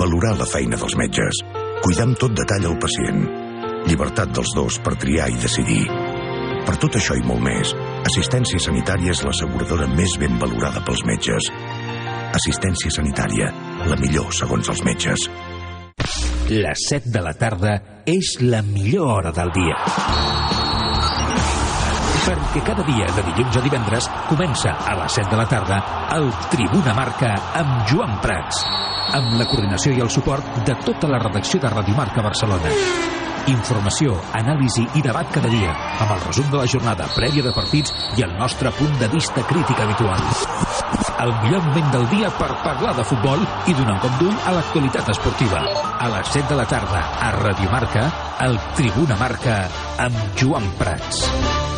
valorar 0.00 0.34
la 0.38 0.46
feina 0.48 0.78
dels 0.80 0.96
metges, 0.98 1.42
cuidar 1.84 2.08
amb 2.08 2.18
tot 2.20 2.34
detall 2.36 2.66
el 2.70 2.78
pacient, 2.80 3.24
llibertat 3.88 4.32
dels 4.34 4.54
dos 4.56 4.78
per 4.84 4.96
triar 5.00 5.28
i 5.30 5.38
decidir. 5.42 5.84
Per 6.68 6.76
tot 6.82 6.98
això 6.98 7.16
i 7.16 7.24
molt 7.24 7.44
més, 7.44 7.72
Assistència 8.08 8.60
Sanitària 8.60 9.14
és 9.14 9.22
l'asseguradora 9.24 9.88
més 9.94 10.16
ben 10.20 10.36
valorada 10.40 10.82
pels 10.84 11.04
metges. 11.08 11.50
Assistència 12.36 12.92
Sanitària, 12.92 13.52
la 13.88 13.96
millor 14.00 14.32
segons 14.36 14.68
els 14.72 14.84
metges. 14.84 15.28
Les 16.48 16.88
7 16.88 17.12
de 17.12 17.24
la 17.24 17.34
tarda 17.36 17.76
és 18.08 18.38
la 18.40 18.62
millor 18.64 19.18
hora 19.18 19.34
del 19.36 19.52
dia 19.56 20.67
perquè 22.28 22.60
cada 22.60 22.84
dia 22.84 23.06
de 23.16 23.22
dilluns 23.24 23.56
a 23.56 23.60
divendres 23.64 24.06
comença 24.28 24.74
a 24.84 24.96
les 25.00 25.14
7 25.16 25.30
de 25.32 25.36
la 25.38 25.46
tarda 25.48 25.78
el 26.12 26.26
Tribuna 26.52 26.92
Marca 26.92 27.30
amb 27.56 27.86
Joan 27.88 28.18
Prats, 28.20 28.58
amb 29.16 29.38
la 29.40 29.46
coordinació 29.48 29.94
i 29.96 30.02
el 30.04 30.10
suport 30.12 30.58
de 30.66 30.74
tota 30.84 31.08
la 31.08 31.22
redacció 31.22 31.60
de 31.62 31.70
Radio 31.72 31.96
Marca 31.96 32.24
Barcelona. 32.24 32.72
Informació, 33.48 34.18
anàlisi 34.36 34.84
i 35.00 35.04
debat 35.04 35.30
cada 35.32 35.48
dia, 35.48 35.72
amb 36.04 36.12
el 36.18 36.20
resum 36.26 36.50
de 36.52 36.60
la 36.60 36.66
jornada 36.68 37.06
prèvia 37.14 37.46
de 37.46 37.54
partits 37.56 37.94
i 38.20 38.26
el 38.26 38.36
nostre 38.36 38.74
punt 38.76 38.92
de 39.00 39.08
vista 39.14 39.46
crític 39.48 39.80
habitual. 39.80 40.20
El 41.24 41.32
millor 41.46 41.64
moment 41.70 41.88
del 41.96 42.06
dia 42.12 42.28
per 42.36 42.50
parlar 42.60 42.92
de 42.98 43.08
futbol 43.08 43.40
i 43.40 43.78
donar 43.78 43.96
un 43.96 44.04
cop 44.04 44.20
d'ull 44.20 44.36
a 44.44 44.52
l'actualitat 44.58 45.08
esportiva. 45.16 45.64
A 45.96 46.12
les 46.12 46.36
7 46.36 46.52
de 46.52 46.60
la 46.60 46.68
tarda, 46.68 47.02
a 47.24 47.32
Radio 47.40 47.72
Marca, 47.72 48.04
el 48.44 48.60
Tribuna 48.76 49.16
Marca, 49.16 49.62
amb 50.04 50.36
Joan 50.36 50.68
Prats. 50.76 51.77